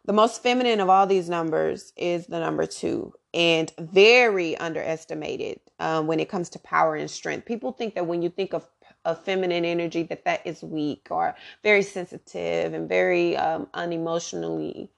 the 0.06 0.14
most 0.14 0.42
feminine 0.42 0.80
of 0.80 0.90
all 0.90 1.06
these 1.06 1.30
numbers 1.30 1.92
is 1.98 2.28
the 2.28 2.40
number 2.40 2.66
two, 2.66 3.14
and 3.34 3.70
very 3.78 4.56
underestimated 4.56 5.60
um, 5.82 6.08
when 6.08 6.22
it 6.22 6.30
comes 6.30 6.48
to 6.52 6.60
power 6.60 6.96
and 6.96 7.12
strength. 7.12 7.46
People 7.46 7.74
think 7.74 7.96
that 7.96 8.08
when 8.08 8.22
you 8.22 8.30
think 8.30 8.54
of 8.54 8.66
of 9.04 9.24
feminine 9.24 9.66
energy 9.66 10.02
that 10.02 10.26
that 10.26 10.42
is 10.48 10.64
weak 10.64 11.08
or 11.12 11.36
very 11.64 11.84
sensitive 11.84 12.74
and 12.74 12.90
very 12.90 13.38
um, 13.38 13.68
unemotionally 13.76 14.90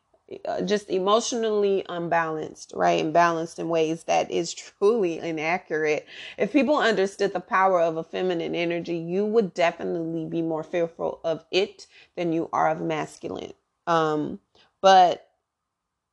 just 0.66 0.90
emotionally 0.90 1.86
unbalanced, 1.88 2.74
right? 2.76 3.04
Imbalanced 3.04 3.60
in 3.60 3.70
ways 3.70 4.04
that 4.06 4.30
is 4.30 4.54
truly 4.54 5.20
inaccurate. 5.20 6.06
If 6.38 6.52
people 6.52 6.78
understood 6.78 7.34
the 7.34 7.40
power 7.40 7.80
of 7.80 7.98
a 7.98 8.04
feminine 8.04 8.56
energy, 8.56 8.98
you 8.98 9.26
would 9.26 9.54
definitely 9.54 10.26
be 10.26 10.42
more 10.42 10.64
fearful 10.64 11.22
of 11.24 11.46
it 11.52 11.88
than 12.16 12.34
you 12.34 12.50
are 12.52 12.70
of 12.70 12.82
masculine. 12.82 13.54
Um, 13.86 14.40
but 14.82 15.30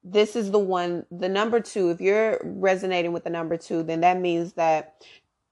this 0.04 0.36
is 0.36 0.50
the 0.50 0.58
one, 0.58 1.06
the 1.10 1.28
number 1.28 1.60
two. 1.60 1.90
If 1.90 2.00
you're 2.00 2.40
resonating 2.44 3.12
with 3.12 3.24
the 3.24 3.30
number 3.30 3.56
two, 3.56 3.82
then 3.82 4.02
that 4.02 4.20
means 4.20 4.52
that 4.52 5.02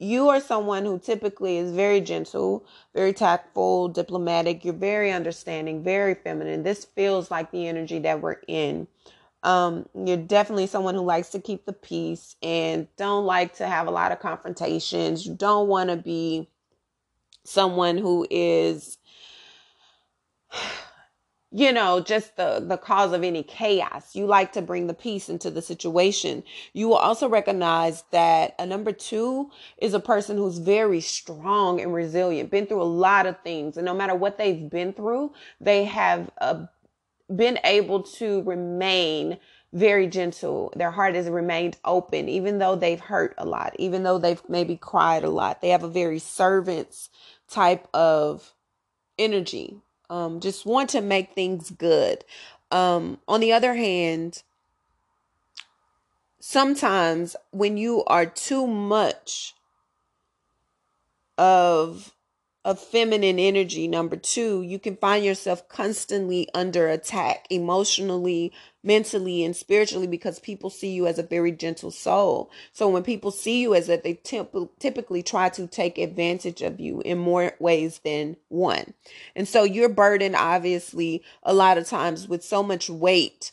you 0.02 0.28
are 0.30 0.40
someone 0.40 0.84
who 0.84 0.98
typically 0.98 1.58
is 1.58 1.70
very 1.70 2.00
gentle, 2.00 2.66
very 2.94 3.12
tactful, 3.12 3.88
diplomatic. 3.88 4.64
You're 4.64 4.74
very 4.74 5.12
understanding, 5.12 5.84
very 5.84 6.14
feminine. 6.14 6.64
This 6.64 6.84
feels 6.84 7.30
like 7.30 7.52
the 7.52 7.68
energy 7.68 8.00
that 8.00 8.20
we're 8.20 8.40
in. 8.48 8.88
Um, 9.44 9.88
you're 9.94 10.16
definitely 10.16 10.66
someone 10.66 10.94
who 10.94 11.02
likes 11.02 11.30
to 11.30 11.40
keep 11.40 11.66
the 11.66 11.72
peace 11.72 12.36
and 12.42 12.88
don't 12.96 13.26
like 13.26 13.54
to 13.56 13.66
have 13.66 13.86
a 13.86 13.92
lot 13.92 14.12
of 14.12 14.20
confrontations. 14.20 15.26
You 15.26 15.34
don't 15.34 15.68
want 15.68 15.90
to 15.90 15.96
be 15.96 16.48
someone 17.44 17.96
who 17.96 18.26
is 18.30 18.98
you 21.54 21.70
know 21.70 22.00
just 22.00 22.36
the 22.36 22.64
the 22.66 22.78
cause 22.78 23.12
of 23.12 23.22
any 23.22 23.42
chaos. 23.42 24.16
You 24.16 24.26
like 24.26 24.52
to 24.52 24.62
bring 24.62 24.86
the 24.86 24.94
peace 24.94 25.28
into 25.28 25.50
the 25.50 25.60
situation. 25.60 26.42
You 26.72 26.88
will 26.88 26.96
also 26.96 27.28
recognize 27.28 28.04
that 28.10 28.54
a 28.58 28.64
number 28.64 28.92
2 28.92 29.50
is 29.78 29.92
a 29.92 30.00
person 30.00 30.38
who's 30.38 30.58
very 30.58 31.00
strong 31.00 31.80
and 31.80 31.92
resilient 31.92 32.50
been 32.50 32.66
through 32.66 32.82
a 32.82 32.84
lot 32.84 33.26
of 33.26 33.40
things 33.42 33.76
and 33.76 33.84
no 33.84 33.94
matter 33.94 34.14
what 34.14 34.38
they've 34.38 34.70
been 34.70 34.92
through 34.92 35.32
they 35.60 35.84
have 35.84 36.30
uh, 36.40 36.64
been 37.34 37.58
able 37.64 38.02
to 38.02 38.42
remain 38.42 39.38
very 39.74 40.06
gentle. 40.06 40.72
Their 40.76 40.90
heart 40.90 41.14
has 41.14 41.28
remained 41.28 41.78
open 41.84 42.28
even 42.28 42.58
though 42.58 42.76
they've 42.76 43.00
hurt 43.00 43.34
a 43.36 43.44
lot 43.44 43.74
even 43.78 44.02
though 44.02 44.18
they've 44.18 44.42
maybe 44.48 44.76
cried 44.76 45.24
a 45.24 45.30
lot. 45.30 45.60
They 45.60 45.70
have 45.70 45.84
a 45.84 45.88
very 45.88 46.18
servants 46.18 47.10
type 47.48 47.88
of 47.92 48.54
energy 49.18 49.82
um, 50.12 50.40
just 50.40 50.66
want 50.66 50.90
to 50.90 51.00
make 51.00 51.32
things 51.32 51.70
good. 51.70 52.22
Um, 52.70 53.18
on 53.26 53.40
the 53.40 53.50
other 53.54 53.74
hand, 53.74 54.42
sometimes 56.38 57.34
when 57.50 57.78
you 57.78 58.04
are 58.04 58.26
too 58.26 58.66
much 58.66 59.54
of 61.38 62.12
of 62.64 62.78
feminine 62.78 63.38
energy 63.38 63.88
number 63.88 64.16
2 64.16 64.62
you 64.62 64.78
can 64.78 64.96
find 64.96 65.24
yourself 65.24 65.68
constantly 65.68 66.48
under 66.54 66.88
attack 66.88 67.46
emotionally 67.50 68.52
mentally 68.82 69.44
and 69.44 69.54
spiritually 69.54 70.06
because 70.06 70.38
people 70.38 70.70
see 70.70 70.90
you 70.90 71.06
as 71.06 71.18
a 71.18 71.22
very 71.22 71.52
gentle 71.52 71.90
soul. 71.90 72.50
So 72.72 72.88
when 72.88 73.02
people 73.02 73.30
see 73.30 73.60
you 73.60 73.74
as 73.74 73.86
that, 73.86 74.02
they 74.02 74.14
temp- 74.14 74.78
typically 74.78 75.22
try 75.22 75.48
to 75.50 75.66
take 75.66 75.98
advantage 75.98 76.62
of 76.62 76.80
you 76.80 77.00
in 77.02 77.18
more 77.18 77.52
ways 77.58 78.00
than 78.04 78.36
one. 78.48 78.94
And 79.36 79.46
so 79.46 79.64
you're 79.64 79.88
burdened, 79.88 80.36
obviously, 80.36 81.22
a 81.42 81.54
lot 81.54 81.78
of 81.78 81.86
times 81.86 82.26
with 82.26 82.42
so 82.42 82.62
much 82.62 82.90
weight. 82.90 83.52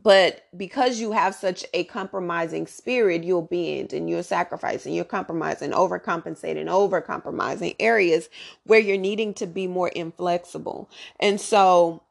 But 0.00 0.44
because 0.56 1.00
you 1.00 1.12
have 1.12 1.34
such 1.34 1.64
a 1.74 1.84
compromising 1.84 2.66
spirit, 2.68 3.24
you'll 3.24 3.42
bend 3.42 3.92
and 3.92 4.08
you'll 4.08 4.22
sacrifice 4.22 4.86
and 4.86 4.94
you'll 4.94 5.04
compromise 5.04 5.60
and 5.60 5.72
overcompensate 5.72 6.56
and 6.56 6.68
overcompromising 6.68 7.74
areas 7.80 8.28
where 8.64 8.78
you're 8.78 8.96
needing 8.96 9.34
to 9.34 9.46
be 9.46 9.66
more 9.66 9.88
inflexible. 9.88 10.88
And 11.18 11.40
so 11.40 12.04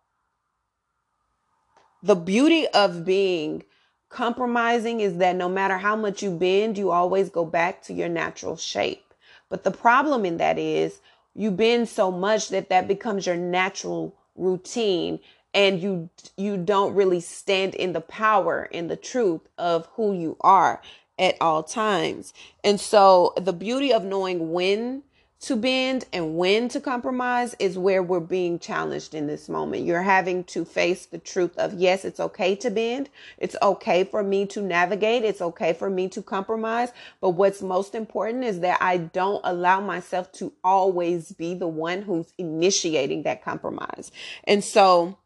the 2.04 2.16
beauty 2.16 2.68
of 2.68 3.06
being 3.06 3.64
compromising 4.10 5.00
is 5.00 5.18
that 5.18 5.36
no 5.36 5.48
matter 5.48 5.78
how 5.78 5.96
much 5.96 6.22
you 6.22 6.32
bend, 6.32 6.78
you 6.78 6.92
always 6.92 7.30
go 7.30 7.46
back 7.46 7.82
to 7.84 7.94
your 7.94 8.10
natural 8.10 8.58
shape. 8.58 9.14
But 9.50 9.64
the 9.64 9.72
problem 9.72 10.26
in 10.26 10.38
that 10.38 10.60
is 10.60 11.00
you 11.34 11.52
bend 11.52 11.88
so 11.88 12.12
much 12.12 12.50
that 12.50 12.70
that 12.70 12.88
becomes 12.88 13.26
your 13.26 13.38
natural 13.38 14.16
routine 14.36 15.20
and 15.54 15.82
you 15.82 16.10
you 16.36 16.58
don't 16.58 16.94
really 16.94 17.20
stand 17.20 17.76
in 17.76 17.94
the 17.94 18.02
power 18.02 18.64
in 18.72 18.88
the 18.88 18.96
truth 18.96 19.42
of 19.58 19.88
who 19.96 20.14
you 20.14 20.38
are 20.42 20.82
at 21.20 21.36
all 21.42 21.64
times. 21.64 22.34
And 22.64 22.80
so 22.80 23.34
the 23.38 23.54
beauty 23.54 23.92
of 23.92 24.04
knowing 24.04 24.52
when 24.52 25.04
to 25.40 25.56
bend 25.56 26.06
and 26.12 26.36
when 26.36 26.68
to 26.68 26.82
compromise 26.82 27.56
is 27.60 27.78
where 27.78 28.02
we're 28.02 28.20
being 28.20 28.58
challenged 28.58 29.14
in 29.14 29.28
this 29.28 29.48
moment. 29.48 29.86
You're 29.86 30.02
having 30.02 30.44
to 30.46 30.66
face 30.66 31.06
the 31.06 31.20
truth 31.20 31.56
of 31.58 31.76
yes, 31.76 32.06
it's 32.06 32.20
okay 32.20 32.56
to 32.56 32.72
bend. 32.72 33.10
It's 33.38 33.56
okay 33.62 34.04
for 34.04 34.24
me 34.24 34.48
to 34.48 34.62
navigate. 34.62 35.24
It's 35.24 35.42
okay 35.42 35.74
for 35.74 35.92
me 35.92 36.10
to 36.10 36.24
compromise. 36.24 36.90
But 37.22 37.32
what's 37.32 37.62
most 37.62 37.94
important 37.94 38.46
is 38.46 38.62
that 38.62 38.80
I 38.82 38.98
don't 38.98 39.42
allow 39.44 39.80
myself 39.80 40.32
to 40.34 40.54
always 40.64 41.32
be 41.34 41.54
the 41.54 41.68
one 41.68 42.02
who's 42.02 42.34
initiating 42.40 43.24
that 43.24 43.44
compromise. 43.44 44.12
And 44.44 44.64
so 44.64 45.18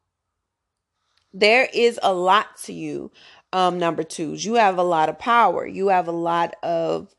there 1.33 1.67
is 1.73 1.99
a 2.03 2.13
lot 2.13 2.57
to 2.63 2.73
you. 2.73 3.11
Um, 3.53 3.79
number 3.79 4.03
twos, 4.03 4.45
you 4.45 4.55
have 4.55 4.77
a 4.77 4.83
lot 4.83 5.09
of 5.09 5.19
power. 5.19 5.65
You 5.67 5.89
have 5.89 6.07
a 6.07 6.13
lot 6.13 6.55
of 6.63 7.13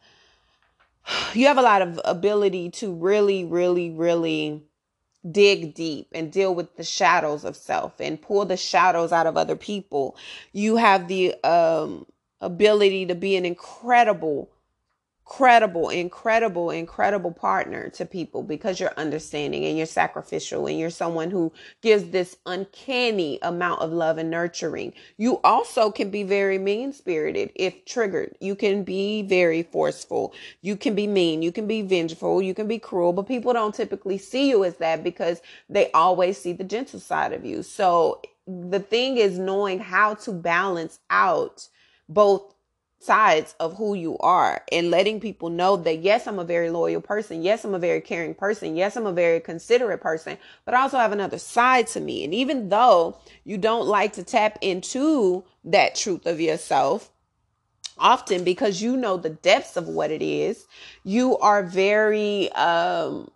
you 1.34 1.46
have 1.46 1.58
a 1.58 1.62
lot 1.62 1.82
of 1.82 2.00
ability 2.04 2.70
to 2.70 2.92
really, 2.92 3.44
really, 3.44 3.90
really 3.90 4.62
dig 5.30 5.74
deep 5.74 6.08
and 6.12 6.32
deal 6.32 6.54
with 6.54 6.76
the 6.76 6.82
shadows 6.82 7.44
of 7.44 7.56
self 7.56 8.00
and 8.00 8.20
pull 8.20 8.44
the 8.44 8.56
shadows 8.56 9.12
out 9.12 9.26
of 9.26 9.36
other 9.36 9.56
people. 9.56 10.16
You 10.52 10.76
have 10.76 11.06
the 11.06 11.34
um, 11.44 12.06
ability 12.40 13.06
to 13.06 13.14
be 13.14 13.36
an 13.36 13.46
incredible 13.46 14.50
credible, 15.24 15.88
incredible, 15.88 16.70
incredible 16.70 17.30
partner 17.30 17.88
to 17.90 18.04
people 18.04 18.42
because 18.42 18.80
you're 18.80 18.92
understanding 18.96 19.64
and 19.64 19.76
you're 19.76 19.86
sacrificial 19.86 20.66
and 20.66 20.78
you're 20.78 20.90
someone 20.90 21.30
who 21.30 21.52
gives 21.80 22.04
this 22.10 22.36
uncanny 22.44 23.38
amount 23.42 23.80
of 23.80 23.92
love 23.92 24.18
and 24.18 24.30
nurturing. 24.30 24.92
You 25.16 25.40
also 25.44 25.90
can 25.90 26.10
be 26.10 26.22
very 26.22 26.58
mean 26.58 26.92
spirited 26.92 27.50
if 27.54 27.84
triggered. 27.84 28.36
You 28.40 28.54
can 28.54 28.82
be 28.82 29.22
very 29.22 29.62
forceful. 29.62 30.34
You 30.60 30.76
can 30.76 30.94
be 30.94 31.06
mean. 31.06 31.40
You 31.40 31.52
can 31.52 31.66
be 31.66 31.82
vengeful. 31.82 32.42
You 32.42 32.54
can 32.54 32.66
be 32.66 32.78
cruel, 32.78 33.12
but 33.12 33.28
people 33.28 33.52
don't 33.52 33.74
typically 33.74 34.18
see 34.18 34.50
you 34.50 34.64
as 34.64 34.76
that 34.78 35.04
because 35.04 35.40
they 35.68 35.90
always 35.92 36.36
see 36.36 36.52
the 36.52 36.64
gentle 36.64 37.00
side 37.00 37.32
of 37.32 37.44
you. 37.44 37.62
So 37.62 38.20
the 38.46 38.80
thing 38.80 39.18
is 39.18 39.38
knowing 39.38 39.78
how 39.78 40.14
to 40.14 40.32
balance 40.32 40.98
out 41.10 41.68
both 42.08 42.54
sides 43.02 43.54
of 43.58 43.76
who 43.76 43.94
you 43.94 44.16
are 44.18 44.62
and 44.70 44.90
letting 44.90 45.20
people 45.20 45.50
know 45.50 45.76
that 45.76 45.98
yes, 46.00 46.26
I'm 46.26 46.38
a 46.38 46.44
very 46.44 46.70
loyal 46.70 47.00
person. 47.00 47.42
Yes, 47.42 47.64
I'm 47.64 47.74
a 47.74 47.78
very 47.78 48.00
caring 48.00 48.34
person. 48.34 48.76
Yes, 48.76 48.96
I'm 48.96 49.06
a 49.06 49.12
very 49.12 49.40
considerate 49.40 50.00
person, 50.00 50.38
but 50.64 50.74
I 50.74 50.82
also 50.82 50.98
have 50.98 51.12
another 51.12 51.38
side 51.38 51.86
to 51.88 52.00
me. 52.00 52.24
And 52.24 52.34
even 52.34 52.68
though 52.68 53.18
you 53.44 53.58
don't 53.58 53.86
like 53.86 54.12
to 54.14 54.22
tap 54.22 54.58
into 54.60 55.44
that 55.64 55.94
truth 55.94 56.26
of 56.26 56.40
yourself, 56.40 57.10
often 57.98 58.44
because 58.44 58.82
you 58.82 58.96
know 58.96 59.16
the 59.16 59.30
depths 59.30 59.76
of 59.76 59.88
what 59.88 60.10
it 60.10 60.22
is, 60.22 60.66
you 61.04 61.38
are 61.38 61.62
very 61.62 62.50
um 62.52 63.30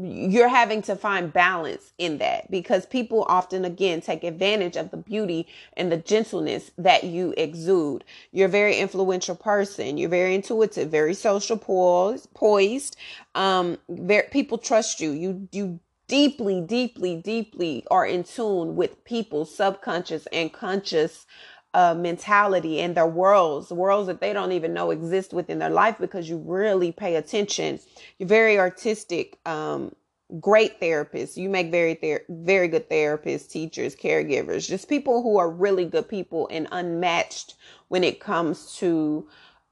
you're 0.00 0.48
having 0.48 0.80
to 0.82 0.94
find 0.94 1.32
balance 1.32 1.92
in 1.98 2.18
that 2.18 2.48
because 2.50 2.86
people 2.86 3.24
often 3.28 3.64
again 3.64 4.00
take 4.00 4.22
advantage 4.22 4.76
of 4.76 4.92
the 4.92 4.96
beauty 4.96 5.48
and 5.76 5.90
the 5.90 5.96
gentleness 5.96 6.70
that 6.78 7.02
you 7.02 7.34
exude. 7.36 8.04
You're 8.30 8.46
a 8.46 8.50
very 8.50 8.76
influential 8.78 9.34
person. 9.34 9.98
You're 9.98 10.08
very 10.08 10.36
intuitive 10.36 10.88
very 10.90 11.14
social 11.14 11.56
poised 11.56 12.32
poised. 12.34 12.96
Um 13.34 13.78
very, 13.88 14.28
people 14.30 14.58
trust 14.58 15.00
you. 15.00 15.10
You 15.10 15.48
you 15.50 15.80
deeply 16.06 16.60
deeply 16.60 17.16
deeply 17.16 17.84
are 17.90 18.06
in 18.06 18.22
tune 18.22 18.76
with 18.76 19.04
people's 19.04 19.54
subconscious 19.54 20.26
and 20.32 20.52
conscious 20.52 21.26
uh, 21.74 21.94
mentality 21.94 22.80
and 22.80 22.96
their 22.96 23.06
worlds, 23.06 23.70
worlds 23.70 24.06
that 24.08 24.20
they 24.20 24.32
don't 24.32 24.52
even 24.52 24.74
know 24.74 24.90
exist 24.90 25.32
within 25.32 25.58
their 25.58 25.70
life 25.70 25.98
because 25.98 26.28
you 26.28 26.38
really 26.38 26.92
pay 26.92 27.16
attention. 27.16 27.78
You're 28.18 28.28
very 28.28 28.58
artistic, 28.58 29.38
um, 29.46 29.94
great 30.40 30.80
therapists. 30.80 31.36
You 31.36 31.48
make 31.48 31.70
very 31.70 31.94
ther- 31.94 32.24
very 32.28 32.68
good 32.68 32.88
therapists, 32.90 33.50
teachers, 33.50 33.94
caregivers, 33.96 34.68
just 34.68 34.88
people 34.88 35.22
who 35.22 35.38
are 35.38 35.50
really 35.50 35.84
good 35.84 36.08
people 36.08 36.48
and 36.50 36.68
unmatched 36.72 37.54
when 37.88 38.04
it 38.04 38.20
comes 38.20 38.76
to 38.76 39.28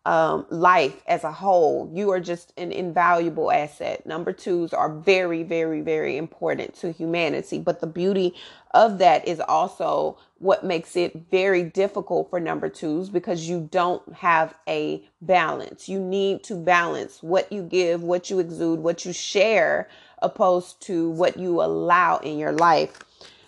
um, 0.07 0.47
life 0.51 1.03
as 1.09 1.25
a 1.25 1.33
whole. 1.33 1.91
You 1.93 2.13
are 2.13 2.21
just 2.21 2.53
an 2.57 2.71
invaluable 2.71 3.51
asset. 3.51 4.07
Number 4.07 4.33
twos 4.33 4.73
are 4.73 4.89
very, 4.89 5.43
very, 5.43 5.81
very 5.81 6.17
important 6.17 6.75
to 6.77 6.93
humanity. 6.93 7.59
But 7.59 7.81
the 7.81 7.89
beauty 7.89 8.33
of 8.73 8.99
that 8.99 9.27
is 9.27 9.41
also 9.41 10.17
what 10.39 10.65
makes 10.65 10.95
it 10.95 11.29
very 11.33 11.65
difficult 11.65 12.31
for 12.31 12.39
number 12.39 12.69
twos 12.69 13.09
because 13.09 13.49
you 13.49 13.69
don't 13.73 14.15
have 14.15 14.55
a 14.69 15.05
balance. 15.21 15.89
You 15.89 15.99
need 15.99 16.45
to 16.45 16.55
balance 16.55 17.21
what 17.21 17.51
you 17.51 17.63
give, 17.63 18.05
what 18.05 18.31
you 18.31 18.39
exude, 18.39 18.79
what 18.79 19.05
you 19.05 19.13
share, 19.13 19.89
opposed 20.23 20.81
to 20.83 21.11
what 21.11 21.37
you 21.37 21.61
allow 21.61 22.19
in 22.19 22.39
your 22.39 22.53
life. 22.53 22.97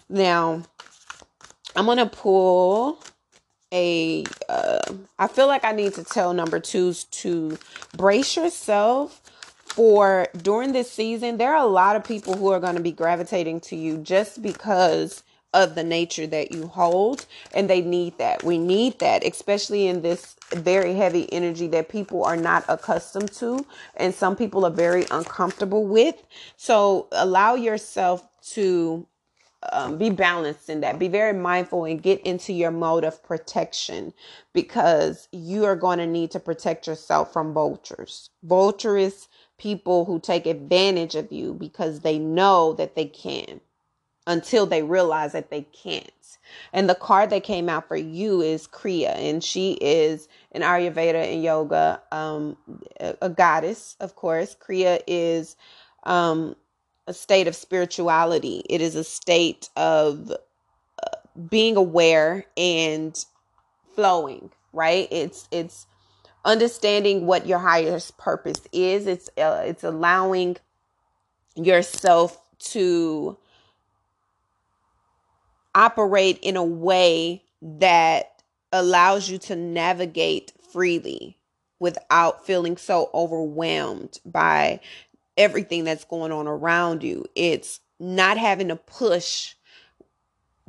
Now, 0.09 0.65
I'm 1.77 1.85
going 1.85 1.99
to 1.99 2.07
pull 2.07 3.01
a 3.73 4.25
uh, 4.49 4.81
I 5.19 5.29
feel 5.29 5.47
like 5.47 5.64
I 5.64 5.73
need 5.73 5.95
to 5.95 6.05
tell 6.05 6.33
number 6.33 6.61
twos 6.61 7.05
to 7.05 7.59
brace 7.97 8.37
yourself 8.37 9.21
for 9.79 10.29
during 10.43 10.73
this 10.73 10.91
season. 10.91 11.39
There 11.39 11.55
are 11.55 11.64
a 11.64 11.69
lot 11.69 11.97
of 11.97 12.05
people 12.05 12.37
who 12.37 12.51
are 12.51 12.61
going 12.61 12.77
to 12.77 12.83
be 12.83 12.93
gravitating 12.93 13.61
to 13.62 13.77
you 13.77 13.99
just 13.99 14.43
because 14.43 15.23
of 15.55 15.75
the 15.75 15.85
nature 15.85 16.27
that 16.27 16.53
you 16.53 16.69
hold 16.69 17.27
and 17.55 17.71
they 17.71 17.81
need 17.81 18.19
that. 18.19 18.45
We 18.45 18.59
need 18.59 18.99
that, 19.01 19.25
especially 19.25 19.87
in 19.87 20.03
this 20.03 20.37
very 20.53 20.95
heavy 20.95 21.33
energy 21.33 21.66
that 21.69 21.89
people 21.89 22.25
are 22.25 22.37
not 22.37 22.64
accustomed 22.69 23.33
to 23.35 23.66
and 23.97 24.14
some 24.14 24.37
people 24.37 24.64
are 24.66 24.71
very 24.71 25.07
uncomfortable 25.11 25.87
with. 25.87 26.16
So 26.57 27.09
allow 27.12 27.55
yourself 27.55 28.27
to 28.53 29.07
um, 29.73 29.99
be 29.99 30.11
balanced 30.11 30.71
in 30.71 30.81
that. 30.83 30.99
Be 30.99 31.09
very 31.09 31.33
mindful 31.39 31.85
and 31.85 32.03
get 32.03 32.21
into 32.23 32.53
your 32.53 32.71
mode 32.73 33.05
of 33.05 33.23
protection 33.25 34.13
because 34.55 35.29
you 35.33 35.65
are 35.65 35.77
going 35.77 35.99
to 35.99 36.07
need 36.07 36.31
to 36.33 36.41
protect 36.41 36.87
yourself 36.87 37.33
from 37.33 37.55
vultures. 37.55 38.31
Vultures, 38.45 39.29
people 39.59 40.05
who 40.07 40.21
take 40.21 40.47
advantage 40.47 41.15
of 41.17 41.33
you 41.33 41.55
because 41.55 42.01
they 42.01 42.19
know 42.19 42.73
that 42.75 42.97
they 42.97 43.07
can 43.07 43.61
until 44.29 44.67
they 44.67 44.85
realize 44.85 45.33
that 45.35 45.51
they 45.51 45.63
can't. 45.63 46.13
And 46.73 46.91
the 46.91 46.97
card 46.97 47.31
that 47.31 47.45
came 47.45 47.71
out 47.71 47.89
for 47.89 47.97
you 47.97 48.43
is 48.43 48.69
Kriya, 48.69 49.17
and 49.17 49.45
she 49.45 49.75
is 49.83 50.29
an 50.53 50.63
Ayurveda 50.63 51.33
and 51.35 51.45
yoga, 51.45 52.03
um, 52.13 52.59
a, 53.01 53.17
a 53.23 53.31
goddess, 53.31 53.97
of 54.01 54.17
course. 54.17 54.57
Kriya 54.57 55.03
is 55.09 55.57
um, 56.05 56.57
a 57.09 57.15
state 57.15 57.49
of 57.49 57.57
spirituality. 57.57 58.63
It 58.69 58.83
is 58.83 58.95
a 58.95 59.03
state 59.03 59.71
of 59.77 60.31
uh, 60.31 61.17
being 61.49 61.77
aware 61.77 62.45
and 62.57 63.19
flowing, 63.97 64.51
right? 64.75 65.09
It's 65.11 65.49
it's 65.51 65.87
understanding 66.45 67.27
what 67.27 67.47
your 67.47 67.59
highest 67.59 68.19
purpose 68.19 68.61
is. 68.73 69.07
It's 69.07 69.29
uh, 69.39 69.63
it's 69.65 69.83
allowing 69.83 70.59
yourself 71.57 72.41
to 72.59 73.39
operate 75.75 76.39
in 76.43 76.57
a 76.57 76.65
way 76.65 77.43
that 77.63 78.43
allows 78.71 79.31
you 79.31 79.39
to 79.39 79.57
navigate 79.57 80.53
freely 80.73 81.39
without 81.81 82.45
feeling 82.45 82.77
so 82.77 83.09
overwhelmed 83.15 84.19
by 84.27 84.81
everything 85.39 85.84
that's 85.84 86.05
going 86.05 86.32
on 86.32 86.47
around 86.47 87.03
you. 87.03 87.24
It's 87.34 87.80
not 87.99 88.36
having 88.36 88.68
to 88.68 88.76
push 88.76 89.55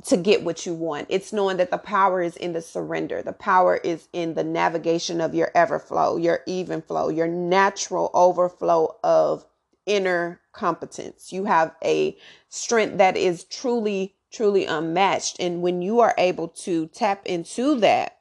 to 0.06 0.16
get 0.16 0.42
what 0.42 0.64
you 0.64 0.72
want. 0.72 1.06
It's 1.10 1.32
knowing 1.32 1.58
that 1.58 1.70
the 1.70 1.78
power 1.78 2.22
is 2.22 2.36
in 2.36 2.54
the 2.54 2.62
surrender. 2.62 3.22
The 3.22 3.34
power 3.34 3.76
is 3.76 4.08
in 4.14 4.34
the 4.34 4.44
navigation 4.44 5.20
of 5.20 5.34
your 5.34 5.50
ever 5.54 5.78
flow, 5.78 6.16
your 6.16 6.40
even 6.46 6.80
flow, 6.80 7.10
your 7.10 7.28
natural 7.28 8.10
overflow 8.14 8.96
of 9.04 9.44
inner 9.84 10.40
competence. 10.52 11.32
You 11.32 11.44
have 11.44 11.74
a 11.84 12.16
strength 12.48 12.98
that 12.98 13.16
is 13.16 13.44
truly, 13.44 14.14
truly 14.32 14.64
unmatched. 14.64 15.36
And 15.38 15.60
when 15.60 15.82
you 15.82 16.00
are 16.00 16.14
able 16.16 16.48
to 16.48 16.86
tap 16.88 17.26
into 17.26 17.78
that, 17.80 18.19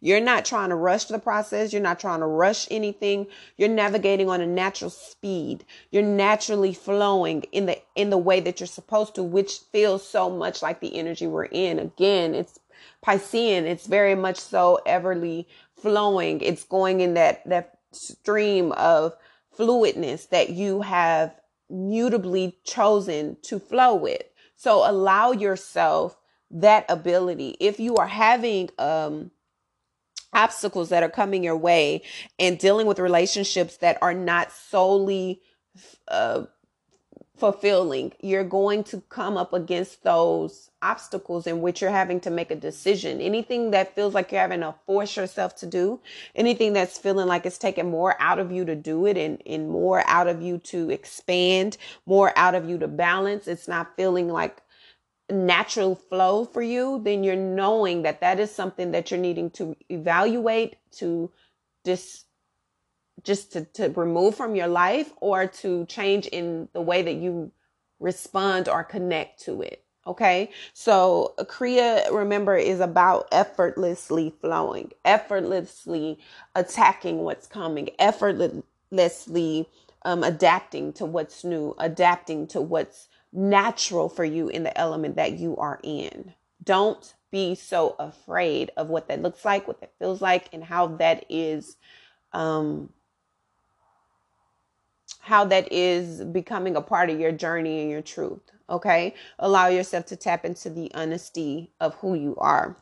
you're 0.00 0.20
not 0.20 0.44
trying 0.46 0.70
to 0.70 0.76
rush 0.76 1.06
the 1.06 1.18
process. 1.18 1.72
You're 1.72 1.82
not 1.82 2.00
trying 2.00 2.20
to 2.20 2.26
rush 2.26 2.66
anything. 2.70 3.26
You're 3.56 3.68
navigating 3.68 4.30
on 4.30 4.40
a 4.40 4.46
natural 4.46 4.90
speed. 4.90 5.64
You're 5.90 6.02
naturally 6.02 6.74
flowing 6.74 7.42
in 7.52 7.66
the 7.66 7.80
in 7.94 8.10
the 8.10 8.18
way 8.18 8.40
that 8.40 8.60
you're 8.60 8.66
supposed 8.66 9.14
to, 9.16 9.22
which 9.22 9.58
feels 9.72 10.06
so 10.06 10.30
much 10.30 10.62
like 10.62 10.80
the 10.80 10.96
energy 10.96 11.26
we're 11.26 11.44
in. 11.44 11.78
Again, 11.78 12.34
it's 12.34 12.58
Piscean. 13.04 13.64
It's 13.64 13.86
very 13.86 14.14
much 14.14 14.38
so 14.38 14.80
everly 14.86 15.46
flowing. 15.76 16.40
It's 16.40 16.64
going 16.64 17.00
in 17.00 17.14
that 17.14 17.48
that 17.48 17.78
stream 17.92 18.72
of 18.72 19.14
fluidness 19.56 20.28
that 20.30 20.50
you 20.50 20.82
have 20.82 21.34
mutably 21.70 22.54
chosen 22.64 23.36
to 23.42 23.58
flow 23.58 23.94
with. 23.94 24.22
So 24.56 24.88
allow 24.90 25.32
yourself 25.32 26.16
that 26.50 26.86
ability. 26.88 27.56
If 27.60 27.78
you 27.80 27.96
are 27.96 28.06
having 28.08 28.70
um 28.78 29.30
obstacles 30.32 30.88
that 30.90 31.02
are 31.02 31.10
coming 31.10 31.42
your 31.42 31.56
way 31.56 32.02
and 32.38 32.58
dealing 32.58 32.86
with 32.86 32.98
relationships 32.98 33.78
that 33.78 33.98
are 34.02 34.14
not 34.14 34.52
solely 34.52 35.40
uh, 36.08 36.44
fulfilling, 37.40 38.12
you're 38.20 38.44
going 38.44 38.84
to 38.84 39.00
come 39.08 39.36
up 39.36 39.52
against 39.52 40.04
those 40.04 40.70
obstacles 40.82 41.46
in 41.46 41.60
which 41.60 41.80
you're 41.80 41.90
having 41.90 42.20
to 42.20 42.30
make 42.30 42.50
a 42.50 42.56
decision. 42.56 43.20
Anything 43.20 43.70
that 43.70 43.94
feels 43.94 44.14
like 44.14 44.30
you're 44.30 44.40
having 44.40 44.60
to 44.60 44.74
force 44.86 45.16
yourself 45.16 45.56
to 45.56 45.66
do, 45.66 46.00
anything 46.34 46.74
that's 46.74 46.98
feeling 46.98 47.26
like 47.26 47.46
it's 47.46 47.58
taking 47.58 47.90
more 47.90 48.14
out 48.20 48.38
of 48.38 48.52
you 48.52 48.64
to 48.66 48.76
do 48.76 49.06
it 49.06 49.16
and, 49.16 49.42
and 49.46 49.70
more 49.70 50.04
out 50.06 50.28
of 50.28 50.42
you 50.42 50.58
to 50.58 50.90
expand, 50.90 51.78
more 52.06 52.32
out 52.36 52.54
of 52.54 52.68
you 52.68 52.78
to 52.78 52.88
balance, 52.88 53.48
it's 53.48 53.68
not 53.68 53.96
feeling 53.96 54.28
like 54.28 54.62
natural 55.30 55.94
flow 55.94 56.44
for 56.44 56.62
you, 56.62 57.00
then 57.04 57.24
you're 57.24 57.36
knowing 57.36 58.02
that 58.02 58.20
that 58.20 58.40
is 58.40 58.50
something 58.50 58.92
that 58.92 59.10
you're 59.10 59.20
needing 59.20 59.50
to 59.50 59.76
evaluate, 59.88 60.76
to 60.92 61.30
dis 61.84 62.24
just 63.22 63.52
to, 63.52 63.64
to 63.66 63.88
remove 63.90 64.34
from 64.34 64.54
your 64.54 64.66
life 64.66 65.12
or 65.20 65.46
to 65.46 65.84
change 65.86 66.26
in 66.28 66.68
the 66.72 66.80
way 66.80 67.02
that 67.02 67.14
you 67.14 67.52
respond 67.98 68.68
or 68.68 68.82
connect 68.84 69.42
to 69.42 69.62
it. 69.62 69.84
Okay. 70.06 70.50
So 70.72 71.34
Kriya, 71.40 72.10
remember, 72.10 72.56
is 72.56 72.80
about 72.80 73.28
effortlessly 73.32 74.34
flowing, 74.40 74.92
effortlessly 75.04 76.18
attacking 76.54 77.18
what's 77.18 77.46
coming, 77.46 77.90
effortlessly 77.98 79.68
um, 80.04 80.24
adapting 80.24 80.94
to 80.94 81.04
what's 81.04 81.44
new, 81.44 81.74
adapting 81.78 82.46
to 82.48 82.60
what's 82.62 83.08
natural 83.32 84.08
for 84.08 84.24
you 84.24 84.48
in 84.48 84.62
the 84.62 84.76
element 84.78 85.16
that 85.16 85.38
you 85.38 85.56
are 85.56 85.80
in. 85.82 86.34
Don't 86.62 87.14
be 87.30 87.54
so 87.54 87.94
afraid 87.98 88.70
of 88.76 88.88
what 88.88 89.08
that 89.08 89.22
looks 89.22 89.44
like, 89.44 89.68
what 89.68 89.80
that 89.80 89.92
feels 89.98 90.20
like, 90.20 90.48
and 90.52 90.64
how 90.64 90.86
that 90.86 91.24
is 91.28 91.76
um, 92.32 92.90
how 95.20 95.44
that 95.44 95.72
is 95.72 96.24
becoming 96.24 96.76
a 96.76 96.80
part 96.80 97.10
of 97.10 97.20
your 97.20 97.32
journey 97.32 97.80
and 97.82 97.90
your 97.90 98.02
truth. 98.02 98.40
Okay. 98.68 99.14
Allow 99.38 99.68
yourself 99.68 100.06
to 100.06 100.16
tap 100.16 100.44
into 100.44 100.70
the 100.70 100.92
honesty 100.94 101.72
of 101.80 101.94
who 101.96 102.14
you 102.14 102.36
are 102.36 102.76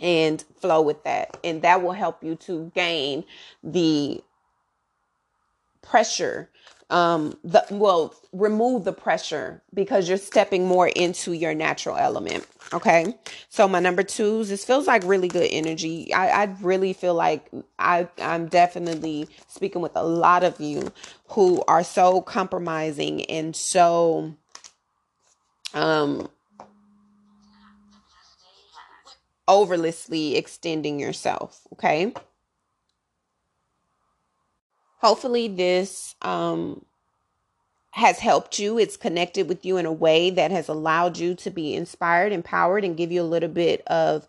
and 0.00 0.42
flow 0.60 0.82
with 0.82 1.02
that. 1.04 1.38
And 1.42 1.62
that 1.62 1.82
will 1.82 1.92
help 1.92 2.22
you 2.22 2.34
to 2.36 2.70
gain 2.74 3.24
the 3.62 4.22
pressure 5.82 6.50
um 6.90 7.36
the 7.44 7.64
well 7.70 8.14
remove 8.32 8.84
the 8.84 8.92
pressure 8.92 9.62
because 9.72 10.08
you're 10.08 10.18
stepping 10.18 10.66
more 10.66 10.88
into 10.88 11.32
your 11.32 11.54
natural 11.54 11.96
element 11.96 12.46
okay? 12.72 13.16
So 13.48 13.66
my 13.66 13.80
number 13.80 14.02
twos 14.02 14.48
this 14.48 14.64
feels 14.64 14.86
like 14.86 15.02
really 15.04 15.28
good 15.28 15.48
energy. 15.50 16.12
I 16.12 16.42
i 16.42 16.56
really 16.60 16.92
feel 16.92 17.14
like 17.14 17.50
i 17.78 18.08
i'm 18.18 18.46
definitely 18.46 19.28
speaking 19.48 19.82
with 19.82 19.96
a 19.96 20.04
lot 20.04 20.44
of 20.44 20.60
you 20.60 20.92
who 21.28 21.62
are 21.68 21.84
so 21.84 22.20
compromising 22.20 23.24
and 23.26 23.54
so 23.54 24.34
um 25.74 26.28
overlessly 29.48 30.36
extending 30.36 31.00
yourself 31.00 31.60
okay 31.72 32.12
Hopefully, 35.00 35.48
this 35.48 36.14
um, 36.22 36.84
has 37.92 38.18
helped 38.18 38.58
you. 38.58 38.78
It's 38.78 38.96
connected 38.96 39.48
with 39.48 39.64
you 39.64 39.76
in 39.76 39.86
a 39.86 39.92
way 39.92 40.30
that 40.30 40.50
has 40.50 40.68
allowed 40.68 41.18
you 41.18 41.34
to 41.36 41.50
be 41.50 41.74
inspired, 41.74 42.32
empowered, 42.32 42.84
and 42.84 42.96
give 42.96 43.10
you 43.10 43.22
a 43.22 43.24
little 43.24 43.48
bit 43.48 43.82
of 43.86 44.26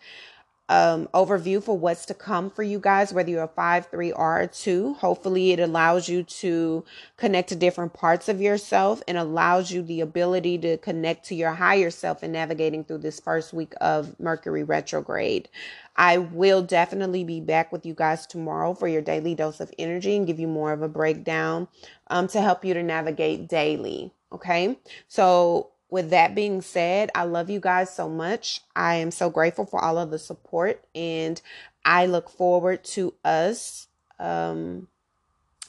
um, 0.72 1.10
overview 1.14 1.62
for 1.62 1.78
what's 1.78 2.06
to 2.06 2.14
come 2.14 2.50
for 2.50 2.64
you 2.64 2.80
guys, 2.80 3.12
whether 3.12 3.30
you're 3.30 3.44
a 3.44 3.48
five, 3.50 3.88
three, 3.88 4.14
or 4.14 4.40
a 4.40 4.48
two. 4.48 4.94
Hopefully, 4.94 5.52
it 5.52 5.60
allows 5.60 6.08
you 6.08 6.24
to 6.24 6.86
connect 7.18 7.50
to 7.50 7.58
different 7.58 7.92
parts 7.92 8.30
of 8.30 8.40
yourself 8.40 9.04
and 9.06 9.18
allows 9.18 9.70
you 9.72 9.82
the 9.82 10.00
ability 10.00 10.58
to 10.60 10.78
connect 10.78 11.26
to 11.26 11.36
your 11.36 11.52
higher 11.52 11.90
self 11.90 12.24
in 12.24 12.32
navigating 12.32 12.86
through 12.86 13.00
this 13.00 13.20
first 13.20 13.52
week 13.52 13.74
of 13.82 14.18
Mercury 14.18 14.64
retrograde. 14.64 15.50
I 15.98 16.20
will 16.20 16.62
definitely 16.62 17.26
be 17.26 17.42
back 17.42 17.74
with 17.74 17.86
you 17.86 17.94
guys 17.94 18.26
tomorrow 18.26 18.74
for 18.74 18.88
your 18.88 19.02
daily 19.02 19.36
dose 19.36 19.60
of 19.60 19.74
energy 19.78 20.16
and 20.16 20.26
give 20.26 20.40
you 20.40 20.48
more 20.48 20.72
of 20.72 20.82
a 20.82 20.88
breakdown 20.88 21.68
um, 22.08 22.30
to 22.30 22.42
help 22.42 22.64
you 22.64 22.74
to 22.74 22.82
navigate 22.82 23.50
daily. 23.50 24.14
Okay. 24.32 24.80
So, 25.10 25.71
with 25.92 26.12
that 26.12 26.36
being 26.36 26.62
said, 26.62 27.12
I 27.16 27.26
love 27.26 27.52
you 27.52 27.62
guys 27.62 27.96
so 27.96 28.10
much. 28.10 28.62
I 28.76 28.96
am 28.98 29.12
so 29.12 29.30
grateful 29.30 29.66
for 29.68 29.84
all 29.84 30.00
of 30.00 30.12
the 30.12 30.20
support 30.20 30.84
and 30.96 31.42
I 31.86 32.08
look 32.08 32.30
forward 32.32 32.84
to 32.86 33.16
us 33.26 33.90
um, 34.20 34.88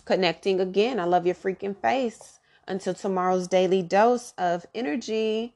connecting 0.06 0.60
again. 0.60 1.00
I 1.00 1.04
love 1.04 1.26
your 1.26 1.36
freaking 1.36 1.76
face. 1.76 2.40
Until 2.68 2.94
tomorrow's 2.94 3.48
daily 3.48 3.82
dose 3.82 4.34
of 4.38 4.66
energy. 4.74 5.54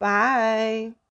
Bye. 0.00 0.94